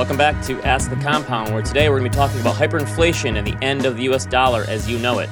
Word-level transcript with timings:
Welcome 0.00 0.16
back 0.16 0.42
to 0.46 0.58
Ask 0.62 0.88
the 0.88 0.96
Compound, 0.96 1.52
where 1.52 1.62
today 1.62 1.90
we're 1.90 1.98
going 1.98 2.10
to 2.10 2.16
be 2.16 2.18
talking 2.18 2.40
about 2.40 2.54
hyperinflation 2.54 3.36
and 3.36 3.46
the 3.46 3.62
end 3.62 3.84
of 3.84 3.98
the 3.98 4.04
US 4.04 4.24
dollar 4.24 4.64
as 4.66 4.88
you 4.88 4.98
know 4.98 5.18
it. 5.18 5.28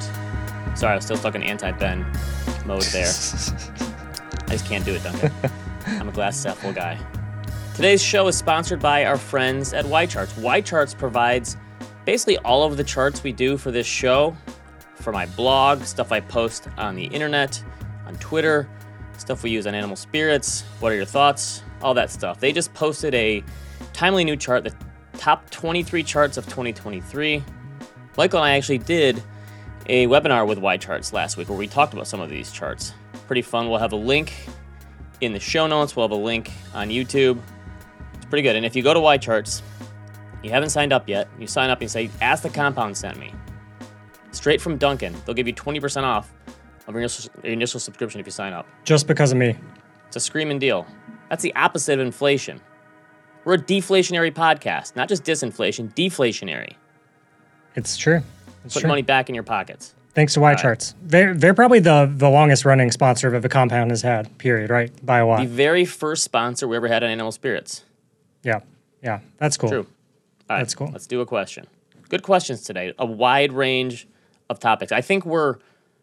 Sorry, 0.74 0.92
I 0.92 0.94
was 0.94 1.06
still 1.06 1.16
stuck 1.16 1.34
in 1.34 1.42
anti 1.42 1.72
Ben 1.72 2.00
mode 2.66 2.82
there. 2.82 3.06
I 3.06 4.50
just 4.50 4.66
can't 4.66 4.84
do 4.84 4.94
it, 4.94 5.02
Duncan. 5.02 5.32
I'm 5.86 6.10
a 6.10 6.12
glass 6.12 6.44
full 6.44 6.74
guy. 6.74 6.98
Today's 7.74 8.02
show 8.02 8.28
is 8.28 8.36
sponsored 8.36 8.78
by 8.78 9.06
our 9.06 9.16
friends 9.16 9.72
at 9.72 9.86
YCharts. 9.86 10.34
YCharts 10.34 10.98
provides 10.98 11.56
basically 12.04 12.36
all 12.40 12.64
of 12.64 12.76
the 12.76 12.84
charts 12.84 13.22
we 13.22 13.32
do 13.32 13.56
for 13.56 13.70
this 13.70 13.86
show, 13.86 14.36
for 14.96 15.14
my 15.14 15.24
blog, 15.24 15.82
stuff 15.84 16.12
I 16.12 16.20
post 16.20 16.68
on 16.76 16.94
the 16.94 17.06
internet, 17.06 17.64
on 18.06 18.16
Twitter, 18.16 18.68
stuff 19.16 19.42
we 19.42 19.48
use 19.48 19.66
on 19.66 19.74
animal 19.74 19.96
spirits. 19.96 20.64
What 20.80 20.92
are 20.92 20.96
your 20.96 21.06
thoughts? 21.06 21.62
All 21.80 21.94
that 21.94 22.10
stuff. 22.10 22.38
They 22.38 22.52
just 22.52 22.74
posted 22.74 23.14
a 23.14 23.42
timely 23.98 24.22
new 24.22 24.36
chart, 24.36 24.62
the 24.62 24.72
top 25.14 25.50
23 25.50 26.04
charts 26.04 26.36
of 26.36 26.44
2023. 26.44 27.42
Michael 28.16 28.38
and 28.38 28.46
I 28.46 28.56
actually 28.56 28.78
did 28.78 29.20
a 29.86 30.06
webinar 30.06 30.46
with 30.46 30.60
YCharts 30.60 31.12
last 31.12 31.36
week 31.36 31.48
where 31.48 31.58
we 31.58 31.66
talked 31.66 31.94
about 31.94 32.06
some 32.06 32.20
of 32.20 32.30
these 32.30 32.52
charts. 32.52 32.94
Pretty 33.26 33.42
fun. 33.42 33.68
We'll 33.68 33.80
have 33.80 33.92
a 33.92 33.96
link 33.96 34.32
in 35.20 35.32
the 35.32 35.40
show 35.40 35.66
notes. 35.66 35.96
We'll 35.96 36.06
have 36.06 36.16
a 36.16 36.22
link 36.22 36.52
on 36.74 36.90
YouTube. 36.90 37.40
It's 38.14 38.26
pretty 38.26 38.42
good. 38.42 38.54
And 38.54 38.64
if 38.64 38.76
you 38.76 38.84
go 38.84 38.94
to 38.94 39.00
YCharts, 39.00 39.62
you 40.44 40.50
haven't 40.50 40.70
signed 40.70 40.92
up 40.92 41.08
yet, 41.08 41.28
you 41.36 41.48
sign 41.48 41.68
up 41.68 41.80
and 41.80 41.90
say, 41.90 42.08
Ask 42.20 42.44
the 42.44 42.50
Compound 42.50 42.96
sent 42.96 43.18
me. 43.18 43.34
Straight 44.30 44.60
from 44.60 44.76
Duncan. 44.76 45.16
They'll 45.26 45.34
give 45.34 45.48
you 45.48 45.54
20% 45.54 46.04
off 46.04 46.32
of 46.86 46.94
your 46.94 47.00
initial, 47.00 47.32
your 47.42 47.52
initial 47.52 47.80
subscription 47.80 48.20
if 48.20 48.26
you 48.26 48.32
sign 48.32 48.52
up. 48.52 48.68
Just 48.84 49.08
because 49.08 49.32
of 49.32 49.38
me. 49.38 49.58
It's 50.06 50.14
a 50.14 50.20
screaming 50.20 50.60
deal. 50.60 50.86
That's 51.30 51.42
the 51.42 51.52
opposite 51.56 51.94
of 51.94 52.06
inflation. 52.06 52.60
We're 53.48 53.54
a 53.54 53.56
deflationary 53.56 54.30
podcast, 54.30 54.94
not 54.94 55.08
just 55.08 55.24
disinflation, 55.24 55.94
deflationary. 55.94 56.74
It's 57.76 57.96
true. 57.96 58.20
It's 58.66 58.74
Put 58.74 58.80
true. 58.80 58.88
money 58.88 59.00
back 59.00 59.30
in 59.30 59.34
your 59.34 59.42
pockets. 59.42 59.94
Thanks 60.12 60.34
to 60.34 60.40
YCharts. 60.40 60.92
They're, 61.02 61.32
they're 61.32 61.54
probably 61.54 61.78
the, 61.78 62.12
the 62.14 62.28
longest 62.28 62.66
running 62.66 62.90
sponsor 62.90 63.30
that 63.30 63.40
the 63.40 63.48
compound 63.48 63.90
has 63.90 64.02
had, 64.02 64.36
period, 64.36 64.68
right? 64.68 64.92
By 65.06 65.20
a 65.20 65.38
The 65.38 65.46
very 65.46 65.86
first 65.86 66.24
sponsor 66.24 66.68
we 66.68 66.76
ever 66.76 66.88
had 66.88 67.02
on 67.02 67.08
Animal 67.08 67.32
Spirits. 67.32 67.84
Yeah. 68.42 68.60
Yeah. 69.02 69.20
That's 69.38 69.56
cool. 69.56 69.70
True. 69.70 69.86
Right, 70.50 70.58
That's 70.58 70.74
cool. 70.74 70.90
Let's 70.92 71.06
do 71.06 71.22
a 71.22 71.26
question. 71.26 71.68
Good 72.10 72.22
questions 72.22 72.60
today. 72.64 72.92
A 72.98 73.06
wide 73.06 73.54
range 73.54 74.06
of 74.50 74.60
topics. 74.60 74.92
I 74.92 75.00
think 75.00 75.24
we're 75.24 75.56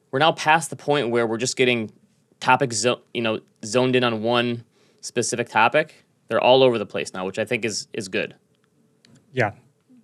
we're 0.10 0.18
now 0.18 0.32
past 0.32 0.72
the 0.72 0.76
point 0.76 1.12
where 1.12 1.28
we're 1.28 1.38
just 1.38 1.58
getting 1.58 1.92
topics, 2.40 2.78
zo- 2.78 3.02
you 3.14 3.22
know, 3.22 3.40
zoned 3.64 3.96
in 3.96 4.04
on 4.04 4.24
one 4.24 4.64
specific 5.02 5.48
topic. 5.48 6.05
They're 6.28 6.42
all 6.42 6.64
over 6.64 6.78
the 6.78 6.86
place 6.86 7.14
now, 7.14 7.26
which 7.26 7.40
I 7.40 7.46
think 7.46 7.66
is 7.66 7.88
is 7.94 8.08
good. 8.08 8.36
Yeah. 9.32 9.52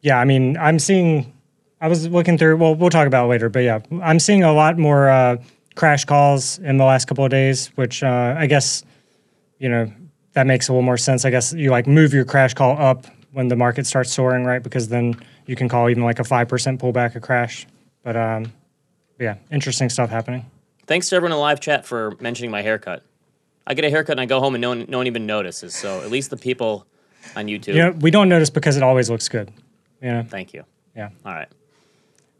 Yeah. 0.02 0.19
I 0.19 0.25
mean, 0.25 0.58
I'm 0.58 0.77
seeing, 0.77 1.33
I 1.80 1.88
was 1.88 2.08
looking 2.08 2.38
through, 2.38 2.58
well, 2.58 2.75
we'll 2.75 2.89
talk 2.89 3.08
about 3.08 3.25
it 3.25 3.30
later, 3.30 3.50
but 3.50 3.59
yeah, 3.59 3.80
I'm 4.02 4.19
seeing 4.19 4.44
a 4.44 4.53
lot 4.53 4.77
more 4.77 5.09
uh, 5.09 5.38
crash 5.75 6.05
calls 6.05 6.59
in 6.59 6.77
the 6.77 6.83
last 6.83 7.08
couple 7.08 7.23
of 7.23 7.31
days, 7.31 7.67
which 7.75 8.03
uh, 8.03 8.36
I 8.38 8.47
guess, 8.47 8.83
you 9.58 9.69
know, 9.69 9.92
that 10.33 10.47
makes 10.47 10.67
a 10.67 10.73
little 10.73 10.83
more 10.83 10.97
sense. 10.97 11.23
I 11.23 11.30
guess 11.30 11.53
you 11.53 11.72
like 11.72 11.88
move 11.88 12.14
your 12.14 12.25
crash 12.25 12.53
call 12.53 12.77
up 12.77 13.05
when 13.31 13.47
the 13.47 13.55
market 13.55 13.86
starts 13.86 14.11
soaring, 14.14 14.44
right? 14.44 14.61
Because 14.61 14.89
then 14.89 15.16
you 15.45 15.55
can 15.55 15.69
call 15.69 15.89
even 15.89 16.03
like 16.03 16.19
a 16.19 16.23
5% 16.23 16.47
pullback 16.77 17.16
a 17.16 17.19
crash. 17.19 17.67
But 18.03 18.17
um, 18.17 18.52
yeah, 19.19 19.36
interesting 19.52 19.89
stuff 19.89 20.09
happening. 20.09 20.45
Thanks 20.88 21.09
to 21.09 21.16
everyone 21.16 21.33
in 21.33 21.39
live 21.39 21.59
chat 21.59 21.86
for 21.86 22.16
mentioning 22.19 22.52
my 22.52 22.61
haircut. 22.61 23.03
I 23.72 23.73
get 23.73 23.86
a 23.86 23.89
haircut 23.89 24.11
and 24.16 24.19
I 24.19 24.25
go 24.25 24.41
home 24.41 24.53
and 24.53 24.61
no 24.61 24.67
one, 24.69 24.86
no 24.89 24.97
one 24.97 25.08
even 25.08 25.25
notices. 25.25 25.73
So 25.73 26.02
at 26.02 26.11
least 26.11 26.30
the 26.30 26.36
people 26.36 26.86
on 27.37 27.45
YouTube. 27.45 27.67
You 27.73 27.83
know, 27.83 27.92
we 27.92 28.11
don't 28.11 28.27
notice 28.27 28.49
because 28.49 28.76
it 28.76 28.83
always 28.83 29.09
looks 29.09 29.30
good. 29.30 29.49
You 30.02 30.11
know? 30.11 30.23
Thank 30.27 30.54
you. 30.54 30.65
Yeah. 30.93 31.11
All 31.26 31.33
right. 31.33 31.48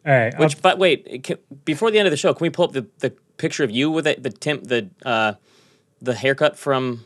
All 0.06 0.12
right. 0.14 0.38
Which, 0.38 0.58
up- 0.58 0.62
but 0.62 0.78
wait, 0.78 1.24
can, 1.24 1.38
before 1.64 1.90
the 1.90 2.00
end 2.00 2.06
of 2.06 2.12
the 2.12 2.18
show, 2.18 2.34
can 2.34 2.44
we 2.44 2.50
pull 2.50 2.66
up 2.66 2.74
the, 2.74 2.86
the 3.00 3.12
picture 3.38 3.64
of 3.64 3.72
you 3.72 3.90
with 3.90 4.08
it, 4.08 4.22
the 4.22 4.30
Tim, 4.30 4.62
the 4.66 4.90
uh, 5.06 5.34
the 6.02 6.16
haircut 6.16 6.58
from 6.58 7.06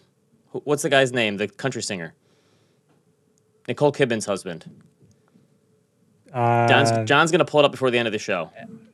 what's 0.51 0.81
the 0.81 0.89
guy's 0.89 1.11
name? 1.11 1.37
The 1.37 1.47
country 1.47 1.83
singer, 1.83 2.15
Nicole 3.67 3.91
Kidman's 3.91 4.25
husband. 4.25 4.65
uh, 6.33 6.67
John's, 6.67 7.07
John's 7.07 7.31
gonna 7.31 7.45
pull 7.45 7.59
it 7.59 7.65
up 7.65 7.71
before 7.71 7.91
the 7.91 7.99
end 7.99 8.07
of 8.07 8.11
the 8.11 8.17
show. 8.19 8.49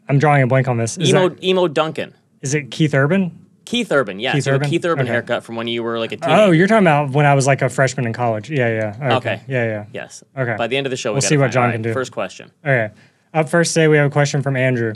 I'm 0.10 0.20
drawing 0.20 0.44
a 0.44 0.48
blank 0.48 0.68
on 0.68 0.76
this. 0.78 0.98
Is, 0.98 1.10
Emo 1.10 1.30
that, 1.30 1.42
Emo 1.42 1.68
Duncan, 1.70 2.14
is 2.42 2.54
it 2.54 2.70
Keith 2.70 2.94
Urban? 2.94 3.46
Keith 3.72 3.90
Urban, 3.90 4.20
yeah, 4.20 4.34
Keith 4.34 4.44
so 4.44 4.52
Urban? 4.52 4.70
Keith 4.70 4.84
Urban 4.84 5.06
Okay. 5.06 5.14
haircut 5.14 5.46
from 5.46 5.56
when 5.56 5.66
you 5.66 5.82
were 5.82 5.98
like 5.98 6.12
a 6.12 6.16
oh, 6.16 6.28
teen. 6.28 6.40
Oh, 6.40 6.52
you're 6.52 6.68
talking 6.68 6.84
about 6.84 7.12
when 7.12 7.26
I 7.26 7.34
was 7.36 7.48
like 7.48 7.62
a 7.62 7.70
freshman 7.70 8.06
in 8.06 8.12
college. 8.12 8.50
Yeah, 8.52 8.68
yeah. 8.68 8.96
Okay. 9.02 9.16
Okay. 9.16 9.42
Yeah, 9.48 9.64
yeah. 9.64 9.86
yes. 9.94 10.26
Okay. 10.38 10.56
By 10.58 10.68
the 10.68 10.76
end 10.76 10.88
of 10.88 10.92
the 10.92 10.98
show, 10.98 11.12
we 11.12 11.14
We'll 11.14 11.22
gotta 11.22 11.28
see 11.28 11.38
what 11.38 11.52
John 11.52 11.68
all 11.68 11.72
can 11.72 11.82
do. 11.82 11.94
First 11.94 12.12
question. 12.12 12.52
Okay. 12.66 12.94
Up 13.34 13.48
first 13.48 13.74
today, 13.74 13.88
we 13.88 13.96
have 13.96 14.08
a 14.08 14.10
question 14.10 14.42
from 14.42 14.58
Andrew. 14.58 14.94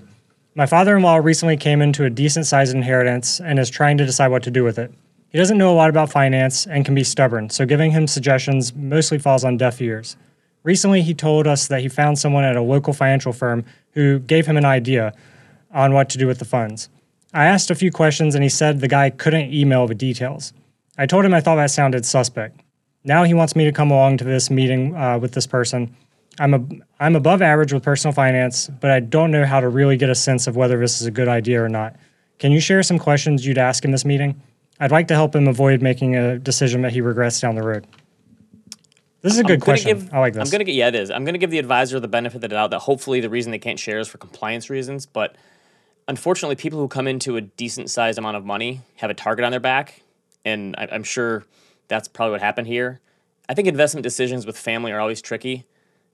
My 0.55 0.65
father 0.65 0.97
in 0.97 1.03
law 1.03 1.15
recently 1.15 1.55
came 1.55 1.81
into 1.81 2.03
a 2.03 2.09
decent 2.09 2.47
sized 2.47 2.75
inheritance 2.75 3.39
and 3.39 3.59
is 3.59 3.69
trying 3.69 3.97
to 3.97 4.05
decide 4.05 4.27
what 4.27 4.43
to 4.43 4.51
do 4.51 4.65
with 4.65 4.77
it. 4.77 4.93
He 5.29 5.37
doesn't 5.37 5.57
know 5.57 5.71
a 5.71 5.77
lot 5.77 5.89
about 5.89 6.11
finance 6.11 6.67
and 6.67 6.83
can 6.83 6.95
be 6.95 7.05
stubborn, 7.05 7.49
so 7.49 7.65
giving 7.65 7.91
him 7.91 8.07
suggestions 8.07 8.75
mostly 8.75 9.19
falls 9.19 9.45
on 9.45 9.55
deaf 9.55 9.81
ears. 9.81 10.17
Recently, 10.63 11.01
he 11.01 11.13
told 11.13 11.47
us 11.47 11.69
that 11.69 11.79
he 11.79 11.87
found 11.87 12.19
someone 12.19 12.43
at 12.43 12.57
a 12.57 12.61
local 12.61 12.91
financial 12.91 13.31
firm 13.31 13.63
who 13.91 14.19
gave 14.19 14.45
him 14.47 14.57
an 14.57 14.65
idea 14.65 15.13
on 15.71 15.93
what 15.93 16.09
to 16.09 16.17
do 16.17 16.27
with 16.27 16.39
the 16.39 16.45
funds. 16.45 16.89
I 17.35 17.45
asked 17.47 17.69
a 17.69 17.75
few 17.75 17.91
questions 17.91 18.33
and 18.33 18.43
he 18.43 18.49
said 18.49 18.79
the 18.79 18.87
guy 18.87 19.09
couldn't 19.09 19.53
email 19.53 19.87
the 19.87 19.93
details. 19.93 20.53
I 20.97 21.05
told 21.05 21.25
him 21.25 21.33
I 21.33 21.41
thought 21.41 21.57
that 21.57 21.69
sounded 21.69 22.05
suspect. 22.05 22.61
Now 23.03 23.23
he 23.23 23.33
wants 23.33 23.57
me 23.57 23.65
to 23.65 23.73
come 23.73 23.91
along 23.91 24.17
to 24.17 24.23
this 24.23 24.49
meeting 24.49 24.95
uh, 24.95 25.19
with 25.19 25.33
this 25.33 25.45
person. 25.45 25.93
I'm 26.39 26.53
a, 26.53 26.61
I'm 27.01 27.15
above 27.15 27.41
average 27.41 27.73
with 27.73 27.83
personal 27.83 28.13
finance, 28.13 28.69
but 28.79 28.89
I 28.89 29.01
don't 29.01 29.31
know 29.31 29.45
how 29.45 29.59
to 29.59 29.67
really 29.67 29.97
get 29.97 30.09
a 30.09 30.15
sense 30.15 30.47
of 30.47 30.55
whether 30.55 30.79
this 30.79 31.01
is 31.01 31.07
a 31.07 31.11
good 31.11 31.27
idea 31.27 31.61
or 31.61 31.67
not. 31.67 31.97
Can 32.39 32.53
you 32.53 32.61
share 32.61 32.81
some 32.83 32.97
questions 32.97 33.45
you'd 33.45 33.57
ask 33.57 33.83
in 33.83 33.91
this 33.91 34.05
meeting? 34.05 34.41
I'd 34.79 34.91
like 34.91 35.09
to 35.09 35.13
help 35.13 35.35
him 35.35 35.47
avoid 35.47 35.81
making 35.81 36.15
a 36.15 36.39
decision 36.39 36.81
that 36.83 36.93
he 36.93 37.01
regrets 37.01 37.39
down 37.41 37.55
the 37.55 37.63
road. 37.63 37.85
This 39.21 39.33
is 39.33 39.39
a 39.39 39.43
good 39.43 39.61
question. 39.61 39.97
give- 39.97 40.13
I 40.13 40.19
like 40.19 40.33
this. 40.33 40.47
I'm 40.47 40.51
gonna 40.51 40.63
get 40.63 40.75
yeah, 40.75 40.87
it 40.87 40.95
is. 40.95 41.11
I'm 41.11 41.25
gonna 41.25 41.37
give 41.37 41.51
the 41.51 41.59
advisor 41.59 41.99
the 41.99 42.07
benefit 42.07 42.35
of 42.35 42.41
the 42.41 42.47
doubt 42.49 42.71
that 42.71 42.79
hopefully 42.79 43.19
the 43.19 43.29
reason 43.29 43.51
they 43.51 43.59
can't 43.59 43.79
share 43.79 43.99
is 43.99 44.07
for 44.07 44.17
compliance 44.19 44.69
reasons. 44.69 45.05
But 45.05 45.35
unfortunately, 46.07 46.55
people 46.55 46.79
who 46.79 46.87
come 46.87 47.07
into 47.07 47.37
a 47.37 47.41
decent 47.41 47.89
sized 47.89 48.17
amount 48.17 48.37
of 48.37 48.45
money 48.45 48.81
have 48.97 49.09
a 49.09 49.13
target 49.13 49.45
on 49.45 49.51
their 49.51 49.59
back, 49.59 50.01
and 50.43 50.75
I, 50.77 50.87
I'm 50.91 51.03
sure 51.03 51.45
that's 51.87 52.07
probably 52.07 52.31
what 52.31 52.41
happened 52.41 52.67
here. 52.67 52.99
I 53.47 53.53
think 53.53 53.67
investment 53.67 54.03
decisions 54.03 54.45
with 54.45 54.57
family 54.57 54.91
are 54.91 54.99
always 54.99 55.21
tricky, 55.21 55.65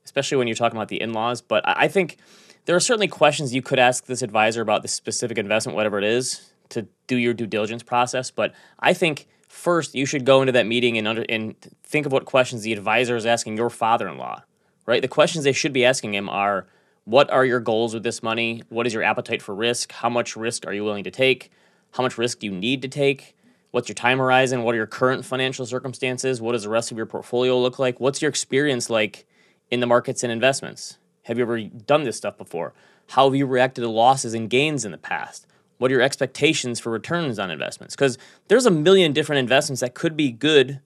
especially 0.04 0.38
when 0.38 0.48
you're 0.48 0.56
talking 0.56 0.78
about 0.78 0.90
the 0.90 1.02
in-laws. 1.02 1.42
But 1.42 1.68
I, 1.68 1.84
I 1.84 1.88
think 1.88 2.18
there 2.66 2.76
are 2.76 2.82
certainly 2.82 3.08
questions 3.08 3.54
you 3.54 3.62
could 3.62 3.80
ask 3.80 4.06
this 4.06 4.22
advisor 4.22 4.62
about 4.62 4.82
the 4.82 4.88
specific 4.88 5.38
investment, 5.38 5.76
whatever 5.76 5.98
it 5.98 6.04
is, 6.04 6.52
to 6.70 6.88
do 7.08 7.16
your 7.16 7.34
due 7.34 7.48
diligence 7.48 7.84
process. 7.84 8.32
But 8.32 8.54
I 8.80 8.94
think 8.94 9.28
first 9.48 9.96
you 9.96 10.06
should 10.06 10.26
go 10.26 10.42
into 10.42 10.52
that 10.54 10.66
meeting 10.66 10.98
and 10.98 11.08
under 11.08 11.26
and 11.28 11.56
think 11.84 12.06
of 12.06 12.12
what 12.12 12.26
questions 12.26 12.64
the 12.64 12.74
advisor 12.74 13.16
is 13.16 13.26
asking 13.26 13.58
your 13.58 13.70
father-in-law. 13.70 14.44
Right, 14.88 15.02
the 15.02 15.08
questions 15.08 15.44
they 15.44 15.54
should 15.54 15.74
be 15.74 15.86
asking 15.86 16.16
him 16.16 16.28
are: 16.28 16.66
What 17.06 17.32
are 17.32 17.44
your 17.44 17.60
goals 17.60 17.96
with 17.96 18.04
this 18.04 18.22
money? 18.22 18.62
What 18.70 18.86
is 18.86 18.94
your 18.94 19.02
appetite 19.02 19.42
for 19.42 19.56
risk? 19.56 19.92
How 19.92 20.10
much 20.10 20.36
risk 20.36 20.68
are 20.68 20.74
you 20.74 20.84
willing 20.84 21.04
to 21.04 21.12
take? 21.12 21.52
How 21.92 22.04
much 22.04 22.18
risk 22.18 22.40
do 22.40 22.46
you 22.46 22.52
need 22.52 22.84
to 22.84 22.88
take? 22.88 23.36
What's 23.72 23.90
your 23.90 23.96
time 23.96 24.20
horizon? 24.20 24.64
What 24.64 24.76
are 24.76 24.78
your 24.78 24.88
current 24.88 25.26
financial 25.26 25.66
circumstances? 25.66 26.42
What 26.42 26.52
does 26.52 26.64
the 26.64 26.70
rest 26.70 26.92
of 26.92 26.98
your 26.98 27.08
portfolio 27.08 27.58
look 27.60 27.80
like? 27.80 28.00
What's 28.00 28.22
your 28.22 28.30
experience 28.30 28.90
like 28.90 29.26
in 29.72 29.80
the 29.80 29.88
markets 29.88 30.22
and 30.22 30.32
investments? 30.32 31.00
Have 31.24 31.38
you 31.38 31.44
ever 31.44 31.62
done 31.62 32.04
this 32.04 32.18
stuff 32.18 32.38
before? 32.38 32.74
How 33.10 33.26
have 33.26 33.36
you 33.36 33.48
reacted 33.48 33.84
to 33.84 33.90
losses 33.90 34.36
and 34.36 34.50
gains 34.50 34.86
in 34.86 34.92
the 34.92 34.98
past? 34.98 35.48
What 35.80 35.90
are 35.90 35.96
your 35.96 36.04
expectations 36.04 36.80
for 36.80 36.92
returns 36.92 37.40
on 37.40 37.50
investments? 37.50 37.96
Because 37.96 38.20
there's 38.48 38.68
a 38.68 38.72
million 38.72 39.12
different 39.12 39.40
investments 39.40 39.82
that 39.82 39.96
could 39.96 40.16
be 40.16 40.32
good 40.32 40.82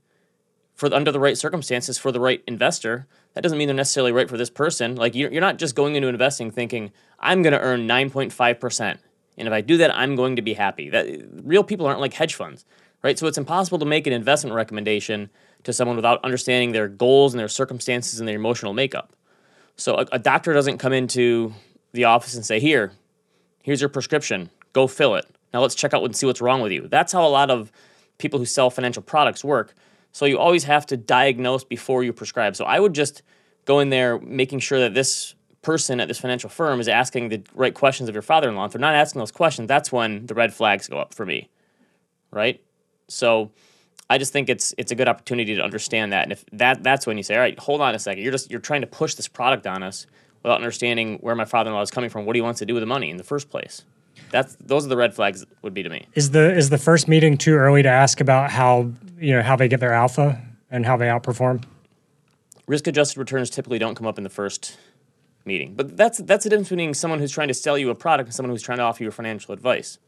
for 0.73 0.93
under 0.93 1.11
the 1.11 1.19
right 1.19 1.37
circumstances 1.37 1.97
for 1.97 2.13
the 2.13 2.19
right 2.21 2.41
investor. 2.47 3.05
That 3.35 3.41
doesn't 3.41 3.57
mean 3.57 3.67
they're 3.67 3.75
necessarily 3.75 4.13
right 4.13 4.29
for 4.29 4.37
this 4.37 4.49
person. 4.49 4.95
Like 4.95 5.13
you're, 5.13 5.31
you're 5.31 5.41
not 5.41 5.57
just 5.57 5.75
going 5.75 5.95
into 5.95 6.07
investing 6.07 6.51
thinking 6.51 6.91
I'm 7.19 7.41
going 7.41 7.53
to 7.53 7.59
earn 7.59 7.87
9.5 7.87 8.59
percent, 8.59 8.99
and 9.37 9.47
if 9.47 9.53
I 9.53 9.61
do 9.61 9.77
that, 9.77 9.95
I'm 9.95 10.15
going 10.15 10.37
to 10.37 10.41
be 10.41 10.53
happy. 10.53 10.89
That 10.89 11.07
real 11.43 11.63
people 11.63 11.85
aren't 11.85 11.99
like 11.99 12.13
hedge 12.13 12.33
funds, 12.33 12.65
right? 13.03 13.19
So 13.19 13.27
it's 13.27 13.37
impossible 13.37 13.77
to 13.79 13.85
make 13.85 14.07
an 14.07 14.13
investment 14.13 14.55
recommendation 14.55 15.29
to 15.63 15.73
someone 15.73 15.97
without 15.97 16.23
understanding 16.23 16.71
their 16.71 16.87
goals 16.87 17.33
and 17.33 17.39
their 17.39 17.49
circumstances 17.49 18.19
and 18.19 18.27
their 18.27 18.35
emotional 18.35 18.73
makeup. 18.73 19.13
So 19.75 19.95
a, 19.95 20.05
a 20.13 20.19
doctor 20.19 20.53
doesn't 20.53 20.77
come 20.77 20.93
into 20.93 21.53
the 21.91 22.05
office 22.05 22.35
and 22.35 22.45
say, 22.45 22.61
"Here, 22.61 22.93
here's 23.63 23.81
your 23.81 23.89
prescription. 23.89 24.49
Go 24.71 24.87
fill 24.87 25.15
it. 25.15 25.25
Now 25.53 25.61
let's 25.61 25.75
check 25.75 25.93
out 25.93 26.03
and 26.03 26.15
see 26.15 26.25
what's 26.25 26.41
wrong 26.41 26.61
with 26.61 26.71
you." 26.71 26.87
That's 26.87 27.11
how 27.11 27.27
a 27.27 27.29
lot 27.29 27.51
of 27.51 27.69
people 28.17 28.39
who 28.39 28.45
sell 28.45 28.69
financial 28.69 29.01
products 29.01 29.43
work. 29.43 29.73
So 30.15 30.25
you 30.25 30.39
always 30.39 30.63
have 30.63 30.85
to 30.85 30.95
diagnose 30.95 31.65
before 31.65 32.01
you 32.01 32.13
prescribe. 32.13 32.55
So 32.55 32.63
I 32.63 32.79
would 32.79 32.93
just 32.93 33.21
go 33.65 33.81
in 33.81 33.89
there 33.89 34.17
making 34.17 34.59
sure 34.59 34.79
that 34.79 34.93
this 34.93 35.35
person 35.61 35.99
at 35.99 36.07
this 36.07 36.17
financial 36.19 36.49
firm 36.49 36.79
is 36.79 36.87
asking 36.87 37.27
the 37.27 37.41
right 37.53 37.73
questions 37.73 38.07
of 38.07 38.15
your 38.15 38.21
father-in-law. 38.21 38.63
If 38.63 38.71
they're 38.71 38.79
not 38.79 38.95
asking 38.95 39.19
those 39.19 39.33
questions, 39.33 39.67
that's 39.67 39.91
when 39.91 40.25
the 40.25 40.33
red 40.33 40.53
flags 40.53 40.87
go 40.87 40.99
up 40.99 41.13
for 41.13 41.25
me. 41.25 41.49
Right? 42.31 42.63
So 43.09 43.51
I 44.09 44.17
just 44.17 44.31
think 44.31 44.47
it's 44.47 44.73
it's 44.77 44.93
a 44.93 44.95
good 44.95 45.09
opportunity 45.09 45.53
to 45.53 45.61
understand 45.61 46.13
that. 46.13 46.23
And 46.23 46.31
if 46.31 46.45
that 46.53 46.81
that's 46.81 47.05
when 47.05 47.17
you 47.17 47.23
say, 47.23 47.35
all 47.35 47.41
right, 47.41 47.59
hold 47.59 47.81
on 47.81 47.93
a 47.93 47.99
second, 47.99 48.23
you're 48.23 48.31
just 48.31 48.49
you're 48.49 48.61
trying 48.61 48.81
to 48.81 48.87
push 48.87 49.15
this 49.15 49.27
product 49.27 49.67
on 49.67 49.83
us 49.83 50.07
without 50.43 50.55
understanding 50.55 51.17
where 51.17 51.35
my 51.35 51.43
father-in-law 51.43 51.81
is 51.81 51.91
coming 51.91 52.09
from, 52.09 52.25
what 52.25 52.37
he 52.37 52.41
wants 52.41 52.59
to 52.59 52.65
do 52.65 52.73
with 52.73 52.81
the 52.81 52.87
money 52.87 53.09
in 53.09 53.17
the 53.17 53.23
first 53.25 53.49
place. 53.49 53.83
That's 54.31 54.55
those 54.59 54.85
are 54.85 54.89
the 54.89 54.97
red 54.97 55.13
flags 55.13 55.45
would 55.61 55.73
be 55.73 55.83
to 55.83 55.89
me. 55.89 56.07
Is 56.13 56.31
the 56.31 56.55
is 56.55 56.69
the 56.69 56.77
first 56.77 57.07
meeting 57.07 57.37
too 57.37 57.55
early 57.55 57.83
to 57.83 57.89
ask 57.89 58.21
about 58.21 58.51
how 58.51 58.91
you 59.19 59.33
know 59.33 59.41
how 59.41 59.55
they 59.55 59.67
get 59.67 59.79
their 59.79 59.93
alpha 59.93 60.41
and 60.69 60.85
how 60.85 60.97
they 60.97 61.07
outperform? 61.07 61.63
Risk 62.67 62.87
adjusted 62.87 63.19
returns 63.19 63.49
typically 63.49 63.79
don't 63.79 63.95
come 63.95 64.07
up 64.07 64.17
in 64.17 64.23
the 64.23 64.29
first 64.29 64.77
meeting. 65.45 65.75
But 65.75 65.95
that's 65.95 66.17
that's 66.19 66.43
the 66.43 66.49
difference 66.49 66.69
between 66.69 66.93
someone 66.93 67.19
who's 67.19 67.31
trying 67.31 67.47
to 67.49 67.53
sell 67.53 67.77
you 67.77 67.89
a 67.89 67.95
product 67.95 68.27
and 68.27 68.35
someone 68.35 68.51
who's 68.51 68.63
trying 68.63 68.79
to 68.79 68.83
offer 68.83 69.03
you 69.03 69.11
financial 69.11 69.53
advice. 69.53 69.99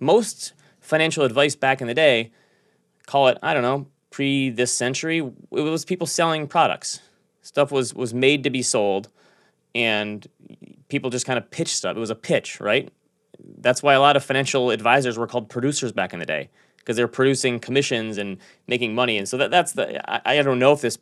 Most 0.00 0.54
financial 0.80 1.24
advice 1.24 1.54
back 1.54 1.80
in 1.80 1.86
the 1.86 1.94
day, 1.94 2.32
call 3.06 3.28
it 3.28 3.38
I 3.42 3.54
don't 3.54 3.62
know 3.62 3.86
pre 4.10 4.50
this 4.50 4.72
century, 4.72 5.18
it 5.18 5.32
was 5.50 5.84
people 5.84 6.06
selling 6.06 6.46
products. 6.46 7.00
Stuff 7.42 7.70
was 7.70 7.94
was 7.94 8.12
made 8.12 8.42
to 8.44 8.50
be 8.50 8.62
sold, 8.62 9.08
and 9.74 10.26
people 10.88 11.10
just 11.10 11.26
kind 11.26 11.38
of 11.38 11.50
pitched 11.50 11.76
stuff. 11.76 11.96
It 11.96 12.00
was 12.00 12.10
a 12.10 12.14
pitch, 12.14 12.60
right? 12.60 12.90
That's 13.56 13.82
why 13.82 13.94
a 13.94 14.00
lot 14.00 14.16
of 14.16 14.24
financial 14.24 14.70
advisors 14.70 15.16
were 15.16 15.26
called 15.26 15.48
producers 15.48 15.92
back 15.92 16.12
in 16.12 16.18
the 16.18 16.26
day 16.26 16.50
because 16.78 16.96
they're 16.96 17.08
producing 17.08 17.58
commissions 17.58 18.18
and 18.18 18.38
making 18.66 18.94
money. 18.94 19.18
And 19.18 19.28
so 19.28 19.36
that, 19.38 19.50
that's 19.50 19.72
the 19.72 20.10
I, 20.10 20.38
I 20.38 20.42
don't 20.42 20.58
know 20.58 20.72
if 20.72 20.80
this 20.80 20.98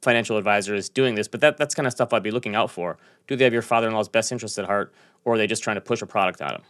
financial 0.00 0.36
advisor 0.36 0.74
is 0.74 0.88
doing 0.88 1.14
this, 1.14 1.28
but 1.28 1.40
that, 1.40 1.56
that's 1.56 1.74
kind 1.74 1.86
of 1.86 1.92
stuff 1.92 2.12
I'd 2.12 2.22
be 2.22 2.30
looking 2.30 2.54
out 2.54 2.70
for. 2.70 2.98
Do 3.28 3.36
they 3.36 3.44
have 3.44 3.52
your 3.52 3.62
father 3.62 3.86
in 3.86 3.94
law's 3.94 4.08
best 4.08 4.32
interest 4.32 4.58
at 4.58 4.66
heart, 4.66 4.92
or 5.24 5.34
are 5.34 5.38
they 5.38 5.46
just 5.46 5.62
trying 5.62 5.76
to 5.76 5.80
push 5.80 6.02
a 6.02 6.06
product 6.06 6.42
on 6.42 6.54
them? 6.54 6.62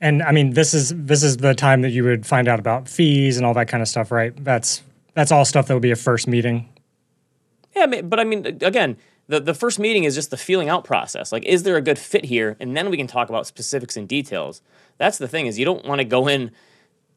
And 0.00 0.22
I 0.22 0.32
mean, 0.32 0.54
this 0.54 0.74
is 0.74 0.92
this 0.94 1.22
is 1.22 1.38
the 1.38 1.54
time 1.54 1.82
that 1.82 1.90
you 1.90 2.04
would 2.04 2.26
find 2.26 2.48
out 2.48 2.58
about 2.58 2.88
fees 2.88 3.36
and 3.36 3.46
all 3.46 3.54
that 3.54 3.68
kind 3.68 3.82
of 3.82 3.88
stuff, 3.88 4.10
right? 4.10 4.32
That's 4.42 4.82
that's 5.14 5.30
all 5.30 5.44
stuff 5.44 5.66
that 5.68 5.74
would 5.74 5.82
be 5.82 5.92
a 5.92 5.96
first 5.96 6.26
meeting. 6.26 6.68
Yeah, 7.76 8.00
but 8.02 8.20
I 8.20 8.24
mean, 8.24 8.46
again, 8.46 8.96
the, 9.26 9.40
the 9.40 9.54
first 9.54 9.78
meeting 9.78 10.04
is 10.04 10.14
just 10.14 10.30
the 10.30 10.36
feeling 10.36 10.68
out 10.68 10.84
process. 10.84 11.32
Like, 11.32 11.44
is 11.44 11.62
there 11.62 11.76
a 11.76 11.82
good 11.82 11.98
fit 11.98 12.24
here? 12.26 12.56
And 12.60 12.76
then 12.76 12.90
we 12.90 12.96
can 12.96 13.06
talk 13.06 13.28
about 13.28 13.46
specifics 13.46 13.96
and 13.96 14.08
details. 14.08 14.60
That's 14.98 15.18
the 15.18 15.28
thing 15.28 15.46
is 15.46 15.58
you 15.58 15.64
don't 15.64 15.84
want 15.84 16.00
to 16.00 16.04
go 16.04 16.28
in 16.28 16.50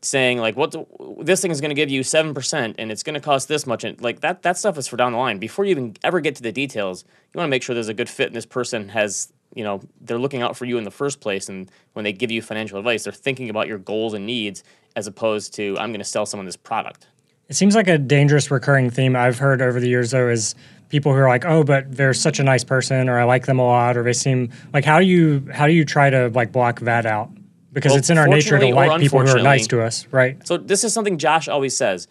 saying 0.01 0.38
like 0.38 0.56
what 0.56 0.75
this 1.19 1.42
thing 1.42 1.51
is 1.51 1.59
going 1.59 1.69
to 1.69 1.75
give 1.75 1.89
you 1.89 2.01
7% 2.01 2.75
and 2.77 2.92
it's 2.92 3.04
going 3.04 3.15
to 3.15 3.19
cost 3.19 3.48
this 3.48 3.65
much 3.65 3.83
and 3.83 4.00
like 4.01 4.19
that 4.21 4.44
that 4.44 4.57
stuff 4.57 4.77
is 4.77 4.88
for 4.88 4.95
down 4.95 5.12
the 5.12 5.18
line 5.18 5.39
before 5.39 5.65
you 5.65 5.71
even 5.71 5.95
ever 6.04 6.19
get 6.19 6.36
to 6.36 6.44
the 6.44 6.51
details 6.51 7.04
you 7.33 7.38
want 7.38 7.48
to 7.48 7.50
make 7.50 7.63
sure 7.63 7.74
there's 7.74 7.88
a 7.88 7.95
good 7.95 8.10
fit 8.10 8.27
and 8.27 8.36
this 8.36 8.45
person 8.45 8.89
has 8.89 9.33
you 9.56 9.63
know 9.63 9.81
they're 10.01 10.19
looking 10.19 10.44
out 10.44 10.56
for 10.56 10.65
you 10.65 10.77
in 10.77 10.83
the 10.83 10.92
first 10.92 11.19
place 11.19 11.50
and 11.50 11.71
when 11.94 12.03
they 12.03 12.13
give 12.13 12.30
you 12.30 12.44
financial 12.44 12.77
advice 12.77 13.03
they're 13.03 13.13
thinking 13.13 13.50
about 13.50 13.68
your 13.68 13.80
goals 13.80 14.13
and 14.13 14.25
needs 14.25 14.63
as 14.95 15.07
opposed 15.07 15.53
to 15.56 15.75
i'm 15.80 15.89
going 15.89 16.00
to 16.00 16.06
sell 16.06 16.27
someone 16.27 16.45
this 16.45 16.57
product 16.57 17.07
it 17.50 17.56
seems 17.56 17.75
like 17.75 17.88
a 17.88 17.98
dangerous 17.98 18.51
recurring 18.51 18.92
theme 18.92 19.15
i've 19.15 19.39
heard 19.39 19.63
over 19.63 19.80
the 19.80 19.89
years 19.89 20.12
though 20.12 20.30
is 20.30 20.53
people 20.89 21.13
who 21.13 21.19
are 21.19 21.28
like 21.28 21.45
oh 21.45 21.63
but 21.63 21.92
they're 21.92 22.13
such 22.13 22.39
a 22.39 22.44
nice 22.44 22.63
person 22.63 23.10
or 23.10 23.19
i 23.19 23.24
like 23.24 23.45
them 23.45 23.60
a 23.60 23.66
lot 23.66 23.98
or 23.98 24.04
they 24.04 24.13
seem 24.13 24.50
like 24.74 24.86
how 24.86 25.00
do 25.00 25.06
you 25.06 25.48
how 25.51 25.68
do 25.68 25.74
you 25.74 25.84
try 25.84 26.10
to 26.10 26.30
like 26.30 26.51
block 26.51 26.80
that 26.81 27.06
out 27.06 27.30
because 27.78 27.92
well, 27.92 28.00
it's 28.00 28.10
in 28.10 28.18
our 28.18 28.28
nature 28.28 28.57
to 28.57 28.74
like 28.74 29.00
people 29.00 29.22
who 29.22 29.30
are 29.30 29.39
nice 29.39 29.68
to 29.68 29.84
us, 29.84 30.07
right? 30.10 30.45
So 30.48 30.57
this 30.57 30.84
is 30.84 30.94
something 30.94 31.19
Josh 31.19 31.48
always 31.48 31.78
says. 31.78 32.07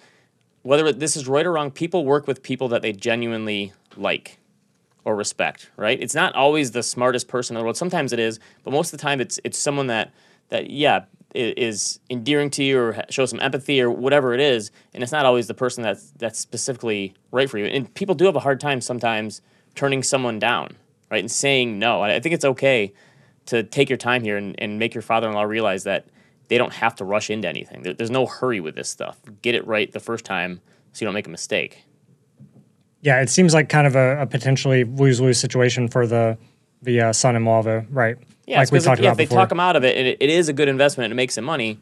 Whether 0.62 0.92
this 0.92 1.16
is 1.16 1.26
right 1.26 1.44
or 1.44 1.52
wrong, 1.52 1.72
people 1.72 2.04
work 2.04 2.28
with 2.28 2.44
people 2.44 2.68
that 2.68 2.82
they 2.82 2.92
genuinely 2.92 3.72
like 3.96 4.38
or 5.04 5.16
respect, 5.16 5.70
right? 5.76 6.00
It's 6.00 6.14
not 6.14 6.36
always 6.36 6.70
the 6.70 6.84
smartest 6.84 7.26
person 7.26 7.56
in 7.56 7.60
the 7.60 7.64
world. 7.64 7.76
Sometimes 7.76 8.12
it 8.12 8.20
is, 8.20 8.38
but 8.62 8.70
most 8.70 8.92
of 8.92 9.00
the 9.00 9.02
time 9.02 9.20
it's 9.20 9.40
it's 9.42 9.58
someone 9.58 9.88
that 9.88 10.12
that 10.50 10.70
yeah 10.70 11.06
is 11.36 12.00
endearing 12.10 12.50
to 12.50 12.64
you 12.64 12.78
or 12.78 13.04
shows 13.10 13.30
some 13.30 13.40
empathy 13.40 13.80
or 13.80 13.90
whatever 13.90 14.34
it 14.34 14.40
is, 14.40 14.70
and 14.94 15.02
it's 15.02 15.12
not 15.12 15.26
always 15.26 15.46
the 15.46 15.54
person 15.54 15.82
that's 15.82 16.12
that's 16.18 16.38
specifically 16.38 17.14
right 17.30 17.48
for 17.48 17.58
you. 17.58 17.66
And 17.66 17.92
people 17.94 18.14
do 18.14 18.24
have 18.24 18.36
a 18.36 18.40
hard 18.40 18.60
time 18.60 18.80
sometimes 18.80 19.42
turning 19.74 20.02
someone 20.02 20.38
down, 20.38 20.76
right, 21.10 21.20
and 21.20 21.30
saying 21.30 21.78
no. 21.78 22.02
I 22.02 22.18
think 22.20 22.34
it's 22.34 22.44
okay 22.44 22.92
to 23.46 23.62
take 23.62 23.88
your 23.88 23.98
time 23.98 24.22
here 24.22 24.36
and, 24.36 24.54
and 24.60 24.78
make 24.78 24.94
your 24.94 25.02
father-in-law 25.02 25.42
realize 25.42 25.84
that 25.84 26.06
they 26.48 26.58
don't 26.58 26.72
have 26.72 26.94
to 26.96 27.04
rush 27.04 27.30
into 27.30 27.48
anything. 27.48 27.82
There, 27.82 27.94
there's 27.94 28.10
no 28.10 28.26
hurry 28.26 28.60
with 28.60 28.74
this 28.74 28.88
stuff. 28.88 29.20
Get 29.42 29.54
it 29.54 29.66
right 29.66 29.92
the 29.92 30.00
first 30.00 30.24
time 30.24 30.60
so 30.92 31.04
you 31.04 31.06
don't 31.06 31.14
make 31.14 31.26
a 31.26 31.30
mistake. 31.30 31.84
Yeah, 33.02 33.20
it 33.20 33.28
seems 33.28 33.54
like 33.54 33.68
kind 33.68 33.86
of 33.86 33.94
a, 33.94 34.22
a 34.22 34.26
potentially 34.26 34.84
lose-lose 34.84 35.38
situation 35.38 35.86
for 35.86 36.06
the 36.06 36.38
the 36.82 37.00
uh, 37.00 37.12
son-in-law, 37.12 37.62
though, 37.62 37.84
right? 37.90 38.16
Yeah, 38.46 38.60
like 38.60 38.70
we 38.70 38.78
talked 38.80 39.00
if, 39.00 39.04
yeah, 39.04 39.10
if 39.10 39.16
they 39.16 39.24
before. 39.24 39.38
talk 39.38 39.50
him 39.50 39.60
out 39.60 39.76
of 39.76 39.84
it, 39.84 39.96
and 39.96 40.06
it, 40.06 40.18
it 40.20 40.30
is 40.30 40.48
a 40.48 40.52
good 40.52 40.68
investment 40.68 41.06
and 41.06 41.12
it 41.12 41.16
makes 41.16 41.34
them 41.34 41.44
money, 41.44 41.80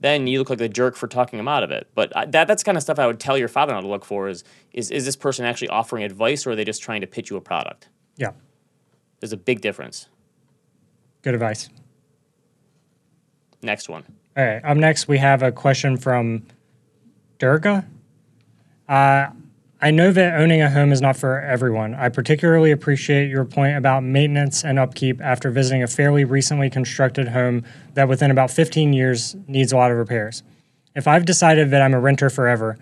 then 0.00 0.26
you 0.26 0.38
look 0.38 0.50
like 0.50 0.58
the 0.58 0.68
jerk 0.68 0.96
for 0.96 1.06
talking 1.06 1.36
them 1.36 1.48
out 1.48 1.62
of 1.62 1.70
it. 1.70 1.88
But 1.94 2.16
I, 2.16 2.26
that 2.26 2.48
that's 2.48 2.62
kind 2.62 2.76
of 2.76 2.82
stuff 2.82 2.98
I 2.98 3.06
would 3.06 3.20
tell 3.20 3.36
your 3.36 3.48
father-in-law 3.48 3.82
to 3.82 3.88
look 3.88 4.04
for 4.04 4.28
is 4.28 4.44
is 4.72 4.90
is 4.90 5.04
this 5.04 5.16
person 5.16 5.44
actually 5.44 5.68
offering 5.68 6.04
advice 6.04 6.46
or 6.46 6.52
are 6.52 6.56
they 6.56 6.64
just 6.64 6.82
trying 6.82 7.00
to 7.00 7.06
pitch 7.06 7.30
you 7.30 7.36
a 7.36 7.40
product? 7.40 7.88
Yeah, 8.16 8.32
there's 9.20 9.32
a 9.32 9.36
big 9.38 9.60
difference. 9.60 10.08
Good 11.22 11.34
advice. 11.34 11.68
Next 13.62 13.88
one. 13.88 14.04
All 14.36 14.44
right. 14.44 14.64
Up 14.64 14.76
next, 14.76 15.08
we 15.08 15.18
have 15.18 15.42
a 15.42 15.50
question 15.50 15.96
from 15.96 16.46
Durga. 17.38 17.86
Uh, 18.88 19.28
I 19.78 19.90
know 19.90 20.10
that 20.10 20.40
owning 20.40 20.62
a 20.62 20.70
home 20.70 20.90
is 20.90 21.02
not 21.02 21.18
for 21.18 21.38
everyone. 21.38 21.94
I 21.94 22.08
particularly 22.08 22.70
appreciate 22.70 23.28
your 23.28 23.44
point 23.44 23.76
about 23.76 24.02
maintenance 24.02 24.64
and 24.64 24.78
upkeep 24.78 25.20
after 25.20 25.50
visiting 25.50 25.82
a 25.82 25.86
fairly 25.86 26.24
recently 26.24 26.70
constructed 26.70 27.28
home 27.28 27.62
that 27.92 28.08
within 28.08 28.30
about 28.30 28.50
15 28.50 28.94
years 28.94 29.36
needs 29.46 29.72
a 29.72 29.76
lot 29.76 29.90
of 29.90 29.98
repairs. 29.98 30.42
If 30.94 31.06
I've 31.06 31.26
decided 31.26 31.70
that 31.72 31.82
I'm 31.82 31.92
a 31.92 32.00
renter 32.00 32.30
forever, 32.30 32.78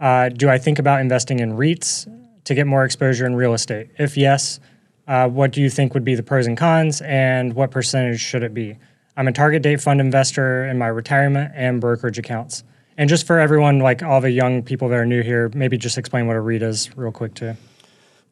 uh, 0.00 0.28
do 0.28 0.48
I 0.48 0.58
think 0.58 0.78
about 0.78 1.00
investing 1.00 1.40
in 1.40 1.56
REITs 1.56 2.06
to 2.44 2.54
get 2.54 2.68
more 2.68 2.84
exposure 2.84 3.26
in 3.26 3.34
real 3.34 3.52
estate? 3.52 3.90
If 3.98 4.16
yes, 4.16 4.60
uh, 5.08 5.28
what 5.28 5.50
do 5.50 5.60
you 5.60 5.68
think 5.68 5.92
would 5.92 6.04
be 6.04 6.14
the 6.14 6.22
pros 6.22 6.46
and 6.46 6.56
cons, 6.56 7.00
and 7.00 7.54
what 7.54 7.72
percentage 7.72 8.20
should 8.20 8.44
it 8.44 8.54
be? 8.54 8.78
I'm 9.16 9.26
a 9.26 9.32
target 9.32 9.62
date 9.62 9.80
fund 9.80 10.00
investor 10.00 10.66
in 10.66 10.78
my 10.78 10.86
retirement 10.86 11.50
and 11.56 11.80
brokerage 11.80 12.18
accounts. 12.18 12.62
And 12.98 13.08
just 13.08 13.28
for 13.28 13.38
everyone, 13.38 13.78
like 13.78 14.02
all 14.02 14.20
the 14.20 14.30
young 14.30 14.64
people 14.64 14.88
that 14.88 14.96
are 14.96 15.06
new 15.06 15.22
here, 15.22 15.52
maybe 15.54 15.78
just 15.78 15.96
explain 15.98 16.26
what 16.26 16.34
a 16.34 16.40
REIT 16.40 16.62
is 16.62 16.90
real 16.96 17.12
quick 17.12 17.32
too. 17.32 17.54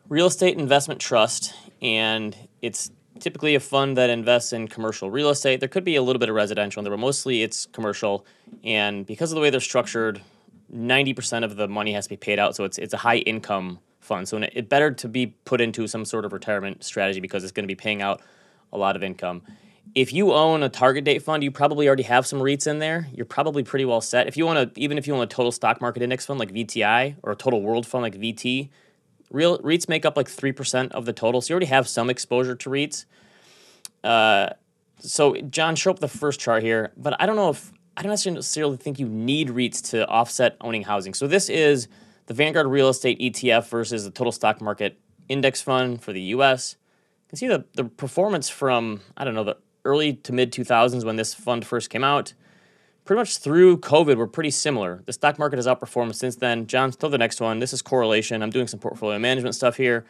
Real 0.09 0.27
estate 0.27 0.59
investment 0.59 1.01
trust, 1.01 1.55
and 1.81 2.37
it's 2.63 2.91
typically 3.21 3.55
a 3.55 3.61
fund 3.61 3.97
that 3.97 4.11
invests 4.11 4.53
in 4.53 4.67
commercial 4.67 5.09
real 5.09 5.31
estate. 5.31 5.61
There 5.61 5.69
could 5.69 5.85
be 5.85 5.95
a 5.95 6.03
little 6.03 6.19
bit 6.19 6.29
of 6.29 6.35
residential 6.35 6.83
there, 6.83 6.91
but 6.91 6.99
mostly 6.99 7.43
it's 7.45 7.67
commercial. 7.67 8.27
And 8.65 9.07
because 9.07 9.31
of 9.31 9.37
the 9.37 9.41
way 9.41 9.51
they're 9.51 9.61
structured, 9.61 10.21
90% 10.75 11.45
of 11.45 11.55
the 11.55 11.69
money 11.69 11.93
has 11.93 12.07
to 12.07 12.11
be 12.11 12.17
paid 12.17 12.41
out. 12.41 12.57
So 12.57 12.65
it's, 12.65 12.77
it's 12.77 12.93
a 12.93 12.99
high 12.99 13.19
income 13.19 13.79
fund. 14.01 14.29
So 14.29 14.37
it 14.39 14.69
better 14.69 14.91
to 14.91 15.09
be 15.09 15.29
put 15.45 15.61
into 15.61 15.87
some 15.87 16.05
sort 16.05 16.25
of 16.25 16.33
retirement 16.33 16.83
strategy 16.83 17.21
because 17.21 17.45
it's 17.45 17.53
going 17.53 17.65
to 17.65 17.69
be 17.69 17.77
paying 17.77 18.03
out 18.03 18.21
a 18.73 18.79
lot 18.79 18.97
of 18.97 19.05
income. 19.05 19.43
If 19.95 20.13
you 20.13 20.33
own 20.33 20.63
a 20.63 20.69
target 20.69 21.05
date 21.05 21.23
fund, 21.23 21.43
you 21.43 21.51
probably 21.51 21.87
already 21.87 22.03
have 22.03 22.27
some 22.27 22.39
REITs 22.41 22.67
in 22.67 22.81
there. 22.81 23.09
You're 23.15 23.25
probably 23.25 23.63
pretty 23.63 23.85
well 23.85 24.01
set. 24.01 24.27
If 24.27 24.37
you 24.37 24.45
want 24.45 24.75
to, 24.75 24.81
even 24.81 24.99
if 24.99 25.07
you 25.07 25.15
want 25.15 25.33
a 25.33 25.35
total 25.35 25.53
stock 25.53 25.81
market 25.81 26.03
index 26.03 26.27
fund 26.27 26.39
like 26.39 26.53
VTI 26.53 27.17
or 27.23 27.33
a 27.33 27.37
total 27.37 27.63
world 27.63 27.87
fund 27.87 28.03
like 28.03 28.15
VT, 28.15 28.69
real 29.31 29.59
REITs 29.61 29.89
make 29.89 30.05
up 30.05 30.17
like 30.17 30.29
three 30.29 30.53
percent 30.53 30.93
of 30.93 31.07
the 31.07 31.13
total. 31.13 31.41
So 31.41 31.53
you 31.53 31.55
already 31.55 31.67
have 31.67 31.89
some 31.89 32.11
exposure 32.11 32.55
to 32.55 32.71
REITs. 32.71 33.07
Uh, 34.05 34.51
so 34.99 35.35
John, 35.37 35.77
show 35.77 35.91
up 35.91 36.01
the 36.01 36.09
first 36.09 36.41
chart 36.41 36.63
here, 36.63 36.93
but 36.97 37.21
I 37.21 37.27
don't 37.27 37.37
know 37.37 37.51
if 37.51 37.73
I 37.97 38.03
don't 38.03 38.11
necessarily 38.11 38.77
think 38.77 38.99
you 38.99 39.09
need 39.09 39.49
REITs 39.49 39.91
to 39.91 40.07
offset 40.09 40.57
owning 40.61 40.83
housing. 40.83 41.15
So 41.15 41.27
this 41.27 41.49
is 41.49 41.89
the 42.27 42.35
Vanguard 42.35 42.67
Real 42.67 42.89
Estate 42.89 43.19
ETF 43.19 43.69
versus 43.69 44.05
the 44.05 44.11
Total 44.11 44.33
Stock 44.33 44.61
Market 44.61 45.01
Index 45.29 45.63
Fund 45.63 46.03
for 46.03 46.13
the 46.13 46.21
US. 46.21 46.77
You 47.25 47.29
can 47.31 47.39
see 47.39 47.49
the, 47.49 47.65
the 47.75 47.85
performance 47.85 48.49
from, 48.49 49.01
I 49.17 49.25
don't 49.25 49.35
know, 49.35 49.45
the 49.45 49.57
early 49.87 50.15
to 50.15 50.33
mid 50.33 50.53
2000s 50.53 51.05
when 51.05 51.17
this 51.17 51.33
fund 51.33 51.67
first 51.67 51.89
came 51.89 52.05
out. 52.05 52.35
Pretty 53.05 53.21
much 53.21 53.39
through 53.39 53.79
COVID, 53.79 54.09
we 54.09 54.15
were 54.17 54.27
pretty 54.27 54.51
similar. 54.51 55.03
The 55.07 55.13
stock 55.13 55.39
market 55.39 55.57
has 55.57 55.67
outperformed 55.67 56.15
since 56.17 56.37
then. 56.37 56.67
John, 56.67 56.91
throw 56.91 57.09
the 57.09 57.19
next 57.19 57.41
one. 57.41 57.61
This 57.61 57.73
is 57.73 57.81
correlation. 57.81 58.43
I'm 58.43 58.51
doing 58.51 58.67
some 58.67 58.81
portfolio 58.81 59.19
management 59.19 59.55
stuff 59.55 59.77
here. 59.77 60.05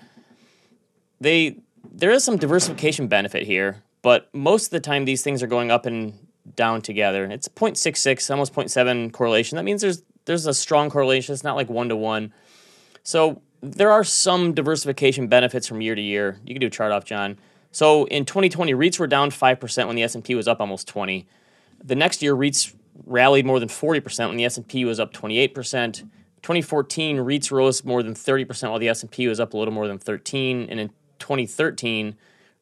They 1.20 1.58
there 1.92 2.10
is 2.10 2.24
some 2.24 2.36
diversification 2.36 3.06
benefit 3.06 3.46
here, 3.46 3.82
but 4.02 4.28
most 4.34 4.66
of 4.66 4.70
the 4.70 4.80
time 4.80 5.04
these 5.04 5.22
things 5.22 5.42
are 5.42 5.46
going 5.46 5.70
up 5.70 5.86
and 5.86 6.14
down 6.54 6.80
together. 6.82 7.24
It's 7.24 7.48
0.66, 7.48 8.30
almost 8.30 8.54
0.7 8.54 9.12
correlation. 9.12 9.56
That 9.56 9.64
means 9.64 9.82
there's 9.82 10.02
there's 10.24 10.46
a 10.46 10.54
strong 10.54 10.90
correlation. 10.90 11.32
It's 11.32 11.44
not 11.44 11.56
like 11.56 11.68
one 11.68 11.88
to 11.88 11.96
one. 11.96 12.32
So 13.02 13.42
there 13.60 13.90
are 13.90 14.04
some 14.04 14.52
diversification 14.54 15.28
benefits 15.28 15.66
from 15.66 15.80
year 15.80 15.94
to 15.94 16.00
year. 16.00 16.38
You 16.44 16.54
can 16.54 16.60
do 16.60 16.66
a 16.66 16.70
chart 16.70 16.92
off, 16.92 17.04
John. 17.04 17.38
So 17.72 18.04
in 18.06 18.24
2020, 18.24 18.72
REITs 18.74 18.98
were 18.98 19.06
down 19.06 19.30
5% 19.30 19.86
when 19.86 19.96
the 19.96 20.02
S&P 20.02 20.34
was 20.34 20.48
up 20.48 20.60
almost 20.60 20.88
20. 20.88 21.26
The 21.84 21.94
next 21.94 22.22
year, 22.22 22.34
REITs 22.34 22.74
rallied 23.04 23.46
more 23.46 23.60
than 23.60 23.68
40% 23.68 24.28
when 24.28 24.36
the 24.36 24.44
S&P 24.44 24.84
was 24.84 24.98
up 24.98 25.12
28%. 25.12 26.08
2014, 26.42 27.18
REITs 27.18 27.50
rose 27.50 27.84
more 27.84 28.02
than 28.02 28.14
30% 28.14 28.70
while 28.70 28.78
the 28.78 28.88
S&P 28.88 29.28
was 29.28 29.40
up 29.40 29.52
a 29.52 29.56
little 29.56 29.74
more 29.74 29.88
than 29.88 29.98
13. 29.98 30.68
And 30.70 30.80
in 30.80 30.90
2013, 31.18 32.16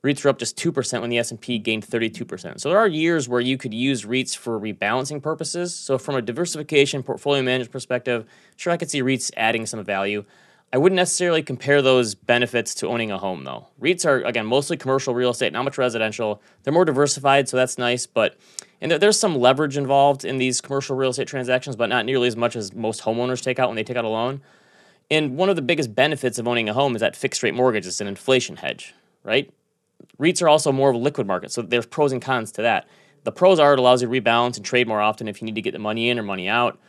REITs 0.04 0.22
were 0.22 0.30
up 0.30 0.38
just 0.38 0.56
2% 0.58 1.00
when 1.00 1.10
the 1.10 1.18
S&P 1.18 1.58
gained 1.58 1.86
32%. 1.86 2.60
So 2.60 2.68
there 2.68 2.78
are 2.78 2.86
years 2.86 3.28
where 3.28 3.40
you 3.40 3.56
could 3.56 3.72
use 3.72 4.04
REITs 4.04 4.36
for 4.36 4.60
rebalancing 4.60 5.22
purposes. 5.22 5.74
So 5.74 5.96
from 5.96 6.14
a 6.14 6.22
diversification 6.22 7.02
portfolio 7.02 7.42
management 7.42 7.72
perspective, 7.72 8.26
sure 8.56 8.72
I 8.72 8.76
could 8.76 8.90
see 8.90 9.02
REITs 9.02 9.30
adding 9.36 9.64
some 9.64 9.82
value. 9.82 10.24
I 10.74 10.76
wouldn't 10.76 10.96
necessarily 10.96 11.40
compare 11.40 11.82
those 11.82 12.16
benefits 12.16 12.74
to 12.76 12.88
owning 12.88 13.12
a 13.12 13.18
home 13.18 13.44
though. 13.44 13.68
REITs 13.80 14.04
are 14.04 14.24
again 14.24 14.44
mostly 14.44 14.76
commercial 14.76 15.14
real 15.14 15.30
estate, 15.30 15.52
not 15.52 15.62
much 15.62 15.78
residential. 15.78 16.42
They're 16.64 16.72
more 16.72 16.84
diversified, 16.84 17.48
so 17.48 17.56
that's 17.56 17.78
nice, 17.78 18.06
but 18.06 18.36
and 18.80 18.90
there, 18.90 18.98
there's 18.98 19.16
some 19.16 19.38
leverage 19.38 19.76
involved 19.76 20.24
in 20.24 20.38
these 20.38 20.60
commercial 20.60 20.96
real 20.96 21.10
estate 21.10 21.28
transactions, 21.28 21.76
but 21.76 21.88
not 21.90 22.04
nearly 22.04 22.26
as 22.26 22.34
much 22.34 22.56
as 22.56 22.74
most 22.74 23.02
homeowners 23.02 23.40
take 23.40 23.60
out 23.60 23.68
when 23.68 23.76
they 23.76 23.84
take 23.84 23.96
out 23.96 24.04
a 24.04 24.08
loan. 24.08 24.40
And 25.12 25.36
one 25.36 25.48
of 25.48 25.54
the 25.54 25.62
biggest 25.62 25.94
benefits 25.94 26.40
of 26.40 26.48
owning 26.48 26.68
a 26.68 26.74
home 26.74 26.96
is 26.96 27.00
that 27.02 27.14
fixed 27.14 27.44
rate 27.44 27.54
mortgage 27.54 27.86
is 27.86 28.00
an 28.00 28.08
inflation 28.08 28.56
hedge, 28.56 28.94
right? 29.22 29.48
REITs 30.18 30.42
are 30.42 30.48
also 30.48 30.72
more 30.72 30.90
of 30.90 30.96
a 30.96 30.98
liquid 30.98 31.28
market, 31.28 31.52
so 31.52 31.62
there's 31.62 31.86
pros 31.86 32.10
and 32.10 32.20
cons 32.20 32.50
to 32.50 32.62
that. 32.62 32.88
The 33.22 33.30
pros 33.30 33.60
are 33.60 33.74
it 33.74 33.78
allows 33.78 34.02
you 34.02 34.08
to 34.08 34.20
rebalance 34.20 34.56
and 34.56 34.64
trade 34.64 34.88
more 34.88 35.00
often 35.00 35.28
if 35.28 35.40
you 35.40 35.46
need 35.46 35.54
to 35.54 35.62
get 35.62 35.72
the 35.72 35.78
money 35.78 36.10
in 36.10 36.18
or 36.18 36.24
money 36.24 36.48
out. 36.48 36.80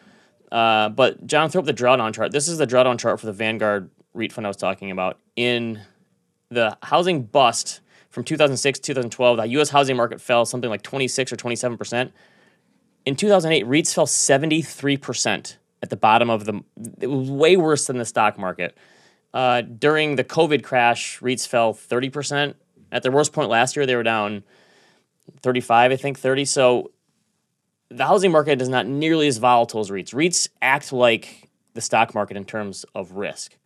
Uh, 0.56 0.88
but 0.88 1.28
John, 1.28 1.50
throw 1.50 1.60
up 1.60 1.66
the 1.66 1.74
drawdown 1.74 2.14
chart. 2.14 2.32
This 2.32 2.48
is 2.48 2.58
the 2.58 2.66
drawdown 2.66 2.98
chart 2.98 3.20
for 3.20 3.26
the 3.26 3.34
Vanguard 3.34 3.90
REIT 4.14 4.32
fund 4.32 4.48
I 4.48 4.50
was 4.50 4.56
talking 4.56 4.90
about. 4.90 5.20
In 5.36 5.82
the 6.48 6.78
housing 6.82 7.24
bust 7.24 7.82
from 8.10 8.24
2006 8.24 8.80
to 8.80 8.94
2012, 8.94 9.36
the 9.36 9.48
U.S. 9.48 9.70
housing 9.72 9.98
market 9.98 10.22
fell 10.22 10.46
something 10.46 10.70
like 10.70 10.82
26 10.82 11.34
or 11.34 11.36
27 11.36 11.78
percent. 11.78 12.14
In 13.06 13.18
2008, 13.18 13.68
REITs 13.68 13.94
fell 13.94 14.06
73 14.06 14.96
percent 14.96 15.58
at 15.84 15.90
the 15.90 15.98
bottom 15.98 16.30
of 16.30 16.46
the. 16.46 16.62
It 17.02 17.08
was 17.08 17.30
way 17.30 17.58
worse 17.58 17.88
than 17.88 17.98
the 17.98 18.06
stock 18.06 18.38
market. 18.40 18.78
Uh, 19.34 19.60
during 19.60 20.16
the 20.16 20.24
COVID 20.24 20.64
crash, 20.64 21.20
REITs 21.20 21.46
fell 21.46 21.74
30 21.74 22.10
percent. 22.10 22.56
At 22.94 23.04
their 23.04 23.12
worst 23.12 23.34
point 23.34 23.50
last 23.50 23.76
year, 23.76 23.86
they 23.86 23.98
were 23.98 24.04
down 24.04 24.46
35, 25.42 25.92
I 25.92 25.96
think 25.98 26.18
30. 26.18 26.46
So 26.46 26.92
the 27.96 28.06
housing 28.06 28.32
market 28.32 28.62
is 28.62 28.70
not 28.70 28.86
nearly 28.86 29.28
as 29.28 29.38
volatile 29.38 29.80
as 29.80 29.90
REITs. 29.90 30.14
REITs 30.14 30.48
act 30.62 30.92
like 30.92 31.50
the 31.74 31.82
stock 31.82 32.14
market 32.14 32.38
in 32.38 32.46
terms 32.46 32.86
of 32.94 33.12
risk. 33.14 33.58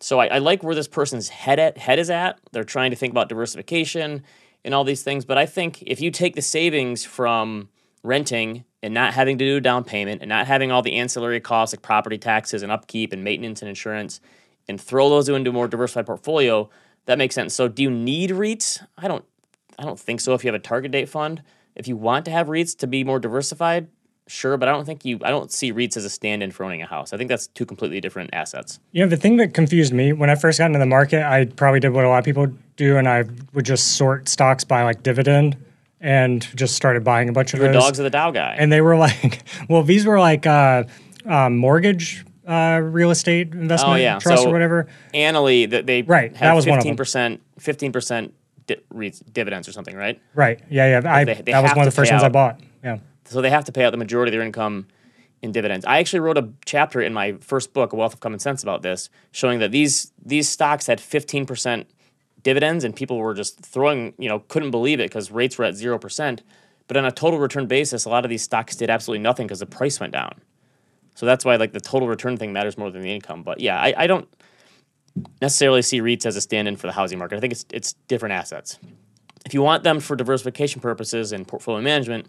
So 0.00 0.20
I, 0.20 0.26
I, 0.26 0.38
like 0.38 0.62
where 0.62 0.74
this 0.74 0.88
person's 0.88 1.28
head 1.28 1.58
at 1.58 1.78
head 1.78 1.98
is 1.98 2.10
at. 2.10 2.38
They're 2.52 2.64
trying 2.64 2.90
to 2.90 2.96
think 2.96 3.12
about 3.12 3.28
diversification 3.28 4.22
and 4.64 4.74
all 4.74 4.84
these 4.84 5.02
things. 5.02 5.24
But 5.24 5.38
I 5.38 5.46
think 5.46 5.82
if 5.82 6.00
you 6.00 6.10
take 6.10 6.34
the 6.34 6.42
savings 6.42 7.04
from 7.04 7.68
renting 8.02 8.64
and 8.82 8.92
not 8.92 9.14
having 9.14 9.38
to 9.38 9.44
do 9.44 9.56
a 9.56 9.60
down 9.60 9.84
payment 9.84 10.20
and 10.20 10.28
not 10.28 10.46
having 10.46 10.70
all 10.70 10.82
the 10.82 10.94
ancillary 10.94 11.40
costs 11.40 11.74
like 11.74 11.82
property 11.82 12.18
taxes 12.18 12.62
and 12.62 12.70
upkeep 12.70 13.12
and 13.12 13.24
maintenance 13.24 13.62
and 13.62 13.68
insurance 13.68 14.20
and 14.68 14.80
throw 14.80 15.08
those 15.08 15.28
into 15.28 15.50
a 15.50 15.52
more 15.52 15.68
diversified 15.68 16.06
portfolio, 16.06 16.68
that 17.06 17.18
makes 17.18 17.34
sense. 17.34 17.54
So 17.54 17.68
do 17.68 17.82
you 17.82 17.90
need 17.90 18.30
REITs? 18.30 18.84
I 18.98 19.08
don't 19.08 19.24
I 19.78 19.84
don't 19.84 19.98
think 19.98 20.20
so 20.20 20.34
if 20.34 20.44
you 20.44 20.48
have 20.48 20.60
a 20.60 20.62
target 20.62 20.92
date 20.92 21.08
fund. 21.08 21.42
If 21.74 21.88
you 21.88 21.96
want 21.96 22.24
to 22.26 22.30
have 22.30 22.48
REITs 22.48 22.76
to 22.78 22.86
be 22.86 23.04
more 23.04 23.18
diversified, 23.18 23.88
sure, 24.26 24.56
but 24.56 24.68
I 24.68 24.72
don't 24.72 24.84
think 24.84 25.04
you 25.04 25.18
I 25.22 25.30
don't 25.30 25.50
see 25.50 25.72
REITs 25.72 25.96
as 25.96 26.04
a 26.04 26.10
stand-in 26.10 26.50
for 26.50 26.64
owning 26.64 26.82
a 26.82 26.86
house. 26.86 27.12
I 27.12 27.16
think 27.16 27.28
that's 27.28 27.48
two 27.48 27.66
completely 27.66 28.00
different 28.00 28.30
assets. 28.32 28.78
You 28.92 29.02
know, 29.02 29.08
the 29.08 29.16
thing 29.16 29.36
that 29.38 29.54
confused 29.54 29.92
me 29.92 30.12
when 30.12 30.30
I 30.30 30.34
first 30.34 30.58
got 30.58 30.66
into 30.66 30.78
the 30.78 30.86
market, 30.86 31.22
I 31.22 31.46
probably 31.46 31.80
did 31.80 31.90
what 31.90 32.04
a 32.04 32.08
lot 32.08 32.18
of 32.18 32.24
people 32.24 32.46
do 32.76 32.96
and 32.96 33.08
I 33.08 33.24
would 33.52 33.64
just 33.64 33.96
sort 33.96 34.28
stocks 34.28 34.64
by 34.64 34.82
like 34.82 35.02
dividend 35.02 35.56
and 36.00 36.42
just 36.56 36.76
started 36.76 37.02
buying 37.02 37.28
a 37.28 37.32
bunch 37.32 37.54
of 37.54 37.60
those. 37.60 37.74
dogs 37.74 37.98
of 37.98 38.04
the 38.04 38.10
Dow 38.10 38.30
guy. 38.30 38.54
And 38.58 38.70
they 38.70 38.80
were 38.80 38.96
like, 38.98 39.42
well, 39.68 39.82
these 39.82 40.06
were 40.06 40.20
like 40.20 40.46
uh, 40.46 40.84
uh, 41.26 41.50
mortgage 41.50 42.24
uh, 42.46 42.80
real 42.82 43.10
estate 43.10 43.52
investment 43.52 43.94
oh, 43.94 44.02
yeah. 44.02 44.18
trust 44.18 44.42
so 44.42 44.48
or 44.48 44.52
whatever. 44.52 44.86
Annaly, 45.14 45.68
that 45.70 45.86
they 45.86 46.02
right, 46.02 46.34
that 46.34 46.54
was 46.54 46.66
15%, 46.66 47.38
15% 47.58 48.32
di- 48.66 49.12
dividends 49.32 49.68
or 49.68 49.72
something, 49.72 49.96
right? 49.96 50.20
Right. 50.34 50.60
Yeah, 50.70 51.00
yeah. 51.00 51.12
I, 51.12 51.24
they, 51.24 51.34
they 51.34 51.52
that 51.52 51.62
was 51.62 51.72
one 51.72 51.86
of 51.86 51.92
the 51.92 51.96
first 51.96 52.10
ones 52.10 52.22
out. 52.22 52.26
I 52.26 52.30
bought. 52.30 52.60
Yeah. 52.82 52.98
So 53.24 53.40
they 53.40 53.50
have 53.50 53.64
to 53.64 53.72
pay 53.72 53.84
out 53.84 53.90
the 53.90 53.96
majority 53.96 54.30
of 54.30 54.32
their 54.32 54.46
income 54.46 54.86
in 55.42 55.52
dividends. 55.52 55.84
I 55.84 55.98
actually 55.98 56.20
wrote 56.20 56.38
a 56.38 56.48
chapter 56.64 57.00
in 57.00 57.12
my 57.12 57.32
first 57.40 57.72
book, 57.72 57.92
A 57.92 57.96
Wealth 57.96 58.14
of 58.14 58.20
Common 58.20 58.38
Sense, 58.38 58.62
about 58.62 58.82
this, 58.82 59.10
showing 59.32 59.58
that 59.60 59.70
these 59.70 60.12
these 60.24 60.48
stocks 60.48 60.86
had 60.86 60.98
15% 60.98 61.86
dividends 62.42 62.84
and 62.84 62.94
people 62.94 63.16
were 63.18 63.34
just 63.34 63.60
throwing, 63.60 64.14
you 64.18 64.28
know, 64.28 64.40
couldn't 64.40 64.70
believe 64.70 65.00
it 65.00 65.10
because 65.10 65.30
rates 65.30 65.56
were 65.58 65.64
at 65.64 65.74
0%. 65.74 66.40
But 66.86 66.96
on 66.98 67.06
a 67.06 67.10
total 67.10 67.38
return 67.38 67.66
basis, 67.66 68.04
a 68.04 68.10
lot 68.10 68.24
of 68.24 68.28
these 68.28 68.42
stocks 68.42 68.76
did 68.76 68.90
absolutely 68.90 69.22
nothing 69.22 69.46
because 69.46 69.60
the 69.60 69.66
price 69.66 69.98
went 69.98 70.12
down. 70.12 70.40
So 71.14 71.24
that's 71.24 71.44
why 71.44 71.56
like 71.56 71.72
the 71.72 71.80
total 71.80 72.08
return 72.08 72.36
thing 72.36 72.52
matters 72.52 72.76
more 72.76 72.90
than 72.90 73.00
the 73.00 73.14
income. 73.14 73.42
But 73.42 73.60
yeah, 73.60 73.80
I, 73.80 73.94
I 73.96 74.06
don't– 74.06 74.28
necessarily 75.40 75.82
see 75.82 76.00
REITs 76.00 76.26
as 76.26 76.36
a 76.36 76.40
stand-in 76.40 76.76
for 76.76 76.86
the 76.86 76.92
housing 76.92 77.18
market. 77.18 77.36
I 77.36 77.40
think 77.40 77.52
it's 77.52 77.64
it's 77.70 77.92
different 78.08 78.32
assets. 78.34 78.78
If 79.46 79.54
you 79.54 79.62
want 79.62 79.82
them 79.84 80.00
for 80.00 80.16
diversification 80.16 80.80
purposes 80.80 81.32
and 81.32 81.46
portfolio 81.46 81.82
management, 81.82 82.26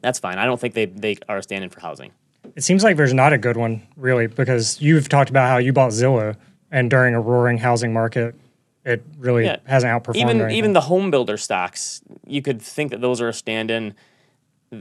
that's 0.00 0.18
fine. 0.18 0.38
I 0.38 0.44
don't 0.44 0.60
think 0.60 0.74
they, 0.74 0.86
they 0.86 1.16
are 1.28 1.38
a 1.38 1.42
stand-in 1.42 1.70
for 1.70 1.80
housing. 1.80 2.12
It 2.54 2.62
seems 2.62 2.84
like 2.84 2.96
there's 2.96 3.12
not 3.12 3.32
a 3.32 3.38
good 3.38 3.56
one, 3.56 3.82
really, 3.96 4.28
because 4.28 4.80
you've 4.80 5.08
talked 5.08 5.28
about 5.28 5.48
how 5.48 5.58
you 5.58 5.72
bought 5.72 5.90
Zillow, 5.90 6.36
and 6.70 6.88
during 6.88 7.14
a 7.14 7.20
roaring 7.20 7.58
housing 7.58 7.92
market, 7.92 8.36
it 8.84 9.02
really 9.18 9.44
Yeah. 9.44 9.56
hasn't 9.66 9.90
outperformed. 9.92 10.16
even 10.30 10.50
even 10.52 10.72
the 10.72 10.82
home 10.82 11.10
builder 11.10 11.36
stocks, 11.36 12.00
you 12.26 12.40
could 12.42 12.62
think 12.62 12.92
that 12.92 13.00
those 13.00 13.20
are 13.20 13.28
a 13.28 13.32
stand-in. 13.34 13.94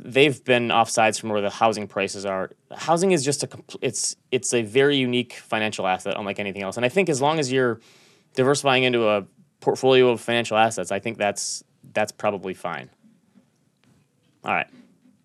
They've 0.04 0.44
been 0.44 0.70
offsides 0.70 1.20
from 1.20 1.30
where 1.30 1.42
the 1.42 1.50
housing 1.50 1.88
prices 1.88 2.25
are. 2.25 2.52
Housing 2.75 3.12
is 3.12 3.24
just 3.24 3.44
a 3.44 3.50
it's 3.82 4.16
it's 4.32 4.54
a 4.54 4.62
very 4.62 4.98
unique 4.98 5.34
financial 5.34 5.88
asset, 5.88 6.16
unlike 6.18 6.40
anything 6.40 6.64
else. 6.64 6.78
And 6.78 6.86
I 6.86 6.90
think 6.90 7.10
as 7.10 7.22
long 7.22 7.40
as 7.40 7.52
you're 7.52 7.80
diversifying 8.36 8.84
into 8.84 9.08
a 9.08 9.25
portfolio 9.60 10.10
of 10.10 10.22
financial 10.22 10.58
assets, 10.58 10.92
I 10.92 11.00
think 11.00 11.18
that's 11.18 11.64
that's 11.94 12.12
probably 12.12 12.54
fine. 12.54 12.90
All 14.44 14.54
right, 14.54 14.68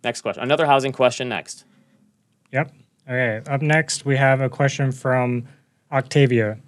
next 0.05 0.21
question. 0.23 0.43
Another 0.43 0.67
housing 0.67 0.93
question 0.93 1.29
next. 1.29 1.65
Yep. 2.53 2.73
Okay. 3.09 3.43
Up 3.51 3.63
next, 3.63 4.05
we 4.05 4.17
have 4.17 4.41
a 4.41 4.49
question 4.49 4.93
from 4.93 5.47
Octavia. 5.91 6.59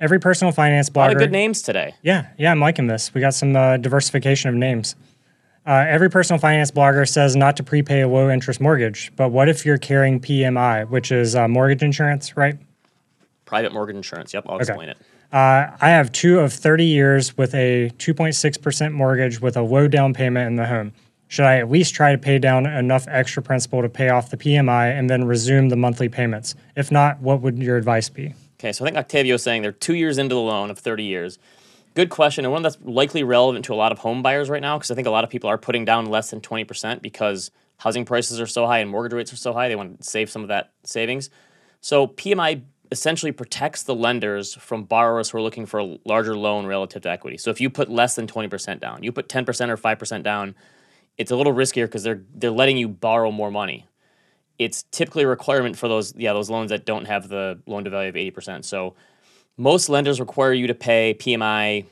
Every 0.00 0.18
personal 0.18 0.52
finance 0.52 0.88
blogger. 0.88 0.94
A 0.94 1.00
lot 1.00 1.12
of 1.12 1.18
good 1.18 1.32
names 1.32 1.62
today. 1.62 1.94
Yeah, 2.02 2.28
yeah, 2.38 2.50
I'm 2.50 2.60
liking 2.60 2.86
this. 2.86 3.12
We 3.12 3.20
got 3.20 3.34
some 3.34 3.54
uh, 3.54 3.76
diversification 3.76 4.48
of 4.48 4.54
names. 4.54 4.96
Uh, 5.66 5.84
every 5.88 6.08
personal 6.08 6.40
finance 6.40 6.70
blogger 6.70 7.06
says 7.06 7.36
not 7.36 7.56
to 7.56 7.62
prepay 7.62 8.00
a 8.00 8.08
low 8.08 8.30
interest 8.30 8.60
mortgage, 8.60 9.12
but 9.16 9.28
what 9.28 9.48
if 9.48 9.66
you're 9.66 9.78
carrying 9.78 10.18
PMI, 10.18 10.88
which 10.88 11.12
is 11.12 11.36
uh, 11.36 11.46
mortgage 11.48 11.82
insurance, 11.82 12.36
right? 12.36 12.56
Private 13.44 13.72
mortgage 13.72 13.96
insurance. 13.96 14.32
Yep, 14.32 14.46
I'll 14.48 14.58
explain 14.58 14.88
it. 14.88 14.96
Uh, 15.32 15.70
I 15.80 15.90
have 15.90 16.10
two 16.10 16.40
of 16.40 16.52
30 16.52 16.84
years 16.84 17.36
with 17.36 17.54
a 17.54 17.90
2.6% 17.98 18.92
mortgage 18.92 19.40
with 19.40 19.56
a 19.56 19.62
low 19.62 19.86
down 19.86 20.12
payment 20.14 20.46
in 20.48 20.56
the 20.56 20.66
home. 20.66 20.92
Should 21.28 21.44
I 21.44 21.58
at 21.58 21.70
least 21.70 21.94
try 21.94 22.10
to 22.10 22.18
pay 22.18 22.38
down 22.40 22.66
enough 22.66 23.06
extra 23.08 23.40
principal 23.40 23.82
to 23.82 23.88
pay 23.88 24.08
off 24.08 24.30
the 24.30 24.36
PMI 24.36 24.98
and 24.98 25.08
then 25.08 25.24
resume 25.24 25.68
the 25.68 25.76
monthly 25.76 26.08
payments? 26.08 26.56
If 26.74 26.90
not, 26.90 27.20
what 27.20 27.42
would 27.42 27.58
your 27.58 27.76
advice 27.76 28.08
be? 28.08 28.34
Okay, 28.58 28.72
so 28.72 28.84
I 28.84 28.88
think 28.88 28.96
Octavio 28.96 29.36
is 29.36 29.42
saying 29.42 29.62
they're 29.62 29.70
two 29.70 29.94
years 29.94 30.18
into 30.18 30.34
the 30.34 30.40
loan 30.40 30.70
of 30.70 30.78
30 30.78 31.04
years. 31.04 31.38
Good 31.94 32.10
question, 32.10 32.44
and 32.44 32.52
one 32.52 32.62
that's 32.62 32.78
likely 32.82 33.24
relevant 33.24 33.64
to 33.64 33.74
a 33.74 33.76
lot 33.76 33.90
of 33.90 33.98
home 33.98 34.22
buyers 34.22 34.48
right 34.48 34.62
now 34.62 34.78
because 34.78 34.92
I 34.92 34.94
think 34.94 35.08
a 35.08 35.10
lot 35.10 35.24
of 35.24 35.30
people 35.30 35.50
are 35.50 35.58
putting 35.58 35.84
down 35.84 36.06
less 36.06 36.30
than 36.30 36.40
20% 36.40 37.02
because 37.02 37.50
housing 37.78 38.04
prices 38.04 38.40
are 38.40 38.46
so 38.46 38.66
high 38.66 38.78
and 38.78 38.88
mortgage 38.88 39.12
rates 39.12 39.32
are 39.32 39.36
so 39.36 39.52
high. 39.52 39.68
They 39.68 39.74
want 39.74 40.00
to 40.00 40.08
save 40.08 40.30
some 40.30 40.42
of 40.42 40.48
that 40.48 40.72
savings. 40.84 41.30
So 41.80 42.06
PMI 42.06 42.62
essentially 42.92 43.32
protects 43.32 43.82
the 43.82 43.94
lenders 43.94 44.54
from 44.54 44.84
borrowers 44.84 45.30
who 45.30 45.38
are 45.38 45.42
looking 45.42 45.66
for 45.66 45.80
a 45.80 45.98
larger 46.04 46.36
loan 46.36 46.66
relative 46.66 47.02
to 47.02 47.10
equity. 47.10 47.36
So 47.36 47.50
if 47.50 47.60
you 47.60 47.70
put 47.70 47.90
less 47.90 48.14
than 48.14 48.26
20% 48.26 48.80
down, 48.80 49.02
you 49.02 49.10
put 49.10 49.28
10% 49.28 49.68
or 49.68 49.76
5% 49.76 50.22
down, 50.22 50.54
it's 51.18 51.30
a 51.30 51.36
little 51.36 51.52
riskier 51.52 51.84
because 51.84 52.02
they're 52.02 52.22
they're 52.34 52.50
letting 52.50 52.76
you 52.76 52.88
borrow 52.88 53.30
more 53.30 53.50
money. 53.50 53.86
It's 54.58 54.84
typically 54.90 55.24
a 55.24 55.28
requirement 55.28 55.76
for 55.76 55.88
those 55.88 56.14
yeah 56.16 56.32
those 56.32 56.50
loans 56.50 56.70
that 56.70 56.86
don't 56.86 57.06
have 57.06 57.28
the 57.28 57.60
loan 57.66 57.84
to 57.84 57.90
value 57.90 58.08
of 58.08 58.14
80%. 58.14 58.64
So 58.64 58.94
most 59.56 59.88
lenders 59.88 60.20
require 60.20 60.52
you 60.52 60.66
to 60.66 60.74
pay 60.74 61.14
PMI 61.18 61.86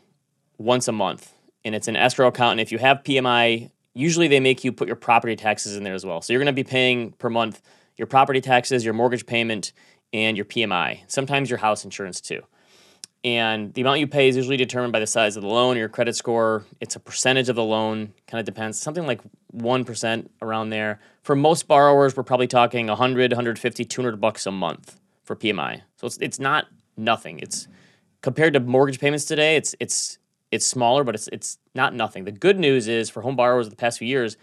once 0.59 0.89
a 0.89 0.93
month, 0.93 1.33
and 1.65 1.75
it's 1.75 1.89
an 1.89 1.97
escrow 1.97 2.29
account. 2.29 2.53
And 2.53 2.61
if 2.61 2.73
you 2.73 2.79
have 2.79 3.03
PMI, 3.05 3.71
usually 3.95 4.29
they 4.29 4.41
make 4.41 4.65
you 4.65 4.73
put 4.73 4.89
your 4.89 4.97
property 4.97 5.37
taxes 5.37 5.77
in 5.77 5.83
there 5.83 5.95
as 5.95 6.05
well. 6.05 6.23
So 6.23 6.33
you're 6.33 6.41
going 6.41 6.47
to 6.47 6.53
be 6.53 6.65
paying 6.65 7.13
per 7.13 7.29
month 7.29 7.61
your 7.97 8.07
property 8.07 8.41
taxes, 8.41 8.85
your 8.85 8.95
mortgage 8.95 9.27
payment, 9.27 9.73
and 10.13 10.37
your 10.37 10.47
PMI. 10.47 11.01
Sometimes 11.09 11.51
your 11.51 11.59
house 11.59 11.85
insurance 11.85 12.21
too. 12.21 12.43
And 13.25 13.75
the 13.75 13.81
amount 13.81 13.99
you 13.99 14.07
pay 14.07 14.29
is 14.29 14.37
usually 14.37 14.57
determined 14.57 14.93
by 14.93 15.01
the 15.01 15.07
size 15.07 15.37
of 15.37 15.43
the 15.43 15.49
loan, 15.49 15.77
or 15.77 15.81
your 15.81 15.89
credit 15.89 16.15
score. 16.15 16.65
It's 16.81 16.95
a 16.95 17.01
percentage 17.01 17.49
of 17.49 17.57
the 17.57 17.65
loan, 17.65 18.15
kind 18.29 18.39
of 18.39 18.47
depends, 18.47 18.81
something 18.81 19.07
like 19.07 19.21
1% 19.55 20.29
around 20.41 20.71
there. 20.71 21.01
For 21.23 21.35
most 21.35 21.67
borrowers, 21.67 22.17
we're 22.17 22.23
probably 22.23 22.47
talking 22.47 22.87
100, 22.87 23.33
150, 23.33 23.85
200 23.85 24.21
bucks 24.21 24.47
a 24.47 24.53
month 24.53 25.01
for 25.25 25.35
PMI. 25.35 25.83
So 25.97 26.07
it's, 26.07 26.17
it's 26.19 26.39
not 26.39 26.69
nothing. 26.99 27.39
It's 27.41 27.69
compared 28.23 28.55
to 28.55 28.61
mortgage 28.61 29.01
payments 29.01 29.25
today, 29.25 29.57
it's 29.57 29.75
it's 29.81 30.19
it's 30.51 30.67
smaller, 30.67 31.05
but 31.05 31.15
it's 31.15 31.29
it's 31.29 31.59
not 31.75 31.95
nothing. 31.95 32.25
The 32.25 32.33
good 32.33 32.59
news 32.59 32.89
is 32.89 33.11
for 33.11 33.23
home 33.23 33.37
borrowers 33.37 33.67
of 33.67 33.71
the 33.71 33.77
past 33.77 33.99
few 33.99 34.09
years, 34.09 34.37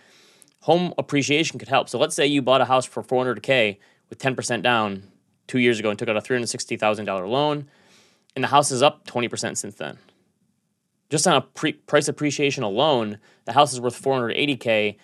home 0.62 0.94
appreciation 0.98 1.60
could 1.60 1.70
help. 1.70 1.90
So 1.90 2.00
let's 2.00 2.16
say 2.16 2.28
you 2.28 2.42
bought 2.42 2.62
a 2.62 2.66
house 2.66 2.86
for 2.86 3.04
400k 3.04 3.78
with 4.10 4.20
10% 4.20 4.62
down 4.62 5.04
2 5.48 5.60
years 5.60 5.80
ago 5.80 5.90
and 5.90 6.00
took 6.00 6.10
out 6.10 6.18
a 6.18 6.22
$360,000 6.22 7.30
loan 7.30 7.68
and 8.36 8.44
the 8.44 8.50
house 8.50 8.72
is 8.72 8.84
up 8.84 9.06
20% 9.08 9.58
since 9.58 9.76
then. 9.76 9.98
just 11.10 11.28
on 11.28 11.36
a 11.36 11.42
pre- 11.42 11.74
price 11.74 12.08
appreciation 12.08 12.64
alone, 12.64 13.20
the 13.46 13.54
house 13.54 13.74
is 13.74 13.80
worth 13.82 14.02
480k. 14.02 14.98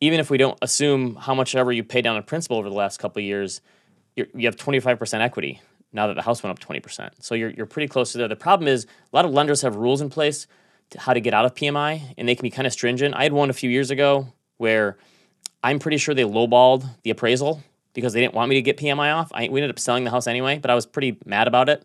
Even 0.00 0.20
if 0.20 0.30
we 0.30 0.38
don't 0.38 0.58
assume 0.62 1.16
how 1.16 1.34
much 1.34 1.54
ever 1.54 1.72
you 1.72 1.84
pay 1.84 2.02
down 2.02 2.16
in 2.16 2.22
principal 2.22 2.56
over 2.56 2.68
the 2.68 2.74
last 2.74 2.98
couple 2.98 3.22
years, 3.22 3.60
you 4.16 4.46
have 4.46 4.56
25% 4.56 5.20
equity 5.20 5.60
now 5.92 6.06
that 6.06 6.14
the 6.14 6.22
house 6.22 6.42
went 6.42 6.58
up 6.58 6.66
20%. 6.66 7.10
So 7.20 7.34
you're, 7.34 7.50
you're 7.50 7.66
pretty 7.66 7.88
close 7.88 8.12
to 8.12 8.18
there. 8.18 8.28
The 8.28 8.36
problem 8.36 8.68
is 8.68 8.84
a 8.84 9.16
lot 9.16 9.24
of 9.24 9.32
lenders 9.32 9.62
have 9.62 9.76
rules 9.76 10.00
in 10.00 10.10
place 10.10 10.46
to 10.90 11.00
how 11.00 11.12
to 11.12 11.20
get 11.20 11.34
out 11.34 11.44
of 11.44 11.54
PMI, 11.54 12.14
and 12.16 12.28
they 12.28 12.34
can 12.34 12.42
be 12.42 12.50
kind 12.50 12.66
of 12.66 12.72
stringent. 12.72 13.14
I 13.14 13.22
had 13.22 13.32
one 13.32 13.50
a 13.50 13.54
few 13.54 13.70
years 13.70 13.90
ago 13.90 14.32
where 14.56 14.96
I'm 15.62 15.78
pretty 15.78 15.98
sure 15.98 16.14
they 16.14 16.22
lowballed 16.22 16.88
the 17.02 17.10
appraisal 17.10 17.62
because 17.94 18.12
they 18.12 18.20
didn't 18.20 18.34
want 18.34 18.48
me 18.48 18.56
to 18.56 18.62
get 18.62 18.76
PMI 18.76 19.14
off. 19.14 19.30
I, 19.34 19.48
we 19.48 19.60
ended 19.60 19.70
up 19.70 19.78
selling 19.78 20.04
the 20.04 20.10
house 20.10 20.26
anyway, 20.26 20.58
but 20.58 20.70
I 20.70 20.74
was 20.74 20.86
pretty 20.86 21.18
mad 21.24 21.48
about 21.48 21.68
it. 21.68 21.84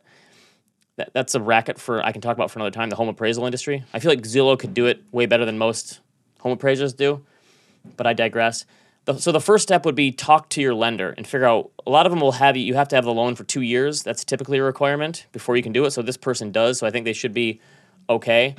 That, 0.98 1.12
that's 1.14 1.34
a 1.34 1.42
racket 1.42 1.80
for 1.80 2.06
I 2.06 2.12
can 2.12 2.22
talk 2.22 2.38
about 2.38 2.52
for 2.52 2.60
another 2.60 2.72
time. 2.72 2.90
The 2.90 2.96
home 2.96 3.10
appraisal 3.10 3.46
industry. 3.46 3.84
I 3.94 4.00
feel 4.00 4.12
like 4.12 4.22
Zillow 4.22 4.58
could 4.58 4.74
do 4.74 4.86
it 4.86 5.02
way 5.12 5.26
better 5.26 5.46
than 5.46 5.58
most 5.58 6.02
home 6.40 6.52
appraisers 6.52 6.94
do, 6.94 7.26
but 7.98 8.06
I 8.06 8.14
digress. 8.14 8.66
The, 9.06 9.18
so 9.18 9.32
the 9.32 9.42
first 9.42 9.64
step 9.64 9.86
would 9.86 9.96
be 9.96 10.12
talk 10.12 10.50
to 10.50 10.62
your 10.62 10.74
lender 10.74 11.14
and 11.18 11.28
figure 11.28 11.46
out. 11.46 11.72
A 11.86 11.90
lot 11.90 12.06
of 12.06 12.12
them 12.12 12.22
will 12.22 12.34
have 12.34 12.56
you. 12.56 12.64
You 12.64 12.76
have 12.76 12.88
to 12.90 12.96
have 12.96 13.04
the 13.04 13.14
loan 13.14 13.36
for 13.36 13.44
two 13.44 13.62
years. 13.62 14.04
That's 14.04 14.24
typically 14.24 14.60
a 14.60 14.64
requirement 14.64 15.28
before 15.34 15.58
you 15.58 15.64
can 15.64 15.74
do 15.74 15.84
it. 15.86 15.92
So 15.92 16.02
this 16.02 16.16
person 16.16 16.52
does. 16.52 16.80
So 16.80 16.88
I 16.88 16.92
think 16.92 17.04
they 17.04 17.14
should 17.14 17.34
be 17.34 17.60
okay. 18.10 18.56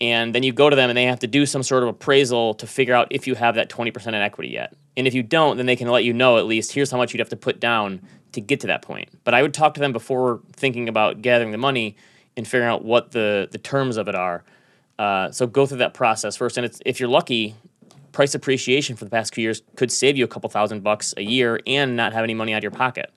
And 0.00 0.34
then 0.34 0.42
you 0.42 0.52
go 0.52 0.70
to 0.70 0.76
them 0.76 0.88
and 0.88 0.96
they 0.96 1.04
have 1.04 1.20
to 1.20 1.26
do 1.26 1.44
some 1.44 1.62
sort 1.62 1.82
of 1.82 1.88
appraisal 1.90 2.54
to 2.54 2.66
figure 2.66 2.94
out 2.94 3.08
if 3.10 3.26
you 3.26 3.34
have 3.34 3.56
that 3.56 3.68
20% 3.68 4.06
in 4.06 4.14
equity 4.14 4.50
yet. 4.50 4.74
And 4.96 5.06
if 5.06 5.14
you 5.14 5.22
don't, 5.22 5.56
then 5.56 5.66
they 5.66 5.76
can 5.76 5.88
let 5.88 6.04
you 6.04 6.12
know 6.12 6.38
at 6.38 6.46
least 6.46 6.72
here's 6.72 6.90
how 6.90 6.96
much 6.96 7.12
you'd 7.12 7.20
have 7.20 7.28
to 7.30 7.36
put 7.36 7.60
down 7.60 8.00
to 8.32 8.40
get 8.40 8.60
to 8.60 8.68
that 8.68 8.82
point. 8.82 9.10
But 9.24 9.34
I 9.34 9.42
would 9.42 9.52
talk 9.52 9.74
to 9.74 9.80
them 9.80 9.92
before 9.92 10.40
thinking 10.52 10.88
about 10.88 11.20
gathering 11.20 11.50
the 11.50 11.58
money 11.58 11.96
and 12.36 12.46
figuring 12.46 12.70
out 12.70 12.84
what 12.84 13.10
the, 13.10 13.48
the 13.50 13.58
terms 13.58 13.96
of 13.96 14.08
it 14.08 14.14
are. 14.14 14.42
Uh, 14.98 15.30
so 15.32 15.46
go 15.46 15.66
through 15.66 15.78
that 15.78 15.94
process 15.94 16.36
first. 16.36 16.56
And 16.56 16.70
if 16.86 17.00
you're 17.00 17.08
lucky, 17.08 17.56
price 18.12 18.34
appreciation 18.34 18.96
for 18.96 19.04
the 19.04 19.10
past 19.10 19.34
few 19.34 19.42
years 19.42 19.62
could 19.76 19.90
save 19.90 20.16
you 20.16 20.24
a 20.24 20.28
couple 20.28 20.48
thousand 20.50 20.82
bucks 20.82 21.14
a 21.16 21.22
year 21.22 21.60
and 21.66 21.96
not 21.96 22.12
have 22.12 22.24
any 22.24 22.34
money 22.34 22.52
out 22.52 22.58
of 22.58 22.62
your 22.62 22.70
pocket. 22.70 23.12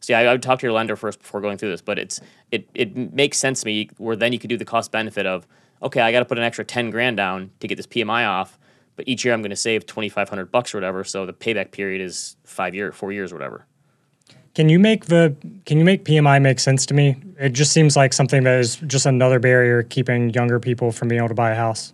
See, 0.00 0.14
I, 0.14 0.24
I 0.24 0.32
would 0.32 0.42
talk 0.42 0.60
to 0.60 0.66
your 0.66 0.72
lender 0.72 0.96
first 0.96 1.18
before 1.20 1.40
going 1.40 1.58
through 1.58 1.70
this, 1.70 1.82
but 1.82 1.98
it's 1.98 2.20
it 2.50 2.68
it 2.74 3.12
makes 3.12 3.38
sense 3.38 3.60
to 3.60 3.66
me 3.66 3.90
where 3.98 4.16
then 4.16 4.32
you 4.32 4.38
could 4.38 4.50
do 4.50 4.56
the 4.56 4.64
cost 4.64 4.92
benefit 4.92 5.26
of 5.26 5.46
okay, 5.82 6.00
I 6.00 6.12
got 6.12 6.20
to 6.20 6.24
put 6.24 6.38
an 6.38 6.44
extra 6.44 6.64
ten 6.64 6.90
grand 6.90 7.16
down 7.16 7.50
to 7.60 7.68
get 7.68 7.76
this 7.76 7.86
PMI 7.86 8.28
off, 8.28 8.58
but 8.96 9.06
each 9.06 9.24
year 9.24 9.34
I'm 9.34 9.42
going 9.42 9.50
to 9.50 9.56
save 9.56 9.86
twenty 9.86 10.08
five 10.08 10.28
hundred 10.28 10.50
bucks 10.50 10.74
or 10.74 10.78
whatever. 10.78 11.04
So 11.04 11.26
the 11.26 11.32
payback 11.32 11.72
period 11.72 12.00
is 12.00 12.36
five 12.44 12.74
year, 12.74 12.92
four 12.92 13.12
years, 13.12 13.32
or 13.32 13.36
whatever. 13.36 13.66
Can 14.54 14.68
you 14.68 14.78
make 14.78 15.06
the 15.06 15.36
can 15.66 15.78
you 15.78 15.84
make 15.84 16.04
PMI 16.04 16.40
make 16.40 16.58
sense 16.58 16.86
to 16.86 16.94
me? 16.94 17.16
It 17.38 17.52
just 17.52 17.72
seems 17.72 17.96
like 17.96 18.12
something 18.12 18.44
that 18.44 18.58
is 18.58 18.76
just 18.76 19.06
another 19.06 19.38
barrier 19.38 19.82
keeping 19.82 20.30
younger 20.30 20.58
people 20.58 20.90
from 20.90 21.08
being 21.08 21.20
able 21.20 21.28
to 21.28 21.34
buy 21.34 21.50
a 21.50 21.56
house 21.56 21.92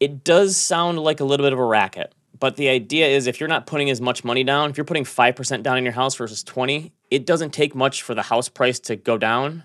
it 0.00 0.24
does 0.24 0.56
sound 0.56 0.98
like 0.98 1.20
a 1.20 1.24
little 1.24 1.44
bit 1.44 1.52
of 1.52 1.58
a 1.58 1.64
racket. 1.64 2.14
But 2.38 2.56
the 2.56 2.68
idea 2.68 3.08
is 3.08 3.26
if 3.26 3.40
you're 3.40 3.48
not 3.48 3.66
putting 3.66 3.90
as 3.90 4.00
much 4.00 4.24
money 4.24 4.44
down, 4.44 4.70
if 4.70 4.76
you're 4.76 4.84
putting 4.84 5.04
5% 5.04 5.62
down 5.62 5.76
in 5.76 5.84
your 5.84 5.94
house 5.94 6.14
versus 6.14 6.44
20, 6.44 6.92
it 7.10 7.26
doesn't 7.26 7.52
take 7.52 7.74
much 7.74 8.02
for 8.02 8.14
the 8.14 8.22
house 8.22 8.48
price 8.48 8.78
to 8.80 8.96
go 8.96 9.18
down. 9.18 9.64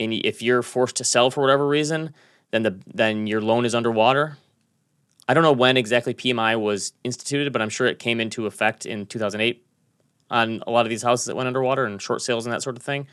And 0.00 0.12
if 0.12 0.42
you're 0.42 0.62
forced 0.62 0.96
to 0.96 1.04
sell 1.04 1.30
for 1.30 1.40
whatever 1.42 1.66
reason, 1.66 2.14
then 2.50 2.62
the 2.62 2.78
then 2.86 3.26
your 3.26 3.42
loan 3.42 3.66
is 3.66 3.74
underwater. 3.74 4.38
I 5.28 5.34
don't 5.34 5.42
know 5.42 5.52
when 5.52 5.76
exactly 5.76 6.14
PMI 6.14 6.58
was 6.58 6.92
instituted, 7.04 7.52
but 7.52 7.60
I'm 7.60 7.68
sure 7.68 7.86
it 7.86 7.98
came 7.98 8.20
into 8.20 8.46
effect 8.46 8.86
in 8.86 9.04
2008 9.04 9.62
on 10.30 10.62
a 10.66 10.70
lot 10.70 10.86
of 10.86 10.90
these 10.90 11.02
houses 11.02 11.26
that 11.26 11.36
went 11.36 11.46
underwater 11.46 11.84
and 11.84 12.00
short 12.00 12.22
sales 12.22 12.46
and 12.46 12.52
that 12.52 12.62
sort 12.62 12.76
of 12.76 12.82
thing. 12.82 13.06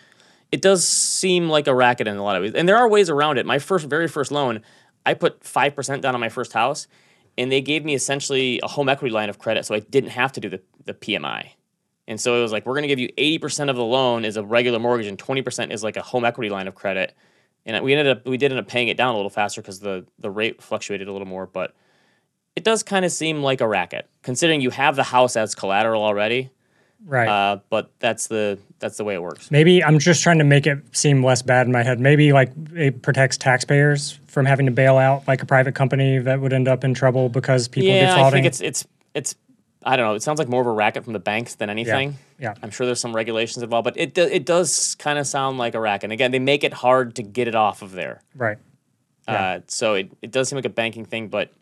It 0.52 0.62
does 0.62 0.88
seem 0.88 1.50
like 1.50 1.68
a 1.68 1.76
racket 1.76 2.08
in 2.08 2.16
a 2.16 2.24
lot 2.24 2.38
of 2.38 2.44
ways, 2.44 2.54
and 2.56 2.70
there 2.70 2.78
are 2.78 2.88
ways 2.88 3.10
around 3.10 3.38
it. 3.38 3.46
My 3.46 3.60
first, 3.60 3.88
very 3.88 4.08
first 4.08 4.32
loan, 4.32 4.62
I 5.06 5.14
put 5.14 5.42
5% 5.42 6.02
down 6.02 6.16
on 6.16 6.22
my 6.22 6.30
first 6.30 6.54
house, 6.54 6.88
and 7.38 7.52
they 7.52 7.62
gave 7.62 7.86
me 7.86 7.94
essentially 7.94 8.60
a 8.64 8.68
home 8.68 8.90
equity 8.90 9.14
line 9.14 9.30
of 9.30 9.40
credit, 9.40 9.66
so 9.66 9.76
I 9.76 9.80
didn't 9.80 10.12
have 10.12 10.32
to 10.34 10.40
do 10.40 10.50
the, 10.50 10.62
the 10.86 10.94
PMI. 10.94 11.50
And 12.08 12.20
so 12.20 12.38
it 12.38 12.42
was 12.42 12.52
like, 12.52 12.66
we're 12.66 12.74
going 12.74 12.84
to 12.84 12.88
give 12.88 13.00
you 13.00 13.10
80% 13.18 13.70
of 13.70 13.76
the 13.76 13.84
loan 13.84 14.26
is 14.26 14.38
a 14.38 14.44
regular 14.44 14.80
mortgage, 14.80 15.08
and 15.08 15.18
20% 15.18 15.72
is 15.72 15.84
like 15.84 15.98
a 15.98 16.02
home 16.02 16.26
equity 16.26 16.50
line 16.50 16.68
of 16.68 16.76
credit. 16.76 17.16
And 17.66 17.84
we 17.84 17.94
ended 17.94 18.18
up, 18.18 18.28
we 18.28 18.38
did 18.38 18.52
end 18.52 18.60
up 18.60 18.68
paying 18.68 18.90
it 18.90 18.98
down 18.98 19.14
a 19.14 19.18
little 19.18 19.30
faster 19.30 19.62
because 19.62 19.80
the, 19.80 20.06
the 20.20 20.30
rate 20.30 20.62
fluctuated 20.62 21.08
a 21.08 21.12
little 21.12 21.28
more, 21.28 21.48
but 21.48 21.74
it 22.56 22.64
does 22.64 22.84
kind 22.84 23.06
of 23.06 23.12
seem 23.12 23.42
like 23.42 23.60
a 23.60 23.68
racket, 23.68 24.08
considering 24.22 24.62
you 24.62 24.70
have 24.70 24.96
the 24.96 25.04
house 25.04 25.36
as 25.36 25.56
collateral 25.56 26.04
already. 26.04 26.52
Right. 27.04 27.28
Uh, 27.28 27.60
but 27.70 27.92
that's 28.00 28.28
the 28.28 28.58
that's 28.80 28.98
the 28.98 29.04
way 29.04 29.14
it 29.14 29.22
works. 29.22 29.52
Maybe 29.52 29.84
I'm 29.84 30.00
just 30.00 30.24
trying 30.24 30.40
to 30.40 30.44
make 30.44 30.66
it 30.66 30.80
seem 30.96 31.24
less 31.24 31.42
bad 31.42 31.68
in 31.68 31.72
my 31.72 31.84
head. 31.84 32.00
Maybe 32.00 32.34
like 32.34 32.52
it 32.74 33.02
protects 33.04 33.38
taxpayers 33.38 34.20
from 34.36 34.46
having 34.46 34.66
to 34.66 34.72
bail 34.74 34.98
out 34.98 35.26
like 35.30 35.42
a 35.42 35.46
private 35.46 35.76
company 35.76 36.20
that 36.20 36.42
would 36.42 36.52
end 36.52 36.68
up 36.68 36.84
in 36.84 36.94
trouble 36.94 37.30
because 37.30 37.70
people 37.70 37.88
yeah. 37.88 38.22
I 38.22 38.30
think 38.32 38.46
it's 38.46 38.60
it's 38.60 38.86
it's 39.14 39.34
I 39.82 39.96
don't 39.96 40.06
know. 40.06 40.14
It 40.14 40.24
sounds 40.24 40.40
like 40.40 40.50
more 40.50 40.60
of 40.60 40.68
a 40.68 40.72
racket 40.72 41.06
from 41.06 41.14
the 41.14 41.20
banks 41.20 41.56
than 41.56 41.70
anything. 41.70 42.18
Yeah. 42.38 42.50
yeah. 42.50 42.54
I'm 42.62 42.70
sure 42.70 42.86
there's 42.86 43.00
some 43.00 43.16
regulations 43.16 43.64
involved, 43.64 43.86
but 43.86 43.96
it 43.96 44.18
it 44.18 44.46
does 44.46 44.96
kind 44.96 45.18
of 45.18 45.26
sound 45.26 45.58
like 45.58 45.74
a 45.74 45.80
racket. 45.80 46.04
And 46.04 46.14
again, 46.14 46.32
they 46.32 46.40
make 46.40 46.66
it 46.66 46.74
hard 46.74 47.16
to 47.16 47.24
get 47.24 47.48
it 47.48 47.56
off 47.56 47.82
of 47.82 47.94
there. 47.94 48.24
Right. 48.36 48.58
Yeah. 49.26 49.34
Uh, 49.34 49.60
so 49.68 49.94
it, 49.94 50.12
it 50.22 50.32
does 50.32 50.50
seem 50.50 50.58
like 50.58 50.66
a 50.66 50.70
banking 50.70 51.06
thing, 51.06 51.30
but 51.30 51.54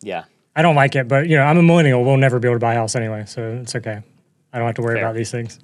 yeah. 0.00 0.24
I 0.54 0.62
don't 0.62 0.76
like 0.76 0.94
it, 0.94 1.08
but 1.08 1.26
you 1.26 1.36
know, 1.36 1.42
I'm 1.42 1.58
a 1.58 1.64
millennial. 1.64 2.04
We'll 2.04 2.16
never 2.16 2.38
be 2.38 2.46
able 2.46 2.56
to 2.56 2.60
buy 2.60 2.74
a 2.74 2.76
house 2.76 2.94
anyway, 2.94 3.24
so 3.26 3.58
it's 3.60 3.74
okay. 3.74 4.00
I 4.52 4.58
don't 4.58 4.66
have 4.66 4.76
to 4.76 4.82
worry 4.82 4.94
Fair. 4.94 5.04
about 5.04 5.16
these 5.16 5.32
things. 5.32 5.58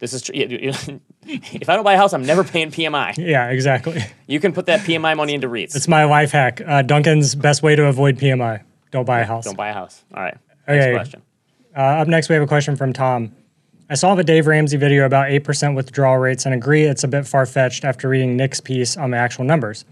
This 0.00 0.12
is 0.14 0.22
true. 0.22 0.34
if 1.26 1.68
I 1.68 1.74
don't 1.76 1.84
buy 1.84 1.92
a 1.92 1.96
house, 1.96 2.12
I'm 2.12 2.24
never 2.24 2.42
paying 2.42 2.70
PMI. 2.70 3.16
Yeah, 3.18 3.50
exactly. 3.50 4.02
You 4.26 4.40
can 4.40 4.52
put 4.52 4.66
that 4.66 4.80
PMI 4.80 5.16
money 5.16 5.34
into 5.34 5.48
REITs. 5.48 5.76
It's 5.76 5.88
my 5.88 6.04
life 6.04 6.32
hack. 6.32 6.60
Uh, 6.66 6.82
Duncan's 6.82 7.34
best 7.34 7.62
way 7.62 7.76
to 7.76 7.84
avoid 7.84 8.18
PMI: 8.18 8.62
don't 8.90 9.04
buy 9.04 9.20
a 9.20 9.24
house. 9.24 9.44
Don't 9.44 9.56
buy 9.56 9.68
a 9.68 9.74
house. 9.74 10.02
All 10.14 10.22
right. 10.22 10.36
Okay. 10.66 10.92
Next 10.92 10.96
question. 10.96 11.22
Uh, 11.76 11.80
up 11.80 12.08
next, 12.08 12.28
we 12.28 12.34
have 12.34 12.42
a 12.42 12.48
question 12.48 12.76
from 12.76 12.92
Tom. 12.92 13.32
I 13.88 13.94
saw 13.94 14.14
the 14.14 14.24
Dave 14.24 14.46
Ramsey 14.46 14.76
video 14.76 15.04
about 15.04 15.30
8% 15.30 15.74
withdrawal 15.74 16.18
rates 16.18 16.46
and 16.46 16.54
agree 16.54 16.84
it's 16.84 17.02
a 17.02 17.08
bit 17.08 17.26
far 17.26 17.44
fetched 17.44 17.84
after 17.84 18.08
reading 18.08 18.36
Nick's 18.36 18.60
piece 18.60 18.96
on 18.96 19.10
the 19.10 19.16
actual 19.16 19.44
numbers. 19.44 19.84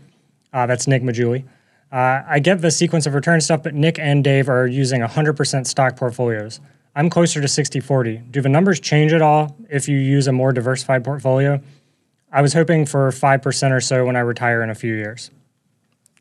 Uh, 0.52 0.66
that's 0.66 0.86
Nick 0.86 1.02
Maggiulli. 1.02 1.44
Uh, 1.90 2.22
I 2.28 2.38
get 2.38 2.60
the 2.60 2.70
sequence 2.70 3.06
of 3.06 3.14
return 3.14 3.40
stuff, 3.40 3.64
but 3.64 3.74
Nick 3.74 3.98
and 3.98 4.22
Dave 4.22 4.48
are 4.48 4.68
using 4.68 5.00
100% 5.00 5.66
stock 5.66 5.96
portfolios. 5.96 6.60
I'm 6.98 7.10
closer 7.10 7.40
to 7.40 7.46
60 7.46 7.78
40. 7.78 8.16
Do 8.32 8.40
the 8.40 8.48
numbers 8.48 8.80
change 8.80 9.12
at 9.12 9.22
all 9.22 9.56
if 9.70 9.88
you 9.88 9.96
use 9.96 10.26
a 10.26 10.32
more 10.32 10.52
diversified 10.52 11.04
portfolio? 11.04 11.60
I 12.32 12.42
was 12.42 12.54
hoping 12.54 12.86
for 12.86 13.10
5% 13.10 13.70
or 13.70 13.80
so 13.80 14.04
when 14.04 14.16
I 14.16 14.18
retire 14.18 14.64
in 14.64 14.68
a 14.68 14.74
few 14.74 14.92
years. 14.94 15.30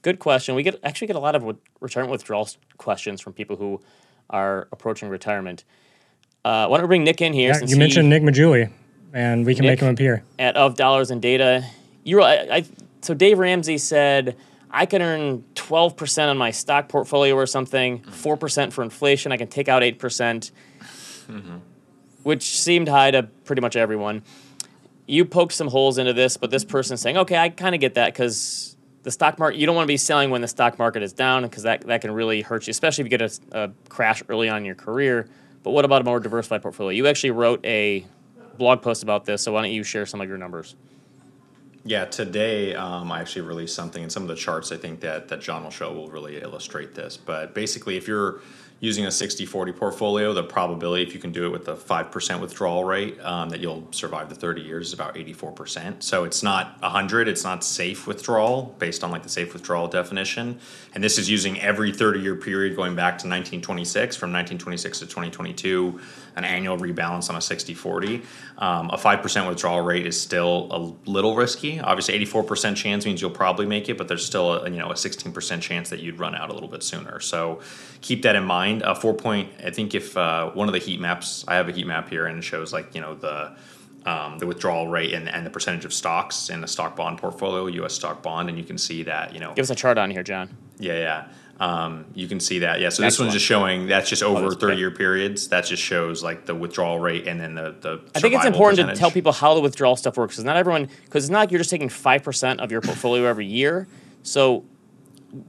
Good 0.03 0.19
question. 0.19 0.53
We 0.53 0.61
get 0.61 0.79
actually 0.83 1.07
get 1.07 1.15
a 1.15 1.19
lot 1.19 1.33
of 1.33 1.57
retirement 1.81 2.11
withdrawal 2.11 2.47
questions 2.77 3.21
from 3.21 3.33
people 3.33 3.55
who 3.55 3.81
are 4.29 4.67
approaching 4.71 5.09
retirement. 5.09 5.63
Uh, 6.45 6.67
why 6.67 6.77
don't 6.77 6.85
we 6.85 6.89
bring 6.89 7.03
Nick 7.03 7.21
in 7.21 7.33
here? 7.33 7.53
Yeah, 7.53 7.65
you 7.65 7.75
mentioned 7.75 8.07
Nick 8.07 8.21
Maggiulli, 8.21 8.69
and 9.13 9.47
we 9.47 9.55
can 9.55 9.63
Nick 9.63 9.71
make 9.71 9.79
him 9.79 9.87
appear. 9.87 10.23
At 10.37 10.55
Of 10.55 10.75
Dollars 10.75 11.09
and 11.09 11.23
Data. 11.23 11.65
You 12.03 12.21
I, 12.21 12.57
I, 12.57 12.65
so 13.01 13.15
Dave 13.15 13.39
Ramsey 13.39 13.79
said 13.79 14.37
I 14.69 14.85
can 14.85 15.01
earn 15.01 15.43
12% 15.55 16.29
on 16.29 16.37
my 16.37 16.51
stock 16.51 16.87
portfolio 16.87 17.33
or 17.35 17.47
something, 17.47 18.01
4% 18.01 18.71
for 18.71 18.83
inflation. 18.83 19.31
I 19.31 19.37
can 19.37 19.47
take 19.47 19.67
out 19.67 19.81
8%, 19.81 19.97
percent 19.97 20.51
mm-hmm. 21.29 21.57
which 22.23 22.59
seemed 22.59 22.87
high 22.87 23.11
to 23.11 23.23
pretty 23.45 23.61
much 23.61 23.75
everyone. 23.75 24.23
You 25.05 25.25
poked 25.25 25.53
some 25.53 25.67
holes 25.67 25.97
into 25.97 26.13
this, 26.13 26.37
but 26.37 26.51
this 26.51 26.65
person's 26.65 27.01
saying, 27.01 27.17
okay, 27.17 27.37
I 27.37 27.49
kind 27.49 27.73
of 27.73 27.81
get 27.81 27.93
that 27.95 28.13
because 28.13 28.75
the 29.03 29.11
stock 29.11 29.39
market, 29.39 29.57
you 29.57 29.65
don't 29.65 29.75
want 29.75 29.85
to 29.85 29.91
be 29.91 29.97
selling 29.97 30.31
when 30.31 30.41
the 30.41 30.47
stock 30.49 30.77
market 30.77 31.01
is 31.01 31.13
down 31.13 31.43
because 31.43 31.63
that, 31.63 31.87
that 31.87 32.01
can 32.01 32.11
really 32.11 32.41
hurt 32.41 32.67
you, 32.67 32.71
especially 32.71 33.03
if 33.03 33.11
you 33.11 33.17
get 33.17 33.21
a, 33.53 33.63
a 33.63 33.71
crash 33.87 34.21
early 34.27 34.49
on 34.49 34.57
in 34.57 34.65
your 34.65 34.75
career. 34.75 35.29
But 35.63 35.71
what 35.71 35.85
about 35.85 36.01
a 36.01 36.05
more 36.05 36.19
diversified 36.19 36.61
portfolio? 36.61 36.91
You 36.91 37.07
actually 37.07 37.31
wrote 37.31 37.65
a 37.65 38.05
blog 38.57 38.81
post 38.81 39.03
about 39.03 39.25
this, 39.25 39.43
so 39.43 39.53
why 39.53 39.61
don't 39.61 39.71
you 39.71 39.83
share 39.83 40.05
some 40.05 40.19
of 40.19 40.27
your 40.27 40.37
numbers? 40.37 40.75
Yeah, 41.85 42.03
today 42.03 42.75
um, 42.75 43.11
I 43.11 43.21
actually 43.21 43.43
released 43.43 43.75
something, 43.75 44.03
and 44.03 44.11
some 44.11 44.23
of 44.23 44.27
the 44.27 44.35
charts 44.35 44.73
I 44.73 44.77
think 44.77 44.99
that 45.01 45.29
that 45.29 45.39
John 45.39 45.63
will 45.63 45.71
show 45.71 45.93
will 45.93 46.09
really 46.09 46.41
illustrate 46.41 46.93
this. 46.93 47.15
But 47.15 47.53
basically, 47.53 47.95
if 47.95 48.09
you're 48.09 48.41
using 48.79 49.05
a 49.05 49.09
60-40 49.09 49.75
portfolio, 49.75 50.33
the 50.33 50.43
probability, 50.43 51.01
if 51.03 51.13
you 51.13 51.19
can 51.19 51.31
do 51.31 51.45
it 51.45 51.49
with 51.49 51.67
a 51.67 51.75
5% 51.75 52.39
withdrawal 52.39 52.83
rate, 52.83 53.19
um, 53.21 53.49
that 53.49 53.59
you'll 53.59 53.87
survive 53.91 54.29
the 54.29 54.35
30 54.35 54.61
years 54.61 54.87
is 54.87 54.93
about 54.93 55.15
84%. 55.15 56.03
So 56.03 56.25
it's 56.25 56.43
not 56.43 56.79
100, 56.81 57.27
it's 57.27 57.43
not 57.43 57.63
safe 57.63 58.05
withdrawal 58.05 58.75
based 58.77 59.03
on 59.03 59.09
like 59.09 59.23
the 59.23 59.29
safe 59.29 59.53
withdrawal 59.53 59.87
definition. 59.87 60.59
And 60.93 61.03
this 61.03 61.17
is 61.17 61.29
using 61.29 61.59
every 61.59 61.91
30-year 61.91 62.35
period 62.35 62.75
going 62.75 62.95
back 62.95 63.13
to 63.19 63.27
1926, 63.27 64.15
from 64.15 64.31
1926 64.31 64.99
to 64.99 65.05
2022, 65.05 65.99
an 66.35 66.43
annual 66.43 66.77
rebalance 66.77 67.29
on 67.29 67.35
a 67.35 67.39
60-40. 67.39 68.23
Um, 68.59 68.91
a 68.91 68.97
5% 68.97 69.47
withdrawal 69.47 69.81
rate 69.81 70.05
is 70.05 70.19
still 70.19 70.67
a 70.71 71.09
little 71.09 71.35
risky. 71.35 71.79
Obviously, 71.79 72.23
84% 72.25 72.75
chance 72.75 73.05
means 73.07 73.21
you'll 73.21 73.31
probably 73.31 73.65
make 73.65 73.89
it, 73.89 73.97
but 73.97 74.07
there's 74.07 74.25
still 74.25 74.53
a, 74.53 74.69
you 74.69 74.77
know, 74.77 74.91
a 74.91 74.95
16% 74.95 75.61
chance 75.61 75.89
that 75.89 75.99
you'd 75.99 76.19
run 76.19 76.35
out 76.35 76.51
a 76.51 76.53
little 76.53 76.69
bit 76.69 76.83
sooner. 76.83 77.19
So 77.19 77.59
keep 78.01 78.21
that 78.21 78.35
in 78.35 78.43
mind. 78.43 78.66
A 78.71 78.95
four 78.95 79.13
point, 79.13 79.49
I 79.63 79.71
think 79.71 79.95
if 79.95 80.15
uh, 80.17 80.51
one 80.51 80.67
of 80.67 80.73
the 80.73 80.79
heat 80.79 80.99
maps, 80.99 81.45
I 81.47 81.55
have 81.55 81.69
a 81.69 81.71
heat 81.71 81.87
map 81.87 82.09
here 82.09 82.25
and 82.25 82.37
it 82.39 82.43
shows 82.43 82.73
like, 82.73 82.93
you 82.95 83.01
know, 83.01 83.15
the 83.15 83.55
um, 84.05 84.37
the 84.39 84.47
withdrawal 84.47 84.87
rate 84.87 85.13
and, 85.13 85.27
and 85.27 85.45
the 85.45 85.49
percentage 85.49 85.83
of 85.83 85.93
stocks 85.93 86.49
in 86.49 86.61
the 86.61 86.67
stock 86.67 86.95
bond 86.95 87.17
portfolio, 87.17 87.67
U.S. 87.67 87.93
stock 87.93 88.23
bond, 88.23 88.47
and 88.47 88.57
you 88.57 88.63
can 88.63 88.77
see 88.77 89.03
that 89.03 89.33
you 89.33 89.39
know. 89.39 89.53
Give 89.53 89.63
us 89.63 89.69
a 89.69 89.75
chart 89.75 89.97
on 89.97 90.09
here, 90.09 90.23
John. 90.23 90.55
Yeah, 90.79 90.93
yeah. 90.93 91.27
Um, 91.59 92.05
you 92.13 92.27
can 92.27 92.39
see 92.39 92.59
that. 92.59 92.79
Yeah. 92.79 92.89
So 92.89 93.01
Next 93.01 93.15
this 93.15 93.19
one's 93.19 93.29
one. 93.29 93.33
just 93.33 93.45
showing 93.45 93.87
that's 93.87 94.09
just 94.09 94.23
over 94.23 94.41
that's 94.41 94.55
great. 94.55 94.69
thirty 94.69 94.79
year 94.79 94.91
periods. 94.91 95.49
That 95.49 95.65
just 95.65 95.83
shows 95.83 96.23
like 96.23 96.45
the 96.45 96.55
withdrawal 96.55 96.99
rate 96.99 97.27
and 97.27 97.41
then 97.41 97.55
the 97.55 97.75
the. 97.81 98.01
I 98.15 98.19
think 98.19 98.35
it's 98.35 98.45
important 98.45 98.89
to 98.89 98.95
tell 98.95 99.11
people 99.11 99.33
how 99.33 99.53
the 99.55 99.61
withdrawal 99.61 99.95
stuff 99.95 100.17
works 100.17 100.35
because 100.35 100.45
not 100.45 100.55
everyone 100.55 100.87
because 101.05 101.25
it's 101.25 101.31
not 101.31 101.39
like 101.39 101.51
you're 101.51 101.59
just 101.59 101.71
taking 101.71 101.89
five 101.89 102.23
percent 102.23 102.61
of 102.61 102.71
your 102.71 102.81
portfolio 102.81 103.25
every 103.25 103.47
year. 103.47 103.87
So 104.23 104.65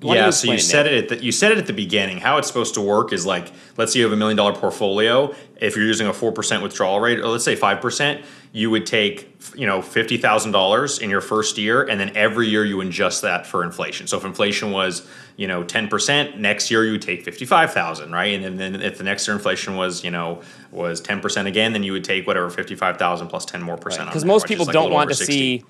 Yeah, 0.00 0.30
so 0.30 0.50
you 0.50 0.58
said 0.58 0.86
it 0.86 1.04
at 1.04 1.08
the, 1.08 1.24
you 1.24 1.32
said 1.32 1.52
it 1.52 1.58
at 1.58 1.66
the 1.66 1.72
beginning. 1.72 2.18
How 2.18 2.38
it's 2.38 2.48
supposed 2.48 2.74
to 2.74 2.80
work 2.80 3.12
is 3.12 3.24
like, 3.26 3.52
let's 3.76 3.92
say 3.92 4.00
you 4.00 4.04
have 4.04 4.12
a 4.12 4.16
million 4.16 4.36
dollar 4.36 4.54
portfolio. 4.54 5.34
If 5.56 5.76
you're 5.76 5.86
using 5.86 6.06
a 6.06 6.12
four 6.12 6.32
percent 6.32 6.62
withdrawal 6.62 7.00
rate, 7.00 7.18
or 7.18 7.28
let's 7.28 7.44
say 7.44 7.56
five 7.56 7.80
percent, 7.80 8.24
you 8.52 8.70
would 8.70 8.86
take 8.86 9.36
you 9.54 9.66
know 9.66 9.82
fifty 9.82 10.16
thousand 10.16 10.52
dollars 10.52 10.98
in 10.98 11.10
your 11.10 11.20
first 11.20 11.58
year, 11.58 11.82
and 11.82 12.00
then 12.00 12.16
every 12.16 12.48
year 12.48 12.64
you 12.64 12.80
adjust 12.80 13.22
that 13.22 13.46
for 13.46 13.62
inflation. 13.64 14.06
So 14.06 14.16
if 14.16 14.24
inflation 14.24 14.70
was 14.70 15.06
you 15.36 15.46
know 15.46 15.64
ten 15.64 15.88
percent, 15.88 16.38
next 16.38 16.70
year 16.70 16.84
you 16.84 16.92
would 16.92 17.02
take 17.02 17.24
fifty 17.24 17.44
five 17.44 17.72
thousand, 17.72 18.12
right? 18.12 18.34
And 18.34 18.44
then, 18.44 18.56
then 18.56 18.82
if 18.82 18.98
the 18.98 19.04
next 19.04 19.26
year 19.26 19.36
inflation 19.36 19.76
was 19.76 20.04
you 20.04 20.10
know 20.10 20.42
was 20.70 21.00
ten 21.00 21.20
percent 21.20 21.48
again, 21.48 21.72
then 21.72 21.82
you 21.82 21.92
would 21.92 22.04
take 22.04 22.26
whatever 22.26 22.50
fifty 22.50 22.74
five 22.74 22.98
thousand 22.98 23.28
plus 23.28 23.44
ten 23.44 23.62
more 23.62 23.76
percent. 23.76 24.08
because 24.08 24.22
there, 24.22 24.28
most 24.28 24.46
people 24.46 24.64
don't 24.66 24.92
want 24.92 25.10
to 25.10 25.16
60. 25.16 25.32
see 25.32 25.64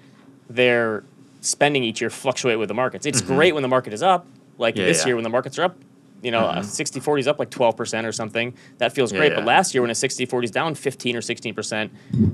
their 0.51 1.05
spending 1.49 1.83
each 1.85 2.01
year 2.01 2.11
fluctuate 2.11 2.59
with 2.59 2.69
the 2.69 2.75
markets. 2.75 3.07
It's 3.07 3.21
great 3.21 3.55
when 3.55 3.63
the 3.63 3.69
market 3.69 3.93
is 3.93 4.03
up, 4.03 4.27
like 4.59 4.75
Mm-hmm. 4.75 4.81
Yeah, 4.83 4.87
this 4.87 4.97
yeah. 4.99 5.01
Mm-hmm. 5.03 5.09
year 5.09 5.17
when 5.17 5.25
the 5.25 5.31
markets 5.31 5.59
are 5.59 5.65
up. 5.65 5.77
You 6.21 6.33
know, 6.33 6.49
a 6.49 6.65
60 6.65 6.99
40 6.99 7.21
is 7.21 7.29
up 7.29 7.39
like 7.39 7.49
12% 7.51 8.05
or 8.05 8.11
something. 8.11 8.53
That 8.79 8.93
feels 8.93 9.13
Yeah, 9.13 9.19
great. 9.21 9.35
But 9.37 9.45
last 9.45 9.73
year 9.73 9.83
when 9.83 9.91
a 9.91 9.95
60 9.95 10.27
40 10.27 10.45
is 10.47 10.51
down 10.51 10.75
15 10.75 11.15
or 11.17 11.21
16%, 11.21 11.91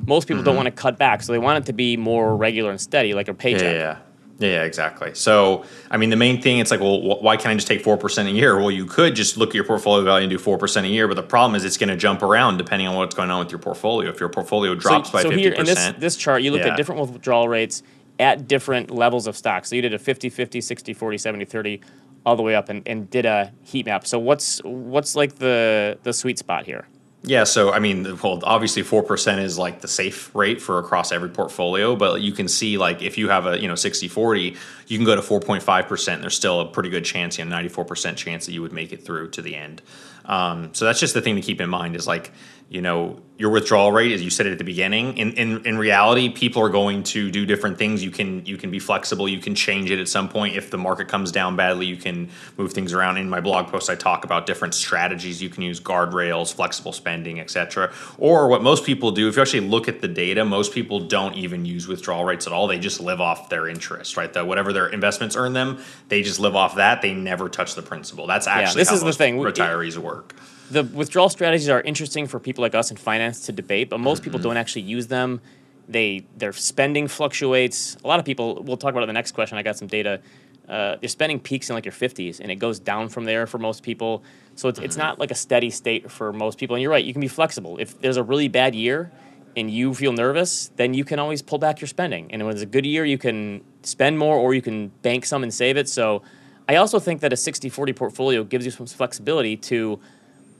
most 0.06 0.26
people 0.26 0.38
Mm-hmm. 0.38 0.44
don't 0.46 0.56
want 0.56 0.66
to 0.66 0.72
cut 0.72 0.96
back. 0.98 1.22
So 1.22 1.32
they 1.32 1.38
want 1.38 1.58
it 1.62 1.66
to 1.66 1.74
be 1.74 1.96
more 1.98 2.34
regular 2.34 2.70
and 2.70 2.80
steady, 2.80 3.12
like 3.12 3.28
a 3.28 3.34
paycheck. 3.34 3.74
yeah, 3.74 3.98
yeah. 4.38 4.62
Exactly. 4.64 5.12
So, 5.14 5.64
I 5.90 5.98
mean, 5.98 6.08
the 6.08 6.16
main 6.16 6.40
thing, 6.40 6.60
it's 6.60 6.70
like, 6.70 6.80
well, 6.80 6.98
wh- 6.98 7.22
why 7.22 7.36
can't 7.36 7.48
I 7.48 7.54
just 7.56 7.66
take 7.68 7.84
4% 7.84 8.26
a 8.26 8.30
year? 8.30 8.56
Well, 8.58 8.70
you 8.70 8.86
could 8.86 9.14
just 9.14 9.36
look 9.36 9.50
at 9.50 9.54
your 9.54 9.64
portfolio 9.64 10.02
value 10.02 10.24
and 10.24 10.30
do 10.30 10.38
4% 10.42 10.82
a 10.84 10.88
year, 10.88 11.06
but 11.06 11.14
the 11.16 11.22
problem 11.22 11.54
is 11.54 11.62
it's 11.66 11.76
going 11.76 11.90
to 11.90 11.96
jump 11.96 12.22
around 12.22 12.56
depending 12.56 12.88
on 12.88 12.96
what's 12.96 13.14
going 13.14 13.30
on 13.30 13.40
with 13.40 13.52
your 13.52 13.58
portfolio. 13.60 14.08
If 14.10 14.18
your 14.18 14.30
portfolio 14.30 14.74
drops 14.74 15.10
by 15.10 15.24
50%. 15.24 15.38
here 15.38 15.52
in 15.52 15.66
this 15.66 15.92
this 15.98 16.16
chart, 16.16 16.40
you 16.42 16.52
look 16.52 16.62
Yeah. 16.62 16.68
at 16.68 16.76
different 16.78 17.02
withdrawal 17.02 17.48
rates 17.50 17.82
at 18.18 18.46
different 18.46 18.90
levels 18.90 19.26
of 19.26 19.36
stock. 19.36 19.64
So 19.66 19.76
you 19.76 19.82
did 19.82 19.94
a 19.94 19.98
50 19.98 20.30
50, 20.30 20.60
60 20.60 20.94
40, 20.94 21.18
70 21.18 21.44
30 21.44 21.80
all 22.26 22.36
the 22.36 22.42
way 22.42 22.54
up 22.54 22.68
and, 22.68 22.82
and 22.86 23.10
did 23.10 23.26
a 23.26 23.52
heat 23.62 23.86
map. 23.86 24.06
So 24.06 24.18
what's 24.18 24.60
what's 24.64 25.14
like 25.14 25.36
the 25.36 25.98
the 26.02 26.12
sweet 26.12 26.38
spot 26.38 26.64
here? 26.64 26.86
Yeah, 27.26 27.44
so 27.44 27.72
I 27.72 27.78
mean, 27.78 28.18
well, 28.22 28.40
obviously 28.44 28.82
four 28.82 29.02
percent 29.02 29.40
is 29.40 29.58
like 29.58 29.80
the 29.80 29.88
safe 29.88 30.34
rate 30.34 30.60
for 30.60 30.78
across 30.78 31.10
every 31.10 31.30
portfolio, 31.30 31.96
but 31.96 32.20
you 32.20 32.32
can 32.32 32.48
see 32.48 32.76
like 32.76 33.00
if 33.00 33.16
you 33.16 33.30
have 33.30 33.46
a 33.46 33.58
you 33.58 33.66
know 33.66 33.74
60-40, 33.74 34.58
you 34.86 34.98
can 34.98 35.04
go 35.04 35.14
to 35.14 35.22
four 35.22 35.40
point 35.40 35.62
five 35.62 35.86
percent. 35.86 36.20
There's 36.20 36.36
still 36.36 36.60
a 36.60 36.66
pretty 36.66 36.90
good 36.90 37.04
chance, 37.04 37.38
you 37.38 37.44
know, 37.44 37.50
ninety 37.50 37.68
four 37.68 37.84
percent 37.84 38.18
chance 38.18 38.46
that 38.46 38.52
you 38.52 38.62
would 38.62 38.72
make 38.72 38.92
it 38.92 39.04
through 39.04 39.30
to 39.30 39.42
the 39.42 39.54
end. 39.54 39.82
Um, 40.24 40.72
so 40.72 40.84
that's 40.84 41.00
just 41.00 41.14
the 41.14 41.20
thing 41.20 41.36
to 41.36 41.42
keep 41.42 41.60
in 41.60 41.68
mind 41.68 41.96
is 41.96 42.06
like 42.06 42.32
you 42.68 42.80
know 42.80 43.20
your 43.36 43.50
withdrawal 43.50 43.90
rate, 43.90 44.12
as 44.12 44.22
you 44.22 44.30
said 44.30 44.46
it 44.46 44.52
at 44.52 44.58
the 44.58 44.64
beginning. 44.64 45.18
In 45.18 45.32
in 45.32 45.66
in 45.66 45.76
reality, 45.76 46.28
people 46.28 46.62
are 46.62 46.68
going 46.68 47.02
to 47.04 47.30
do 47.30 47.44
different 47.44 47.76
things. 47.76 48.02
You 48.02 48.10
can 48.10 48.46
you 48.46 48.56
can 48.56 48.70
be 48.70 48.78
flexible. 48.78 49.28
You 49.28 49.40
can 49.40 49.54
change 49.54 49.90
it 49.90 49.98
at 49.98 50.08
some 50.08 50.28
point 50.28 50.56
if 50.56 50.70
the 50.70 50.78
market 50.78 51.08
comes 51.08 51.30
down 51.30 51.56
badly. 51.56 51.86
You 51.86 51.96
can 51.96 52.30
move 52.56 52.72
things 52.72 52.92
around. 52.92 53.18
In 53.18 53.28
my 53.28 53.40
blog 53.40 53.68
post, 53.68 53.90
I 53.90 53.96
talk 53.96 54.24
about 54.24 54.46
different 54.46 54.72
strategies 54.74 55.42
you 55.42 55.50
can 55.50 55.62
use: 55.62 55.80
guardrails, 55.80 56.54
flexible 56.54 56.92
spending, 56.92 57.38
etc. 57.38 57.92
Or 58.18 58.48
what 58.48 58.62
most 58.62 58.84
people 58.84 59.10
do, 59.10 59.28
if 59.28 59.36
you 59.36 59.42
actually 59.42 59.68
look 59.68 59.88
at 59.88 60.00
the 60.00 60.08
data, 60.08 60.44
most 60.44 60.72
people 60.72 61.00
don't 61.00 61.34
even 61.34 61.64
use 61.66 61.86
withdrawal 61.86 62.24
rates 62.24 62.46
at 62.46 62.52
all. 62.52 62.66
They 62.66 62.78
just 62.78 63.00
live 63.00 63.20
off 63.20 63.50
their 63.50 63.68
interest, 63.68 64.16
right? 64.16 64.32
That 64.32 64.46
whatever 64.46 64.72
their 64.74 64.88
investments 64.88 65.36
earn 65.36 65.52
them, 65.52 65.78
they 66.08 66.22
just 66.22 66.38
live 66.40 66.54
off 66.54 66.76
that. 66.76 67.02
They 67.02 67.14
never 67.14 67.48
touch 67.48 67.74
the 67.74 67.82
principal. 67.82 68.26
That's 68.26 68.46
actually 68.46 68.80
this 68.80 68.90
how 68.90 68.96
is 68.96 69.02
the 69.02 69.12
thing. 69.12 69.38
Retirees 69.38 69.96
work. 69.96 70.34
The 70.70 70.82
withdrawal 70.82 71.28
strategies 71.28 71.68
are 71.68 71.80
interesting 71.80 72.26
for 72.26 72.40
people 72.40 72.62
like 72.62 72.74
us 72.74 72.90
in 72.90 72.96
finance 72.96 73.46
to 73.46 73.52
debate, 73.52 73.90
but 73.90 74.00
most 74.00 74.22
people 74.22 74.38
don't 74.38 74.56
actually 74.56 74.82
use 74.82 75.06
them. 75.06 75.40
They 75.88 76.26
their 76.36 76.52
spending 76.52 77.08
fluctuates. 77.08 77.96
A 78.02 78.06
lot 78.06 78.18
of 78.18 78.24
people. 78.24 78.62
We'll 78.62 78.76
talk 78.76 78.90
about 78.90 79.00
it 79.00 79.04
in 79.04 79.08
the 79.08 79.14
next 79.14 79.32
question. 79.32 79.58
I 79.58 79.62
got 79.62 79.76
some 79.76 79.88
data. 79.88 80.20
Uh, 80.68 80.96
your 81.02 81.10
spending 81.10 81.38
peaks 81.38 81.68
in 81.68 81.74
like 81.74 81.84
your 81.84 81.92
50s, 81.92 82.40
and 82.40 82.50
it 82.50 82.56
goes 82.56 82.78
down 82.78 83.10
from 83.10 83.24
there 83.24 83.46
for 83.46 83.58
most 83.58 83.82
people. 83.82 84.22
So 84.54 84.68
it's, 84.68 84.78
it's 84.78 84.96
not 84.96 85.18
like 85.18 85.30
a 85.30 85.34
steady 85.34 85.68
state 85.68 86.10
for 86.10 86.32
most 86.32 86.58
people. 86.58 86.74
And 86.76 86.82
you're 86.82 86.90
right. 86.90 87.04
You 87.04 87.12
can 87.12 87.20
be 87.20 87.28
flexible. 87.28 87.76
If 87.78 88.00
there's 88.00 88.16
a 88.16 88.22
really 88.22 88.48
bad 88.48 88.74
year, 88.74 89.12
and 89.56 89.70
you 89.70 89.94
feel 89.94 90.12
nervous, 90.12 90.70
then 90.76 90.94
you 90.94 91.04
can 91.04 91.18
always 91.18 91.42
pull 91.42 91.58
back 91.58 91.80
your 91.80 91.88
spending. 91.88 92.30
And 92.32 92.44
when 92.44 92.52
it's 92.52 92.62
a 92.62 92.66
good 92.66 92.84
year, 92.84 93.04
you 93.04 93.18
can 93.18 93.62
spend 93.82 94.18
more, 94.18 94.36
or 94.36 94.54
you 94.54 94.62
can 94.62 94.88
bank 95.02 95.24
some 95.26 95.42
and 95.42 95.52
save 95.52 95.76
it. 95.76 95.88
So 95.88 96.22
I 96.68 96.76
also 96.76 96.98
think 96.98 97.20
that 97.20 97.32
a 97.32 97.36
60-40 97.36 97.94
portfolio 97.94 98.44
gives 98.44 98.64
you 98.64 98.70
some 98.70 98.86
flexibility 98.86 99.56
to 99.56 100.00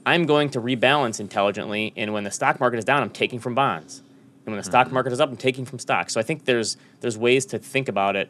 I'm 0.05 0.25
going 0.25 0.49
to 0.51 0.61
rebalance 0.61 1.19
intelligently, 1.19 1.91
and 1.95 2.13
when 2.13 2.23
the 2.23 2.31
stock 2.31 2.59
market 2.59 2.77
is 2.77 2.85
down, 2.85 3.01
I'm 3.01 3.09
taking 3.09 3.39
from 3.39 3.55
bonds, 3.55 4.03
and 4.45 4.53
when 4.53 4.57
the 4.57 4.63
stock 4.63 4.85
mm-hmm. 4.87 4.93
market 4.93 5.13
is 5.13 5.19
up, 5.19 5.29
I'm 5.29 5.37
taking 5.37 5.65
from 5.65 5.79
stocks. 5.79 6.13
So 6.13 6.19
I 6.19 6.23
think 6.23 6.45
there's 6.45 6.77
there's 6.99 7.17
ways 7.17 7.45
to 7.47 7.57
think 7.57 7.89
about 7.89 8.15
it 8.15 8.29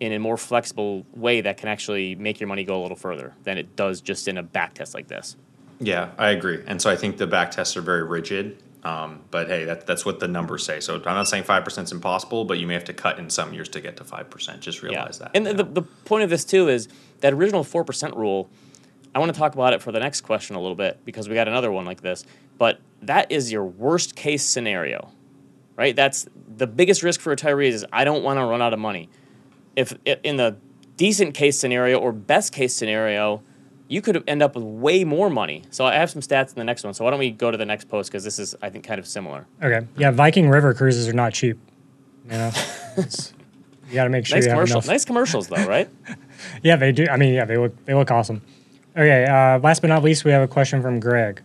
in 0.00 0.12
a 0.14 0.18
more 0.18 0.38
flexible 0.38 1.04
way 1.14 1.42
that 1.42 1.58
can 1.58 1.68
actually 1.68 2.14
make 2.14 2.40
your 2.40 2.48
money 2.48 2.64
go 2.64 2.80
a 2.80 2.82
little 2.82 2.96
further 2.96 3.34
than 3.44 3.58
it 3.58 3.76
does 3.76 4.00
just 4.00 4.28
in 4.28 4.38
a 4.38 4.42
back 4.42 4.72
test 4.72 4.94
like 4.94 5.08
this. 5.08 5.36
Yeah, 5.78 6.10
I 6.16 6.30
agree. 6.30 6.62
And 6.66 6.80
so 6.80 6.90
I 6.90 6.96
think 6.96 7.18
the 7.18 7.26
back 7.26 7.50
tests 7.50 7.76
are 7.76 7.82
very 7.82 8.02
rigid. 8.02 8.62
Um, 8.82 9.20
but 9.30 9.48
hey, 9.48 9.64
that, 9.66 9.86
that's 9.86 10.06
what 10.06 10.20
the 10.20 10.28
numbers 10.28 10.64
say. 10.64 10.80
So 10.80 10.96
I'm 10.96 11.02
not 11.02 11.28
saying 11.28 11.44
five 11.44 11.64
percent 11.64 11.88
is 11.88 11.92
impossible, 11.92 12.44
but 12.44 12.58
you 12.58 12.66
may 12.66 12.74
have 12.74 12.84
to 12.84 12.94
cut 12.94 13.18
in 13.18 13.28
some 13.28 13.52
years 13.52 13.68
to 13.70 13.80
get 13.80 13.96
to 13.98 14.04
five 14.04 14.30
percent. 14.30 14.60
Just 14.62 14.82
realize 14.82 15.18
that. 15.18 15.32
And 15.34 15.46
the, 15.46 15.52
know? 15.52 15.62
the 15.64 15.82
point 15.82 16.24
of 16.24 16.30
this 16.30 16.44
too 16.44 16.68
is 16.68 16.88
that 17.20 17.32
original 17.34 17.62
four 17.62 17.84
percent 17.84 18.16
rule. 18.16 18.48
I 19.14 19.18
want 19.18 19.32
to 19.34 19.38
talk 19.38 19.54
about 19.54 19.72
it 19.72 19.82
for 19.82 19.92
the 19.92 19.98
next 19.98 20.22
question 20.22 20.56
a 20.56 20.60
little 20.60 20.76
bit 20.76 21.04
because 21.04 21.28
we 21.28 21.34
got 21.34 21.48
another 21.48 21.72
one 21.72 21.84
like 21.84 22.00
this. 22.00 22.24
But 22.58 22.80
that 23.02 23.30
is 23.30 23.50
your 23.50 23.64
worst 23.64 24.14
case 24.14 24.44
scenario, 24.44 25.10
right? 25.76 25.94
That's 25.96 26.26
the 26.56 26.66
biggest 26.66 27.02
risk 27.02 27.20
for 27.20 27.34
retirees 27.34 27.72
is 27.72 27.86
I 27.92 28.04
don't 28.04 28.22
want 28.22 28.38
to 28.38 28.44
run 28.44 28.62
out 28.62 28.72
of 28.72 28.78
money. 28.78 29.08
If 29.76 29.96
in 30.04 30.36
the 30.36 30.56
decent 30.96 31.34
case 31.34 31.58
scenario 31.58 31.98
or 31.98 32.12
best 32.12 32.52
case 32.52 32.74
scenario, 32.74 33.42
you 33.90 34.00
could 34.00 34.22
end 34.28 34.40
up 34.40 34.54
with 34.54 34.62
way 34.62 35.02
more 35.02 35.28
money. 35.28 35.64
So 35.70 35.84
I 35.84 35.96
have 35.96 36.08
some 36.10 36.22
stats 36.22 36.50
in 36.50 36.54
the 36.54 36.64
next 36.64 36.84
one. 36.84 36.94
So 36.94 37.04
why 37.04 37.10
don't 37.10 37.18
we 37.18 37.32
go 37.32 37.50
to 37.50 37.56
the 37.56 37.66
next 37.66 37.88
post 37.88 38.08
because 38.10 38.22
this 38.22 38.38
is 38.38 38.54
I 38.62 38.70
think 38.70 38.84
kind 38.84 39.00
of 39.00 39.06
similar. 39.06 39.46
Okay. 39.60 39.84
Yeah, 39.98 40.12
Viking 40.12 40.48
River 40.48 40.72
cruises 40.72 41.08
are 41.08 41.12
not 41.12 41.32
cheap. 41.34 41.58
You 42.26 42.30
know, 42.38 42.52
you 42.96 43.94
got 43.94 44.04
to 44.04 44.10
make 44.10 44.26
sure 44.26 44.36
Nice 44.38 44.44
you 44.46 44.50
have 44.52 44.70
enough. 44.70 44.86
nice 44.86 45.04
commercials 45.04 45.48
though, 45.48 45.66
right? 45.66 45.90
Yeah, 46.62 46.76
they 46.76 46.90
do. 46.90 47.06
I 47.10 47.18
mean, 47.18 47.34
yeah, 47.34 47.44
they 47.44 47.58
look 47.58 47.84
they 47.84 47.92
look 47.92 48.10
awesome. 48.10 48.40
Okay. 48.96 49.24
Uh, 49.26 49.58
last 49.58 49.82
but 49.82 49.88
not 49.88 50.02
least, 50.02 50.24
we 50.24 50.30
have 50.30 50.40
a 50.42 50.48
question 50.48 50.80
from 50.80 50.98
Greg. 50.98 51.42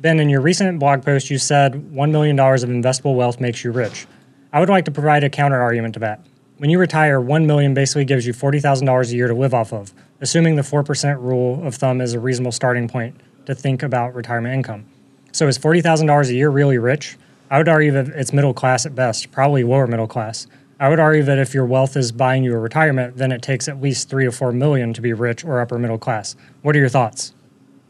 Ben, 0.00 0.20
in 0.20 0.28
your 0.28 0.40
recent 0.40 0.78
blog 0.78 1.02
post, 1.04 1.30
you 1.30 1.38
said 1.38 1.92
one 1.92 2.12
million 2.12 2.36
dollars 2.36 2.62
of 2.62 2.68
investable 2.70 3.16
wealth 3.16 3.40
makes 3.40 3.64
you 3.64 3.72
rich. 3.72 4.06
I 4.52 4.60
would 4.60 4.68
like 4.68 4.84
to 4.84 4.92
provide 4.92 5.24
a 5.24 5.30
counter 5.30 5.60
argument 5.60 5.94
to 5.94 6.00
that. 6.00 6.20
When 6.58 6.70
you 6.70 6.78
retire, 6.78 7.20
one 7.20 7.46
million 7.46 7.74
basically 7.74 8.04
gives 8.04 8.24
you 8.26 8.32
forty 8.34 8.60
thousand 8.60 8.86
dollars 8.86 9.10
a 9.12 9.16
year 9.16 9.26
to 9.26 9.34
live 9.34 9.52
off 9.54 9.72
of, 9.72 9.92
assuming 10.20 10.56
the 10.56 10.62
four 10.62 10.82
percent 10.82 11.20
rule 11.20 11.64
of 11.66 11.74
thumb 11.74 12.00
is 12.00 12.14
a 12.14 12.20
reasonable 12.20 12.52
starting 12.52 12.88
point 12.88 13.20
to 13.46 13.54
think 13.54 13.82
about 13.82 14.14
retirement 14.14 14.54
income. 14.54 14.86
So, 15.32 15.48
is 15.48 15.58
forty 15.58 15.80
thousand 15.80 16.06
dollars 16.06 16.30
a 16.30 16.34
year 16.34 16.50
really 16.50 16.78
rich? 16.78 17.16
I 17.50 17.58
would 17.58 17.68
argue 17.68 17.92
that 17.92 18.08
it's 18.08 18.32
middle 18.32 18.54
class 18.54 18.86
at 18.86 18.94
best, 18.94 19.30
probably 19.30 19.62
lower 19.62 19.86
middle 19.86 20.08
class. 20.08 20.46
I 20.78 20.88
would 20.88 21.00
argue 21.00 21.22
that 21.22 21.38
if 21.38 21.54
your 21.54 21.64
wealth 21.64 21.96
is 21.96 22.12
buying 22.12 22.44
you 22.44 22.54
a 22.54 22.58
retirement, 22.58 23.16
then 23.16 23.32
it 23.32 23.40
takes 23.40 23.66
at 23.68 23.80
least 23.80 24.10
three 24.10 24.24
to 24.24 24.32
four 24.32 24.52
million 24.52 24.92
to 24.92 25.00
be 25.00 25.12
rich 25.12 25.44
or 25.44 25.60
upper 25.60 25.78
middle 25.78 25.98
class. 25.98 26.36
What 26.62 26.76
are 26.76 26.78
your 26.78 26.88
thoughts? 26.88 27.32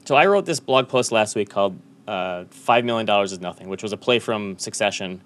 So 0.05 0.15
I 0.15 0.27
wrote 0.27 0.47
this 0.47 0.61
blog 0.61 0.89
post 0.89 1.11
last 1.11 1.35
week 1.35 1.51
called 1.51 1.77
uh, 2.07 2.45
Five 2.51 2.85
Million 2.85 3.07
Dollars 3.07 3.33
is 3.33 3.41
Nothing, 3.41 3.69
which 3.69 3.83
was 3.83 3.93
a 3.93 3.97
play 3.97 4.21
from 4.21 4.57
Succession, 4.59 5.21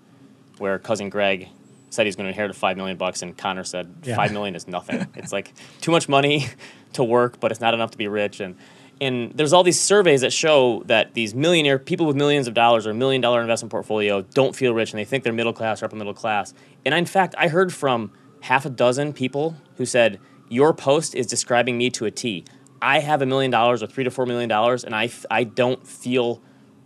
where 0.57 0.79
cousin 0.79 1.11
Greg 1.11 1.49
said 1.91 2.07
he's 2.07 2.17
going 2.17 2.25
to 2.25 2.29
inherit 2.31 2.55
five 2.57 2.77
million 2.77 2.97
bucks, 2.97 3.23
and 3.23 3.37
Connor 3.37 3.65
said 3.65 3.95
Yeah. 4.05 4.17
five 4.17 4.33
million 4.33 4.55
is 4.55 4.67
nothing. 4.67 5.07
it's 5.15 5.33
like 5.33 5.53
too 5.81 5.91
much 5.91 6.09
money 6.09 6.47
to 6.95 7.05
work, 7.05 7.39
but 7.41 7.51
it's 7.51 7.61
not 7.61 7.75
enough 7.75 7.91
to 7.93 7.99
be 7.99 8.09
rich. 8.09 8.41
And 8.41 8.57
and 9.03 9.33
there's 9.35 9.55
all 9.55 9.63
these 9.63 9.81
surveys 9.81 10.21
that 10.21 10.31
show 10.33 10.83
that 10.85 11.15
these 11.15 11.35
millionaire 11.35 11.79
people 11.79 12.05
with 12.07 12.17
millions 12.17 12.47
of 12.47 12.53
dollars 12.53 12.87
or 12.87 12.91
a 12.91 12.95
million 12.95 13.23
dollar 13.23 13.41
investment 13.41 13.71
portfolio 13.71 14.21
don't 14.23 14.55
feel 14.55 14.75
rich, 14.75 14.93
and 14.93 14.99
they 14.99 15.05
think 15.05 15.25
they're 15.25 15.33
middle 15.33 15.53
class 15.55 15.83
or 15.83 15.87
upper 15.87 15.97
middle 15.97 16.13
class. 16.15 16.53
And 16.85 16.95
in 16.95 17.07
fact, 17.07 17.35
I 17.39 17.49
heard 17.49 17.73
from 17.73 18.13
half 18.43 18.65
a 18.67 18.71
dozen 18.71 19.13
people 19.15 19.57
who 19.77 19.87
said 19.87 20.19
your 20.49 20.75
post 20.75 21.15
is 21.15 21.27
describing 21.27 21.79
me 21.79 21.89
to 21.91 22.05
a 22.07 22.11
T. 22.11 22.45
I 22.83 23.01
have 23.01 23.21
a 23.23 23.27
million 23.27 23.51
dollars 23.51 23.83
or 23.83 23.87
three 23.87 24.05
to 24.05 24.11
four 24.11 24.27
million 24.27 24.49
dollars, 24.49 24.85
and 24.85 24.95
I, 24.95 25.05
f- 25.07 25.25
I 25.31 25.45
don't 25.45 25.87
feel 25.87 26.43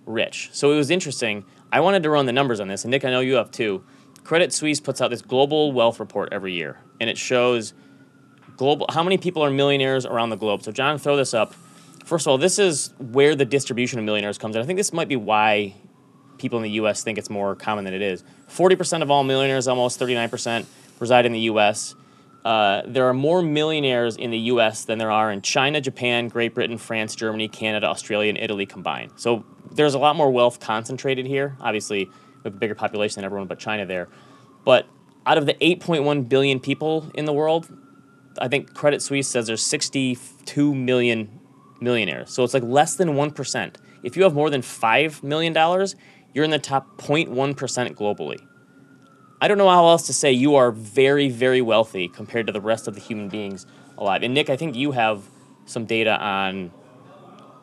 rich. 0.06 0.50
So 0.52 0.72
it 0.72 0.76
was 0.76 0.90
interesting. 0.90 1.44
I 1.72 1.80
wanted 1.80 2.02
to 2.04 2.10
run 2.10 2.26
the 2.26 2.32
numbers 2.32 2.60
on 2.60 2.68
this, 2.68 2.84
and 2.84 2.90
Nick, 2.92 3.04
I 3.04 3.10
know 3.10 3.20
you 3.20 3.34
have 3.34 3.50
too. 3.50 3.84
Credit 4.24 4.52
Suisse 4.52 4.80
puts 4.80 5.00
out 5.00 5.10
this 5.10 5.22
global 5.22 5.72
wealth 5.72 6.00
report 6.00 6.30
every 6.32 6.54
year, 6.54 6.78
and 6.98 7.10
it 7.10 7.18
shows 7.18 7.74
global 8.56 8.86
how 8.90 9.02
many 9.02 9.18
people 9.18 9.44
are 9.44 9.50
millionaires 9.50 10.06
around 10.06 10.30
the 10.30 10.36
globe. 10.36 10.62
So 10.62 10.72
John, 10.72 10.98
throw 10.98 11.16
this 11.16 11.34
up. 11.34 11.54
First 12.04 12.26
of 12.26 12.30
all, 12.30 12.38
this 12.38 12.58
is 12.58 12.92
where 12.98 13.34
the 13.34 13.44
distribution 13.44 13.98
of 13.98 14.04
millionaires 14.04 14.38
comes 14.38 14.56
in. 14.56 14.62
I 14.62 14.64
think 14.64 14.78
this 14.78 14.92
might 14.92 15.08
be 15.08 15.16
why 15.16 15.74
people 16.38 16.58
in 16.58 16.62
the 16.62 16.70
U.S. 16.70 17.02
think 17.02 17.18
it's 17.18 17.30
more 17.30 17.54
common 17.54 17.84
than 17.84 17.94
it 17.94 18.02
is. 18.02 18.24
Forty 18.48 18.76
percent 18.76 19.02
of 19.02 19.10
all 19.10 19.24
millionaires, 19.24 19.68
almost 19.68 19.98
thirty-nine 19.98 20.30
percent, 20.30 20.66
reside 21.00 21.26
in 21.26 21.32
the 21.32 21.40
U.S. 21.40 21.94
Uh, 22.44 22.82
there 22.86 23.08
are 23.08 23.14
more 23.14 23.42
millionaires 23.42 24.16
in 24.16 24.30
the 24.30 24.38
U.S. 24.38 24.84
than 24.84 24.98
there 24.98 25.10
are 25.10 25.32
in 25.32 25.40
China, 25.40 25.80
Japan, 25.80 26.28
Great 26.28 26.54
Britain, 26.54 26.76
France, 26.76 27.14
Germany, 27.14 27.48
Canada, 27.48 27.86
Australia, 27.86 28.28
and 28.28 28.38
Italy 28.38 28.66
combined. 28.66 29.12
So 29.16 29.44
there's 29.72 29.94
a 29.94 29.98
lot 29.98 30.14
more 30.16 30.30
wealth 30.30 30.60
concentrated 30.60 31.26
here. 31.26 31.56
Obviously, 31.60 32.10
we 32.44 32.48
have 32.48 32.56
a 32.56 32.58
bigger 32.58 32.74
population 32.74 33.16
than 33.16 33.24
everyone 33.24 33.48
but 33.48 33.58
China 33.58 33.86
there. 33.86 34.08
But 34.64 34.86
out 35.26 35.38
of 35.38 35.46
the 35.46 35.54
8.1 35.54 36.28
billion 36.28 36.60
people 36.60 37.10
in 37.14 37.24
the 37.24 37.32
world, 37.32 37.68
I 38.38 38.48
think 38.48 38.74
Credit 38.74 39.00
Suisse 39.00 39.26
says 39.28 39.46
there's 39.46 39.64
62 39.64 40.74
million 40.74 41.40
millionaires. 41.80 42.30
So 42.30 42.44
it's 42.44 42.54
like 42.54 42.62
less 42.62 42.94
than 42.96 43.10
1%. 43.10 43.76
If 44.02 44.16
you 44.16 44.22
have 44.24 44.34
more 44.34 44.50
than 44.50 44.60
$5 44.60 45.22
million, 45.22 45.54
you're 46.34 46.44
in 46.44 46.50
the 46.50 46.58
top 46.58 46.98
0.1% 46.98 47.94
globally. 47.94 48.38
I 49.40 49.48
don't 49.48 49.58
know 49.58 49.68
how 49.68 49.86
else 49.88 50.06
to 50.06 50.12
say 50.12 50.32
you 50.32 50.54
are 50.56 50.70
very, 50.70 51.28
very 51.28 51.60
wealthy 51.60 52.08
compared 52.08 52.46
to 52.46 52.52
the 52.52 52.60
rest 52.60 52.88
of 52.88 52.94
the 52.94 53.00
human 53.00 53.28
beings 53.28 53.66
alive. 53.98 54.22
And 54.22 54.34
Nick, 54.34 54.50
I 54.50 54.56
think 54.56 54.74
you 54.74 54.92
have 54.92 55.22
some 55.66 55.86
data 55.86 56.18
on 56.18 56.72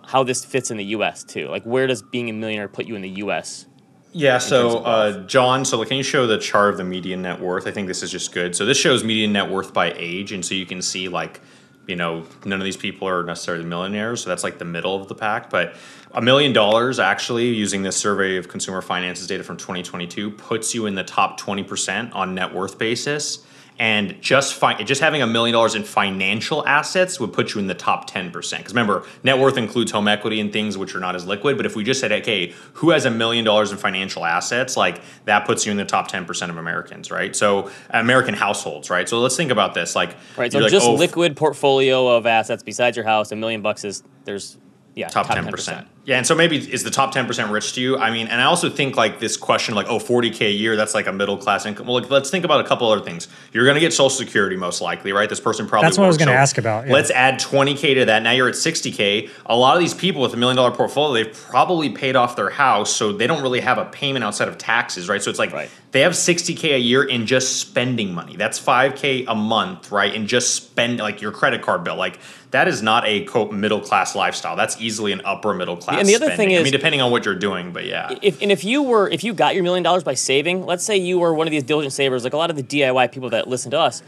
how 0.05 0.23
this 0.23 0.43
fits 0.43 0.71
in 0.71 0.77
the 0.77 0.85
U.S. 0.85 1.23
too. 1.23 1.47
Like, 1.47 1.63
where 1.63 1.87
does 1.87 2.01
being 2.01 2.29
a 2.29 2.33
millionaire 2.33 2.67
put 2.67 2.85
you 2.85 2.95
in 2.95 3.01
the 3.01 3.09
U.S.? 3.09 3.67
Yeah, 4.13 4.39
so 4.39 4.79
uh, 4.79 5.25
John, 5.25 5.63
so 5.63 5.83
can 5.85 5.95
you 5.95 6.03
show 6.03 6.27
the 6.27 6.37
chart 6.37 6.71
of 6.71 6.77
the 6.77 6.83
median 6.83 7.21
net 7.21 7.39
worth? 7.39 7.65
I 7.65 7.71
think 7.71 7.87
this 7.87 8.03
is 8.03 8.11
just 8.11 8.33
good. 8.33 8.55
So 8.55 8.65
this 8.65 8.77
shows 8.77 9.05
median 9.05 9.31
net 9.31 9.49
worth 9.49 9.73
by 9.73 9.93
age, 9.95 10.33
and 10.33 10.45
so 10.45 10.53
you 10.53 10.65
can 10.65 10.81
see 10.81 11.07
like, 11.07 11.39
you 11.87 11.95
know, 11.95 12.25
none 12.43 12.59
of 12.59 12.65
these 12.65 12.75
people 12.75 13.07
are 13.07 13.23
necessarily 13.23 13.63
millionaires, 13.63 14.21
so 14.21 14.29
that's 14.29 14.43
like 14.43 14.57
the 14.57 14.65
middle 14.65 14.99
of 14.99 15.07
the 15.07 15.15
pack. 15.15 15.49
But 15.49 15.75
a 16.13 16.21
million 16.21 16.51
dollars 16.51 16.99
actually, 16.99 17.47
using 17.47 17.83
this 17.83 17.95
survey 17.95 18.35
of 18.35 18.49
consumer 18.49 18.81
finances 18.81 19.27
data 19.27 19.45
from 19.45 19.55
2022, 19.55 20.31
puts 20.31 20.75
you 20.75 20.87
in 20.87 20.95
the 20.95 21.05
top 21.05 21.39
20% 21.39 22.13
on 22.13 22.35
net 22.35 22.53
worth 22.53 22.77
basis 22.77 23.45
and 23.79 24.21
just 24.21 24.53
fi- 24.53 24.81
just 24.83 25.01
having 25.01 25.21
a 25.21 25.27
million 25.27 25.53
dollars 25.53 25.75
in 25.75 25.83
financial 25.83 26.65
assets 26.67 27.19
would 27.19 27.33
put 27.33 27.53
you 27.53 27.59
in 27.59 27.67
the 27.67 27.73
top 27.73 28.09
10% 28.09 28.31
because 28.31 28.73
remember 28.73 29.03
net 29.23 29.39
worth 29.39 29.57
includes 29.57 29.91
home 29.91 30.07
equity 30.07 30.39
and 30.39 30.53
things 30.53 30.77
which 30.77 30.95
are 30.95 30.99
not 30.99 31.15
as 31.15 31.25
liquid 31.25 31.57
but 31.57 31.65
if 31.65 31.75
we 31.75 31.83
just 31.83 31.99
said 31.99 32.11
okay 32.11 32.53
who 32.73 32.91
has 32.91 33.05
a 33.05 33.11
million 33.11 33.43
dollars 33.45 33.71
in 33.71 33.77
financial 33.77 34.25
assets 34.25 34.77
like 34.77 35.01
that 35.25 35.45
puts 35.45 35.65
you 35.65 35.71
in 35.71 35.77
the 35.77 35.85
top 35.85 36.11
10% 36.11 36.49
of 36.49 36.57
americans 36.57 37.09
right 37.11 37.35
so 37.35 37.69
american 37.89 38.33
households 38.33 38.89
right 38.89 39.09
so 39.09 39.19
let's 39.19 39.35
think 39.35 39.51
about 39.51 39.73
this 39.73 39.95
like 39.95 40.15
Right. 40.37 40.51
So 40.51 40.59
like, 40.59 40.71
just 40.71 40.87
oh, 40.87 40.93
liquid 40.93 41.35
portfolio 41.35 42.07
of 42.07 42.25
assets 42.25 42.63
besides 42.63 42.97
your 42.97 43.05
house, 43.05 43.31
a 43.31 43.35
million 43.35 43.61
bucks 43.61 43.83
is 43.83 44.03
there's 44.25 44.57
yeah 44.95 45.07
top 45.07 45.27
10%. 45.27 45.85
Yeah, 46.03 46.17
and 46.17 46.25
so 46.25 46.33
maybe 46.33 46.57
is 46.57 46.83
the 46.83 46.89
top 46.89 47.13
10% 47.13 47.51
rich 47.51 47.73
to 47.73 47.81
you? 47.81 47.95
I 47.95 48.09
mean, 48.09 48.27
and 48.27 48.41
I 48.41 48.45
also 48.45 48.71
think 48.71 48.97
like 48.97 49.19
this 49.19 49.37
question 49.37 49.75
like, 49.75 49.85
oh, 49.87 49.99
40K 49.99 50.47
a 50.47 50.51
year, 50.51 50.75
that's 50.75 50.95
like 50.95 51.05
a 51.05 51.13
middle 51.13 51.37
class 51.37 51.65
income. 51.67 51.85
Well, 51.85 52.01
like, 52.01 52.09
let's 52.09 52.31
think 52.31 52.43
about 52.43 52.65
a 52.65 52.67
couple 52.67 52.89
other 52.89 53.03
things. 53.05 53.27
You're 53.53 53.65
going 53.65 53.75
to 53.75 53.79
get 53.81 53.93
Social 53.93 54.09
Security 54.09 54.55
most 54.55 54.81
likely, 54.81 55.11
right? 55.11 55.29
This 55.29 55.39
person 55.39 55.67
probably 55.67 55.85
That's 55.85 55.99
what 55.99 56.05
I 56.05 56.07
was 56.07 56.17
gonna 56.17 56.31
ask 56.31 56.57
about, 56.57 56.87
yeah. 56.87 56.93
Let's 56.93 57.11
add 57.11 57.39
20K 57.39 57.93
to 57.95 58.05
that. 58.05 58.23
Now 58.23 58.31
you're 58.31 58.49
at 58.49 58.55
60K. 58.55 59.29
A 59.45 59.55
lot 59.55 59.75
of 59.75 59.79
these 59.79 59.93
people 59.93 60.23
with 60.23 60.33
a 60.33 60.37
million 60.37 60.55
dollar 60.57 60.71
portfolio, 60.71 61.23
they've 61.23 61.33
probably 61.33 61.89
paid 61.89 62.15
off 62.15 62.35
their 62.35 62.49
house, 62.49 62.91
so 62.91 63.11
they 63.13 63.27
don't 63.27 63.43
really 63.43 63.59
have 63.61 63.77
a 63.77 63.85
payment 63.85 64.23
outside 64.25 64.47
of 64.47 64.57
taxes, 64.57 65.07
right? 65.07 65.21
So 65.21 65.29
it's 65.29 65.39
like 65.39 65.53
Right. 65.53 65.69
they 65.91 66.01
have 66.01 66.13
60K 66.13 66.73
a 66.73 66.79
year 66.79 67.03
in 67.03 67.27
just 67.27 67.59
spending 67.59 68.11
money. 68.13 68.35
That's 68.37 68.59
5K 68.59 69.25
a 69.27 69.35
month, 69.35 69.91
right? 69.91 70.15
And 70.15 70.27
just 70.27 70.55
spend 70.55 70.97
like 70.97 71.21
your 71.21 71.31
credit 71.31 71.61
card 71.61 71.83
bill. 71.83 71.95
Like 71.95 72.17
that 72.51 72.67
is 72.67 72.81
not 72.81 73.05
a 73.05 73.23
quote 73.25 73.51
middle 73.53 73.79
class 73.79 74.15
lifestyle. 74.15 74.55
That's 74.55 74.79
easily 74.81 75.11
an 75.11 75.21
upper 75.23 75.53
middle 75.53 75.77
class. 75.77 75.90
And 75.99 76.07
the 76.07 76.15
other 76.15 76.25
spending. 76.27 76.47
thing 76.47 76.55
I 76.55 76.59
is- 76.59 76.63
mean, 76.63 76.71
depending 76.71 77.01
on 77.01 77.11
what 77.11 77.25
you're 77.25 77.35
doing, 77.35 77.71
but 77.73 77.85
yeah. 77.85 78.13
If, 78.21 78.41
and 78.41 78.51
if 78.51 78.63
you 78.63 78.81
were 78.83 79.09
if 79.09 79.23
you 79.23 79.33
got 79.33 79.53
your 79.55 79.63
million 79.63 79.83
dollars 79.83 80.03
by 80.03 80.13
saving, 80.13 80.65
let's 80.65 80.83
say 80.83 80.97
you 80.97 81.19
were 81.19 81.33
one 81.33 81.47
of 81.47 81.51
these 81.51 81.63
diligent 81.63 81.93
savers, 81.93 82.23
like 82.23 82.33
a 82.33 82.37
lot 82.37 82.49
of 82.49 82.55
the 82.55 82.63
DIY 82.63 83.11
people 83.11 83.29
that 83.31 83.47
listen 83.47 83.71
to 83.71 83.79
us, 83.79 84.01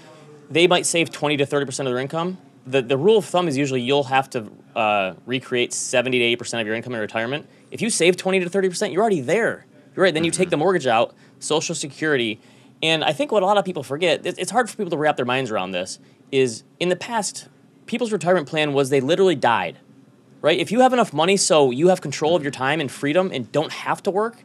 they 0.49 0.67
might 0.67 0.85
save 0.85 1.11
20 1.11 1.37
to 1.37 1.45
30 1.45 1.65
percent 1.65 1.87
of 1.87 1.93
their 1.93 2.01
income. 2.01 2.37
The 2.65 2.81
the 2.81 2.97
rule 2.97 3.17
of 3.17 3.25
thumb 3.25 3.47
is 3.47 3.57
usually 3.57 3.81
you'll 3.81 4.05
have 4.05 4.29
to 4.31 4.49
uh, 4.75 5.13
recreate 5.25 5.73
70 5.73 6.19
to 6.19 6.23
80 6.25 6.35
percent 6.37 6.61
of 6.61 6.67
your 6.67 6.75
income 6.75 6.93
in 6.93 6.99
retirement. 7.01 7.47
If 7.71 7.81
you 7.81 7.89
save 7.89 8.17
20 8.17 8.39
to 8.41 8.49
30 8.49 8.69
percent, 8.69 8.93
you're 8.93 9.01
already 9.01 9.21
there. 9.21 9.65
You're 9.95 10.03
right. 10.03 10.13
Then 10.13 10.23
you 10.23 10.31
take 10.31 10.49
the 10.49 10.57
mortgage 10.57 10.87
out, 10.87 11.13
Social 11.39 11.75
Security, 11.75 12.39
and 12.81 13.03
I 13.03 13.13
think 13.13 13.31
what 13.31 13.43
a 13.43 13.45
lot 13.45 13.57
of 13.57 13.63
people 13.63 13.81
forget, 13.83 14.25
it's 14.25 14.51
hard 14.51 14.69
for 14.69 14.75
people 14.75 14.91
to 14.91 14.97
wrap 14.97 15.15
their 15.15 15.25
minds 15.25 15.51
around 15.51 15.71
this, 15.71 15.99
is 16.31 16.63
in 16.81 16.89
the 16.89 16.95
past, 16.97 17.47
people's 17.85 18.11
retirement 18.11 18.47
plan 18.47 18.73
was 18.73 18.89
they 18.89 18.99
literally 18.99 19.35
died 19.35 19.77
right? 20.43 20.59
If 20.59 20.71
you 20.71 20.81
have 20.81 20.93
enough 20.93 21.11
money 21.11 21.37
so 21.37 21.71
you 21.71 21.87
have 21.87 22.01
control 22.01 22.35
of 22.35 22.43
your 22.43 22.51
time 22.51 22.79
and 22.79 22.91
freedom 22.91 23.31
and 23.33 23.51
don't 23.51 23.71
have 23.71 24.03
to 24.03 24.11
work, 24.11 24.43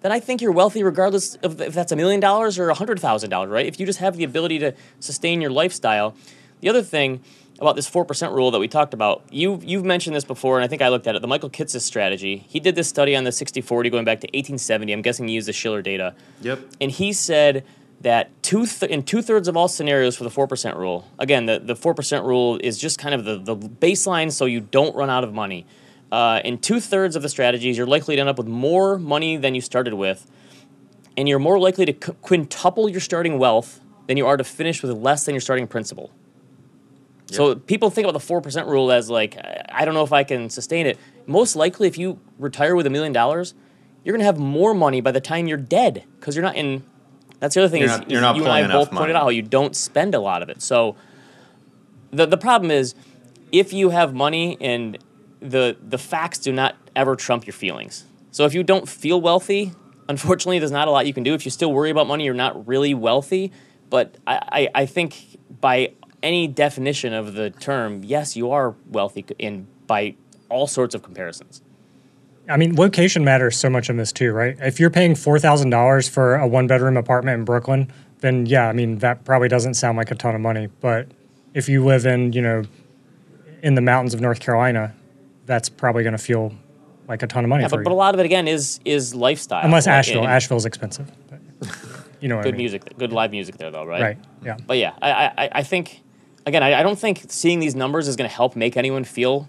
then 0.00 0.10
I 0.12 0.20
think 0.20 0.40
you're 0.40 0.52
wealthy 0.52 0.82
regardless 0.82 1.34
of 1.36 1.60
if 1.60 1.74
that's 1.74 1.92
a 1.92 1.96
million 1.96 2.20
dollars 2.20 2.58
or 2.58 2.70
a 2.70 2.74
hundred 2.74 2.98
thousand 3.00 3.28
dollars, 3.28 3.50
right? 3.50 3.66
If 3.66 3.78
you 3.78 3.84
just 3.84 3.98
have 3.98 4.16
the 4.16 4.24
ability 4.24 4.58
to 4.60 4.74
sustain 5.00 5.42
your 5.42 5.50
lifestyle. 5.50 6.14
The 6.60 6.68
other 6.68 6.82
thing 6.82 7.22
about 7.60 7.74
this 7.74 7.88
four 7.88 8.04
percent 8.04 8.32
rule 8.32 8.52
that 8.52 8.60
we 8.60 8.68
talked 8.68 8.94
about, 8.94 9.24
you 9.30 9.60
you've 9.62 9.84
mentioned 9.84 10.14
this 10.14 10.24
before, 10.24 10.58
and 10.58 10.64
I 10.64 10.68
think 10.68 10.80
I 10.80 10.88
looked 10.88 11.08
at 11.08 11.16
it. 11.16 11.22
The 11.22 11.28
Michael 11.28 11.50
Kitces 11.50 11.82
strategy. 11.82 12.46
He 12.48 12.60
did 12.60 12.76
this 12.76 12.88
study 12.88 13.16
on 13.16 13.24
the 13.24 13.30
60-40 13.30 13.90
going 13.90 14.04
back 14.04 14.20
to 14.20 14.28
1870. 14.28 14.92
I'm 14.92 15.02
guessing 15.02 15.26
he 15.26 15.34
used 15.34 15.48
the 15.48 15.52
Shiller 15.52 15.82
data. 15.82 16.14
Yep. 16.40 16.60
And 16.80 16.90
he 16.90 17.12
said 17.12 17.64
that 18.02 18.42
two 18.42 18.66
th- 18.66 18.90
in 18.90 19.02
two 19.02 19.22
thirds 19.22 19.48
of 19.48 19.56
all 19.56 19.68
scenarios 19.68 20.16
for 20.16 20.24
the 20.24 20.30
four 20.30 20.46
percent 20.46 20.76
rule. 20.76 21.08
Again, 21.18 21.46
the 21.46 21.58
the 21.58 21.76
four 21.76 21.94
percent 21.94 22.24
rule 22.24 22.58
is 22.62 22.78
just 22.78 22.98
kind 22.98 23.14
of 23.14 23.24
the 23.24 23.38
the 23.38 23.56
baseline, 23.56 24.30
so 24.30 24.44
you 24.44 24.60
don't 24.60 24.94
run 24.94 25.10
out 25.10 25.24
of 25.24 25.32
money. 25.32 25.66
Uh, 26.10 26.40
in 26.44 26.58
two 26.58 26.78
thirds 26.78 27.16
of 27.16 27.22
the 27.22 27.28
strategies, 27.28 27.76
you're 27.78 27.86
likely 27.86 28.16
to 28.16 28.20
end 28.20 28.28
up 28.28 28.36
with 28.36 28.46
more 28.46 28.98
money 28.98 29.36
than 29.36 29.54
you 29.54 29.60
started 29.60 29.94
with, 29.94 30.30
and 31.16 31.28
you're 31.28 31.38
more 31.38 31.58
likely 31.58 31.86
to 31.86 31.92
qu- 31.92 32.12
quintuple 32.14 32.88
your 32.88 33.00
starting 33.00 33.38
wealth 33.38 33.80
than 34.08 34.16
you 34.16 34.26
are 34.26 34.36
to 34.36 34.44
finish 34.44 34.82
with 34.82 34.92
less 34.92 35.24
than 35.24 35.34
your 35.34 35.40
starting 35.40 35.66
principal. 35.66 36.10
So 37.30 37.54
people 37.54 37.88
think 37.88 38.04
about 38.04 38.12
the 38.12 38.20
four 38.20 38.42
percent 38.42 38.68
rule 38.68 38.92
as 38.92 39.08
like, 39.08 39.36
I 39.38 39.64
I 39.70 39.84
don't 39.84 39.94
know 39.94 40.04
if 40.04 40.12
I 40.12 40.22
can 40.22 40.50
sustain 40.50 40.86
it. 40.86 40.98
Most 41.26 41.56
likely, 41.56 41.88
if 41.88 41.96
you 41.96 42.18
retire 42.38 42.76
with 42.76 42.86
a 42.86 42.90
million 42.90 43.12
dollars, 43.12 43.54
you're 44.04 44.14
gonna 44.14 44.24
have 44.24 44.38
more 44.38 44.74
money 44.74 45.00
by 45.00 45.12
the 45.12 45.20
time 45.20 45.46
you're 45.46 45.56
dead 45.56 46.04
because 46.18 46.36
you're 46.36 46.42
not 46.44 46.56
in. 46.56 46.82
That's 47.42 47.56
the 47.56 47.62
other 47.62 47.70
thing 47.70 47.80
You're 47.80 47.90
is, 47.90 47.98
not- 47.98 48.08
you're 48.10 48.20
not 48.20 48.36
you 48.36 48.44
and 48.44 48.52
I 48.52 48.72
both 48.72 48.92
pointed 48.92 49.16
out 49.16 49.24
how 49.24 49.28
you 49.30 49.42
don't 49.42 49.74
spend 49.74 50.14
a 50.14 50.20
lot 50.20 50.44
of 50.44 50.48
it. 50.48 50.62
So 50.62 50.94
the 52.12 52.24
the 52.24 52.36
problem 52.36 52.70
is 52.70 52.94
if 53.50 53.72
you 53.72 53.90
have 53.90 54.14
money 54.14 54.56
and 54.60 54.96
the 55.40 55.76
the 55.82 55.98
facts 55.98 56.38
do 56.38 56.52
not 56.52 56.76
ever 56.94 57.16
trump 57.16 57.44
your 57.44 57.52
feelings. 57.52 58.04
So 58.30 58.44
if 58.44 58.54
you 58.54 58.62
don't 58.62 58.88
feel 58.88 59.20
wealthy, 59.20 59.72
unfortunately, 60.08 60.60
there's 60.60 60.70
not 60.70 60.86
a 60.86 60.92
lot 60.92 61.04
you 61.04 61.12
can 61.12 61.24
do. 61.24 61.34
If 61.34 61.44
you 61.44 61.50
still 61.50 61.72
worry 61.72 61.90
about 61.90 62.06
money, 62.06 62.24
you're 62.24 62.32
not 62.32 62.68
really 62.68 62.94
wealthy. 62.94 63.50
But 63.90 64.18
I, 64.24 64.68
I, 64.74 64.82
I 64.82 64.86
think 64.86 65.16
by 65.60 65.94
any 66.22 66.46
definition 66.46 67.12
of 67.12 67.34
the 67.34 67.50
term, 67.50 68.04
yes, 68.04 68.36
you 68.36 68.52
are 68.52 68.76
wealthy 68.88 69.26
in 69.40 69.66
by 69.88 70.14
all 70.48 70.68
sorts 70.68 70.94
of 70.94 71.02
comparisons. 71.02 71.60
I 72.48 72.56
mean, 72.56 72.74
location 72.74 73.24
matters 73.24 73.56
so 73.56 73.70
much 73.70 73.88
in 73.88 73.96
this 73.96 74.12
too, 74.12 74.32
right? 74.32 74.56
If 74.60 74.80
you're 74.80 74.90
paying 74.90 75.14
four 75.14 75.38
thousand 75.38 75.70
dollars 75.70 76.08
for 76.08 76.34
a 76.34 76.46
one 76.46 76.66
bedroom 76.66 76.96
apartment 76.96 77.38
in 77.38 77.44
Brooklyn, 77.44 77.92
then 78.20 78.46
yeah, 78.46 78.68
I 78.68 78.72
mean 78.72 78.98
that 78.98 79.24
probably 79.24 79.48
doesn't 79.48 79.74
sound 79.74 79.96
like 79.96 80.10
a 80.10 80.14
ton 80.14 80.34
of 80.34 80.40
money. 80.40 80.68
But 80.80 81.08
if 81.54 81.68
you 81.68 81.84
live 81.84 82.06
in, 82.06 82.32
you 82.32 82.42
know, 82.42 82.64
in 83.62 83.74
the 83.74 83.80
mountains 83.80 84.12
of 84.14 84.20
North 84.20 84.40
Carolina, 84.40 84.94
that's 85.46 85.68
probably 85.68 86.02
going 86.02 86.16
to 86.16 86.22
feel 86.22 86.52
like 87.08 87.22
a 87.22 87.26
ton 87.26 87.44
of 87.44 87.48
money 87.48 87.62
Yeah, 87.62 87.68
but, 87.68 87.84
but 87.84 87.92
a 87.92 87.94
lot 87.94 88.14
of 88.14 88.20
it 88.20 88.26
again 88.26 88.48
is 88.48 88.80
is 88.84 89.14
lifestyle. 89.14 89.64
Unless 89.64 89.86
Like, 89.86 89.94
Asheville, 89.94 90.26
Asheville's 90.26 90.66
expensive. 90.66 91.10
But 91.30 91.40
you 92.20 92.28
know 92.28 92.36
what 92.36 92.42
I 92.42 92.44
good 92.44 92.54
mean? 92.54 92.62
music, 92.62 92.96
good 92.98 93.12
live 93.12 93.30
music 93.30 93.56
there 93.58 93.70
though, 93.70 93.84
right? 93.84 94.02
right? 94.02 94.18
Yeah. 94.44 94.56
But 94.66 94.78
yeah, 94.78 94.94
I, 95.02 95.10
I, 95.12 95.48
I 95.52 95.62
think, 95.62 96.00
again, 96.46 96.62
I, 96.62 96.80
I 96.80 96.82
don't 96.82 96.98
think 96.98 97.24
seeing 97.28 97.60
these 97.60 97.74
numbers 97.74 98.08
is 98.08 98.16
going 98.16 98.28
to 98.28 98.34
help 98.34 98.56
make 98.56 98.76
anyone 98.76 99.04
feel 99.04 99.48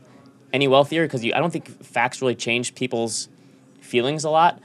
any 0.53 0.67
wealthier 0.67 1.05
because 1.05 1.25
I 1.25 1.39
don't 1.39 1.51
think 1.51 1.67
facts 1.83 2.21
really 2.21 2.35
change 2.35 2.75
people's 2.75 3.27
feelings 3.81 4.23
a 4.23 4.29
lot. 4.29 4.61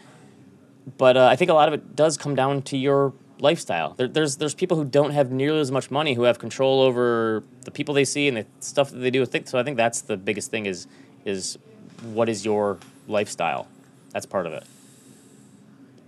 But 0.96 1.16
uh, 1.16 1.26
I 1.26 1.36
think 1.36 1.50
a 1.50 1.54
lot 1.54 1.68
of 1.68 1.74
it 1.74 1.96
does 1.96 2.16
come 2.16 2.34
down 2.34 2.62
to 2.62 2.76
your 2.76 3.12
lifestyle. 3.40 3.94
There, 3.94 4.08
there's 4.08 4.36
there's 4.36 4.54
people 4.54 4.76
who 4.76 4.84
don't 4.84 5.10
have 5.10 5.30
nearly 5.30 5.60
as 5.60 5.70
much 5.70 5.90
money 5.90 6.14
who 6.14 6.22
have 6.22 6.38
control 6.38 6.80
over 6.80 7.42
the 7.64 7.70
people 7.70 7.94
they 7.94 8.04
see 8.04 8.28
and 8.28 8.36
the 8.36 8.46
stuff 8.60 8.90
that 8.90 8.98
they 8.98 9.10
do. 9.10 9.24
So. 9.44 9.58
I 9.58 9.62
think 9.62 9.76
that's 9.76 10.02
the 10.02 10.16
biggest 10.16 10.50
thing 10.50 10.66
is 10.66 10.86
is 11.24 11.58
what 12.02 12.28
is 12.28 12.44
your 12.44 12.78
lifestyle. 13.06 13.68
That's 14.12 14.26
part 14.26 14.46
of 14.46 14.52
it. 14.52 14.64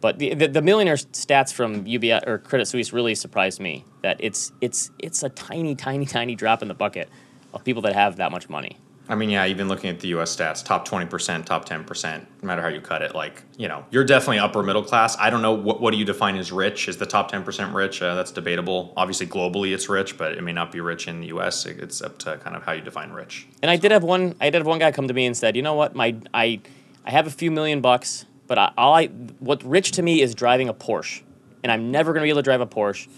But 0.00 0.18
the, 0.18 0.32
the, 0.32 0.48
the 0.48 0.62
millionaire 0.62 0.94
stats 0.94 1.52
from 1.52 1.84
UBS 1.84 2.26
or 2.26 2.38
Credit 2.38 2.64
Suisse 2.66 2.92
really 2.92 3.14
surprised 3.14 3.60
me. 3.60 3.84
That 4.02 4.16
it's 4.20 4.52
it's 4.60 4.90
it's 4.98 5.22
a 5.22 5.28
tiny, 5.28 5.74
tiny, 5.74 6.06
tiny 6.06 6.34
drop 6.34 6.62
in 6.62 6.68
the 6.68 6.74
bucket 6.74 7.08
of 7.52 7.64
people 7.64 7.82
that 7.82 7.94
have 7.94 8.16
that 8.16 8.32
much 8.32 8.48
money. 8.48 8.78
I 9.10 9.16
mean, 9.16 9.28
yeah, 9.28 9.44
even 9.46 9.66
looking 9.66 9.90
at 9.90 9.98
the 9.98 10.08
US 10.08 10.34
stats, 10.36 10.64
top 10.64 10.86
20%, 10.86 11.44
top 11.44 11.68
10%, 11.68 12.26
no 12.42 12.46
matter 12.46 12.62
how 12.62 12.68
you 12.68 12.80
cut 12.80 13.02
it, 13.02 13.12
like, 13.12 13.42
you 13.58 13.66
know, 13.66 13.84
you're 13.90 14.04
definitely 14.04 14.38
upper 14.38 14.62
middle 14.62 14.84
class. 14.84 15.16
I 15.18 15.30
don't 15.30 15.42
know, 15.42 15.52
what, 15.52 15.80
what 15.80 15.90
do 15.90 15.96
you 15.96 16.04
define 16.04 16.36
as 16.36 16.52
rich? 16.52 16.86
Is 16.86 16.96
the 16.96 17.06
top 17.06 17.32
10% 17.32 17.74
rich? 17.74 18.00
Uh, 18.00 18.14
that's 18.14 18.30
debatable. 18.30 18.92
Obviously, 18.96 19.26
globally 19.26 19.74
it's 19.74 19.88
rich, 19.88 20.16
but 20.16 20.32
it 20.32 20.42
may 20.42 20.52
not 20.52 20.70
be 20.70 20.80
rich 20.80 21.08
in 21.08 21.20
the 21.20 21.26
US. 21.26 21.66
It's 21.66 22.00
up 22.00 22.18
to 22.18 22.36
kind 22.38 22.54
of 22.54 22.62
how 22.62 22.70
you 22.70 22.82
define 22.82 23.10
rich. 23.10 23.48
And 23.62 23.70
I 23.70 23.76
did 23.76 23.90
have 23.90 24.04
one. 24.04 24.36
I 24.40 24.48
did 24.50 24.58
have 24.58 24.66
one 24.66 24.78
guy 24.78 24.92
come 24.92 25.08
to 25.08 25.14
me 25.14 25.26
and 25.26 25.36
said, 25.36 25.56
"You 25.56 25.62
know 25.62 25.74
what? 25.74 25.96
My 25.96 26.14
I 26.32 26.60
I 27.04 27.10
have 27.10 27.26
a 27.26 27.30
few 27.30 27.50
million 27.50 27.80
bucks, 27.80 28.26
but 28.46 28.58
I, 28.58 28.72
all 28.78 28.94
I 28.94 29.08
what 29.40 29.62
rich 29.64 29.90
to 29.92 30.02
me 30.02 30.20
is 30.20 30.36
driving 30.36 30.68
a 30.68 30.74
Porsche, 30.74 31.22
and 31.64 31.72
I'm 31.72 31.90
never 31.90 32.12
going 32.12 32.22
to 32.22 32.26
be 32.26 32.30
able 32.30 32.42
to 32.42 32.44
drive 32.44 32.60
a 32.60 32.66
Porsche. 32.66 33.08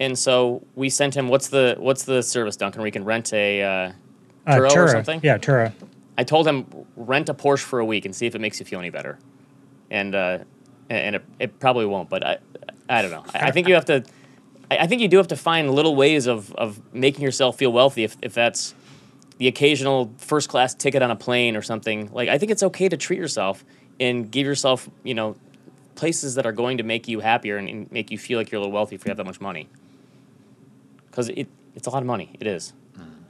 And 0.00 0.18
so 0.18 0.66
we 0.74 0.90
sent 0.90 1.16
him. 1.16 1.28
What's 1.28 1.48
the 1.48 1.76
what's 1.78 2.04
the 2.04 2.22
service, 2.22 2.56
Duncan? 2.56 2.80
Where 2.80 2.86
you 2.88 2.92
can 2.92 3.04
rent 3.04 3.32
a 3.32 3.62
uh, 3.62 3.92
Uh, 4.46 4.56
Turo 4.56 4.84
or 4.84 4.88
something? 4.88 5.20
Yeah, 5.22 5.38
Turo. 5.38 5.72
I 6.18 6.24
told 6.24 6.46
him 6.46 6.66
rent 6.96 7.28
a 7.28 7.34
Porsche 7.34 7.62
for 7.62 7.78
a 7.78 7.84
week 7.84 8.04
and 8.04 8.14
see 8.14 8.26
if 8.26 8.34
it 8.34 8.40
makes 8.40 8.60
you 8.60 8.66
feel 8.66 8.78
any 8.78 8.90
better, 8.90 9.18
and 9.90 10.14
uh, 10.14 10.38
and 10.90 11.16
it, 11.16 11.24
it 11.38 11.58
probably 11.58 11.86
won't. 11.86 12.08
But 12.08 12.26
I 12.26 12.38
I 12.88 13.02
don't 13.02 13.10
know. 13.10 13.24
I, 13.34 13.48
I 13.48 13.50
think 13.50 13.68
you 13.68 13.74
have 13.74 13.86
to. 13.86 14.04
I 14.70 14.78
I 14.78 14.86
think 14.86 15.00
you 15.00 15.08
do 15.08 15.16
have 15.16 15.28
to 15.28 15.36
find 15.36 15.70
little 15.70 15.94
ways 15.94 16.26
of, 16.26 16.52
of 16.54 16.80
making 16.94 17.22
yourself 17.22 17.56
feel 17.56 17.72
wealthy 17.72 18.04
if, 18.04 18.16
if 18.22 18.34
that's 18.34 18.74
the 19.38 19.48
occasional 19.48 20.12
first 20.18 20.48
class 20.48 20.74
ticket 20.74 21.02
on 21.02 21.10
a 21.10 21.16
plane 21.16 21.56
or 21.56 21.62
something. 21.62 22.10
Like 22.12 22.28
I 22.28 22.38
think 22.38 22.52
it's 22.52 22.62
okay 22.62 22.88
to 22.88 22.96
treat 22.96 23.18
yourself 23.18 23.64
and 23.98 24.30
give 24.30 24.46
yourself, 24.46 24.88
you 25.02 25.14
know, 25.14 25.36
places 25.94 26.34
that 26.34 26.46
are 26.46 26.52
going 26.52 26.78
to 26.78 26.84
make 26.84 27.08
you 27.08 27.20
happier 27.20 27.56
and, 27.56 27.68
and 27.68 27.92
make 27.92 28.10
you 28.10 28.18
feel 28.18 28.38
like 28.38 28.50
you're 28.50 28.58
a 28.58 28.62
little 28.62 28.72
wealthy 28.72 28.94
if 28.94 29.04
you 29.04 29.10
have 29.10 29.16
that 29.16 29.26
much 29.26 29.40
money. 29.40 29.68
Because 31.06 31.28
it, 31.28 31.48
it's 31.74 31.86
a 31.86 31.90
lot 31.90 32.02
of 32.02 32.06
money. 32.06 32.36
It 32.40 32.46
is. 32.46 32.72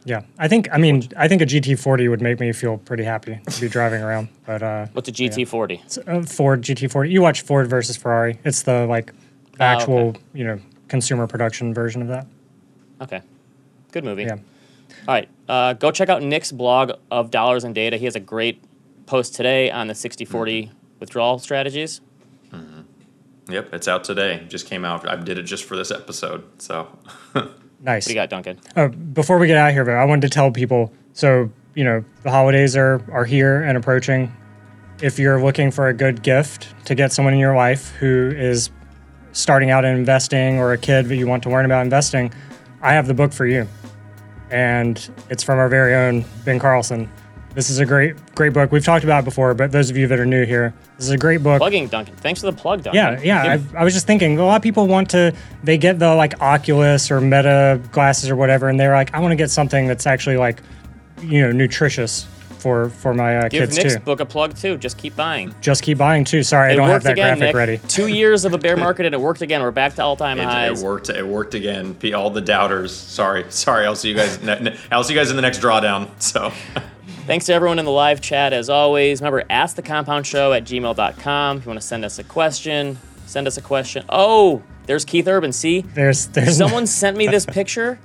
Yeah, 0.04 0.22
I 0.38 0.48
think. 0.48 0.68
I 0.72 0.78
mean, 0.78 1.08
I 1.16 1.28
think 1.28 1.42
a 1.42 1.46
GT40 1.46 2.10
would 2.10 2.20
make 2.20 2.40
me 2.40 2.52
feel 2.52 2.76
pretty 2.78 3.04
happy 3.04 3.38
to 3.48 3.60
be 3.60 3.68
driving 3.68 4.02
around. 4.02 4.28
But 4.46 4.62
uh, 4.62 4.86
What's 4.92 5.08
a 5.08 5.12
GT40? 5.12 5.84
it's 5.84 5.96
a 5.98 6.22
Ford 6.24 6.62
GT40. 6.62 7.10
You 7.10 7.22
watch 7.22 7.42
Ford 7.42 7.68
versus 7.70 7.96
Ferrari. 7.96 8.38
It's 8.44 8.62
the 8.64 8.86
like 8.86 9.12
Ah, 9.60 9.74
okay. 9.74 9.82
actual, 9.82 10.16
you 10.34 10.44
know, 10.44 10.58
consumer 10.88 11.26
production 11.28 11.72
version 11.72 12.02
of 12.02 12.08
that. 12.08 12.26
Okay. 13.00 13.20
Good 13.92 14.04
movie. 14.04 14.24
Yeah. 14.24 14.32
All 15.06 15.14
right. 15.14 15.28
Uh, 15.48 15.74
go 15.74 15.90
check 15.92 16.08
out 16.08 16.22
Nick's 16.22 16.50
blog 16.52 16.92
of 17.10 17.30
dollars 17.30 17.62
and 17.64 17.74
data. 17.74 17.96
He 17.96 18.04
has 18.06 18.16
a 18.16 18.20
great 18.20 18.62
post 19.06 19.34
today 19.34 19.70
on 19.70 19.86
the 19.86 19.94
60 19.94 20.24
40 20.24 20.70
withdrawal 20.98 21.38
strategies. 21.38 22.00
Yep, 23.48 23.74
it's 23.74 23.88
out 23.88 24.04
today. 24.04 24.44
Just 24.48 24.66
came 24.66 24.84
out. 24.84 25.06
I 25.08 25.16
did 25.16 25.36
it 25.36 25.42
just 25.42 25.64
for 25.64 25.76
this 25.76 25.90
episode. 25.90 26.44
So 26.62 26.96
Nice. 27.82 28.06
What 28.06 28.08
do 28.08 28.14
you 28.14 28.20
got, 28.20 28.30
Duncan? 28.30 28.60
Uh, 28.76 28.88
before 28.88 29.38
we 29.38 29.48
get 29.48 29.56
out 29.56 29.68
of 29.68 29.74
here, 29.74 29.84
though, 29.84 29.92
I 29.92 30.04
wanted 30.04 30.22
to 30.22 30.30
tell 30.30 30.50
people. 30.50 30.92
So 31.12 31.50
you 31.74 31.84
know, 31.84 32.04
the 32.22 32.30
holidays 32.30 32.76
are 32.76 33.02
are 33.10 33.24
here 33.24 33.62
and 33.62 33.76
approaching. 33.76 34.32
If 35.00 35.18
you're 35.18 35.42
looking 35.42 35.70
for 35.70 35.88
a 35.88 35.94
good 35.94 36.22
gift 36.22 36.74
to 36.86 36.94
get 36.94 37.12
someone 37.12 37.34
in 37.34 37.40
your 37.40 37.56
life 37.56 37.90
who 37.96 38.32
is 38.36 38.70
starting 39.32 39.70
out 39.70 39.84
in 39.84 39.96
investing 39.96 40.58
or 40.58 40.72
a 40.72 40.78
kid 40.78 41.06
that 41.06 41.16
you 41.16 41.26
want 41.26 41.42
to 41.42 41.50
learn 41.50 41.64
about 41.64 41.82
investing, 41.82 42.32
I 42.82 42.92
have 42.92 43.08
the 43.08 43.14
book 43.14 43.32
for 43.32 43.46
you, 43.46 43.66
and 44.50 45.10
it's 45.28 45.42
from 45.42 45.58
our 45.58 45.68
very 45.68 45.94
own 45.94 46.24
Ben 46.44 46.58
Carlson. 46.60 47.10
This 47.54 47.68
is 47.68 47.78
a 47.80 47.86
great 47.86 48.14
great 48.34 48.52
book. 48.54 48.72
We've 48.72 48.84
talked 48.84 49.04
about 49.04 49.20
it 49.20 49.24
before, 49.26 49.52
but 49.54 49.72
those 49.72 49.90
of 49.90 49.96
you 49.96 50.06
that 50.06 50.18
are 50.18 50.24
new 50.24 50.44
here, 50.46 50.72
this 50.96 51.06
is 51.06 51.10
a 51.12 51.18
great 51.18 51.42
book. 51.42 51.58
Plugging, 51.58 51.86
Duncan. 51.88 52.16
Thanks 52.16 52.40
for 52.40 52.46
the 52.50 52.56
plug, 52.56 52.82
Duncan. 52.82 52.96
Yeah, 52.96 53.20
yeah. 53.22 53.56
Give- 53.56 53.74
I, 53.76 53.80
I 53.80 53.84
was 53.84 53.92
just 53.92 54.06
thinking, 54.06 54.38
a 54.38 54.44
lot 54.44 54.56
of 54.56 54.62
people 54.62 54.86
want 54.86 55.10
to, 55.10 55.34
they 55.62 55.76
get 55.76 55.98
the 55.98 56.14
like 56.14 56.40
Oculus 56.40 57.10
or 57.10 57.20
Meta 57.20 57.80
glasses 57.92 58.30
or 58.30 58.36
whatever, 58.36 58.68
and 58.68 58.80
they're 58.80 58.94
like, 58.94 59.12
I 59.14 59.20
want 59.20 59.32
to 59.32 59.36
get 59.36 59.50
something 59.50 59.86
that's 59.86 60.06
actually 60.06 60.38
like, 60.38 60.62
you 61.20 61.42
know, 61.42 61.52
nutritious 61.52 62.26
for 62.58 62.90
for 62.90 63.12
my 63.12 63.36
uh, 63.38 63.48
Give 63.48 63.64
kids 63.64 63.76
Nick's 63.76 63.94
too. 63.96 64.00
book 64.00 64.20
a 64.20 64.24
plug, 64.24 64.56
too. 64.56 64.76
Just 64.78 64.96
keep 64.96 65.14
buying. 65.16 65.52
Just 65.60 65.82
keep 65.82 65.98
buying 65.98 66.24
too. 66.24 66.42
Sorry, 66.44 66.72
I 66.72 66.76
don't 66.76 66.88
have 66.88 67.02
that 67.02 67.12
again, 67.12 67.36
graphic 67.38 67.48
Nick. 67.48 67.54
ready. 67.56 67.78
Two 67.88 68.06
years 68.06 68.44
of 68.46 68.54
a 68.54 68.58
bear 68.58 68.76
market 68.78 69.04
and 69.04 69.14
it 69.14 69.20
worked 69.20 69.42
again. 69.42 69.60
We're 69.60 69.72
back 69.72 69.94
to 69.96 70.02
all 70.02 70.16
time 70.16 70.38
highs. 70.38 70.80
it 70.80 70.86
worked. 70.86 71.10
It 71.10 71.26
worked 71.26 71.54
again. 71.54 71.94
P- 71.96 72.14
All 72.14 72.30
the 72.30 72.40
doubters. 72.40 72.94
Sorry, 72.96 73.44
sorry. 73.50 73.84
I'll 73.84 73.96
see 73.96 74.08
you 74.10 74.14
guys. 74.14 74.40
Ne- 74.42 74.60
ne- 74.60 74.76
I'll 74.92 75.02
see 75.04 75.12
you 75.12 75.18
guys 75.20 75.28
in 75.30 75.36
the 75.36 75.42
next 75.42 75.60
drawdown. 75.60 76.08
So 76.22 76.52
Thanks 77.26 77.46
to 77.46 77.52
everyone 77.54 77.78
in 77.78 77.84
the 77.84 77.90
live 77.90 78.20
chat 78.20 78.52
as 78.52 78.68
always. 78.68 79.20
Remember, 79.20 79.44
ask 79.50 79.76
the 79.76 79.82
compound 79.82 80.26
show 80.26 80.52
at 80.52 80.64
gmail.com. 80.64 81.58
If 81.58 81.64
you 81.64 81.68
want 81.68 81.80
to 81.80 81.86
send 81.86 82.04
us 82.04 82.18
a 82.18 82.24
question, 82.24 82.98
send 83.26 83.46
us 83.46 83.56
a 83.56 83.62
question. 83.62 84.04
Oh, 84.08 84.62
there's 84.86 85.04
Keith 85.04 85.28
Urban. 85.28 85.52
See? 85.52 85.82
There's 85.82 86.26
there's 86.28 86.56
Someone 86.56 86.86
sent 86.88 87.16
me 87.16 87.26
this 87.28 87.46
picture 87.46 87.98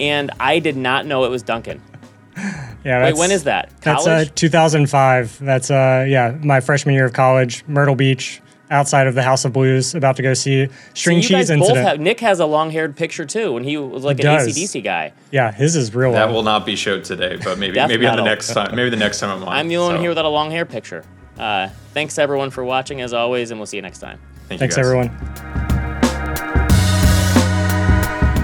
and 0.00 0.30
I 0.40 0.58
did 0.58 0.76
not 0.76 1.06
know 1.06 1.24
it 1.24 1.30
was 1.30 1.42
Duncan. 1.42 1.80
yeah. 2.84 3.04
Wait, 3.04 3.16
when 3.16 3.30
is 3.30 3.44
that? 3.44 3.70
That's 3.82 4.06
uh, 4.06 4.24
2005. 4.34 5.38
That's 5.40 5.70
uh 5.70 6.04
yeah 6.08 6.36
my 6.42 6.60
freshman 6.60 6.94
year 6.94 7.06
of 7.06 7.12
college, 7.12 7.64
Myrtle 7.68 7.94
Beach, 7.94 8.40
outside 8.70 9.06
of 9.06 9.14
the 9.14 9.22
House 9.22 9.44
of 9.44 9.52
Blues, 9.52 9.94
about 9.94 10.16
to 10.16 10.22
go 10.22 10.34
see 10.34 10.68
String 10.94 11.18
you 11.18 11.22
Cheese 11.22 11.30
guys 11.30 11.48
both 11.50 11.58
Incident. 11.60 11.86
have. 11.86 12.00
Nick 12.00 12.20
has 12.20 12.40
a 12.40 12.46
long-haired 12.46 12.96
picture 12.96 13.24
too, 13.24 13.52
when 13.52 13.64
he 13.64 13.76
was 13.76 14.04
like 14.04 14.18
He 14.18 14.26
an 14.26 14.34
does. 14.34 14.48
ACDC 14.48 14.82
guy. 14.82 15.12
yeah, 15.30 15.52
his 15.52 15.76
is 15.76 15.94
real. 15.94 16.12
that 16.12 16.26
long. 16.26 16.34
will 16.34 16.42
not 16.42 16.64
be 16.66 16.76
showed 16.76 17.04
today, 17.04 17.36
but 17.44 17.58
maybe 17.58 17.74
maybe 17.86 18.06
on 18.06 18.16
the 18.16 18.22
next 18.24 18.52
time. 18.52 18.74
Maybe 18.74 18.90
the 18.90 18.96
next 18.96 19.20
time 19.20 19.30
I'm 19.36 19.42
on. 19.42 19.48
I'm 19.52 19.68
the 19.68 19.76
only 19.76 19.94
one 19.94 20.00
here 20.00 20.10
without 20.10 20.24
a 20.24 20.28
long 20.28 20.50
hair 20.50 20.64
picture. 20.64 21.04
Uh, 21.38 21.68
thanks 21.92 22.16
everyone 22.18 22.50
for 22.50 22.64
watching 22.64 23.00
as 23.00 23.12
always, 23.12 23.50
and 23.50 23.58
we'll 23.60 23.66
see 23.66 23.76
you 23.76 23.82
next 23.82 23.98
time. 23.98 24.18
Thank 24.48 24.60
Thanks 24.60 24.76
guys. 24.76 24.84
everyone. 24.86 25.10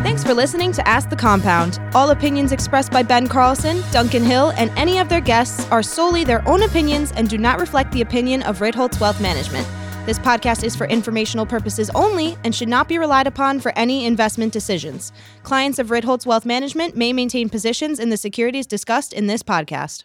Thanks 0.02 0.24
for 0.24 0.35
listening 0.35 0.72
to 0.72 0.87
Ask 0.88 1.09
the 1.09 1.16
Compound. 1.16 1.78
All 1.94 2.11
opinions 2.11 2.52
expressed 2.52 2.90
by 2.90 3.02
Ben 3.02 3.26
Carlson, 3.28 3.83
Duncan 3.92 4.24
Hill, 4.24 4.52
and 4.56 4.70
any 4.76 4.98
of 4.98 5.09
their 5.09 5.20
guests 5.20 5.66
are 5.70 5.83
solely 5.83 6.24
their 6.24 6.46
own 6.48 6.62
opinions 6.62 7.12
and 7.12 7.28
do 7.28 7.38
not 7.38 7.61
reflect 7.61 7.92
the 7.92 8.00
opinion 8.02 8.42
of 8.42 8.59
Ritholtz 8.59 9.00
Wealth 9.00 9.20
Management. 9.20 9.66
This 10.11 10.18
podcast 10.18 10.64
is 10.64 10.75
for 10.75 10.88
informational 10.88 11.46
purposes 11.46 11.88
only 11.90 12.37
and 12.42 12.53
should 12.53 12.66
not 12.66 12.88
be 12.88 12.99
relied 12.99 13.29
upon 13.29 13.61
for 13.61 13.73
any 13.77 14.07
investment 14.07 14.53
decisions. 14.53 15.12
Clients 15.44 15.79
of 15.79 15.87
Ritholtz 15.90 16.27
Wealth 16.27 16.44
Management 16.44 16.96
may 16.96 17.12
maintain 17.12 17.49
positions 17.49 18.01
in 18.01 18.11
the 18.11 18.16
securities 18.16 18.66
discussed 18.66 19.12
in 19.12 19.29
this 19.29 19.44
podcast. 19.44 20.03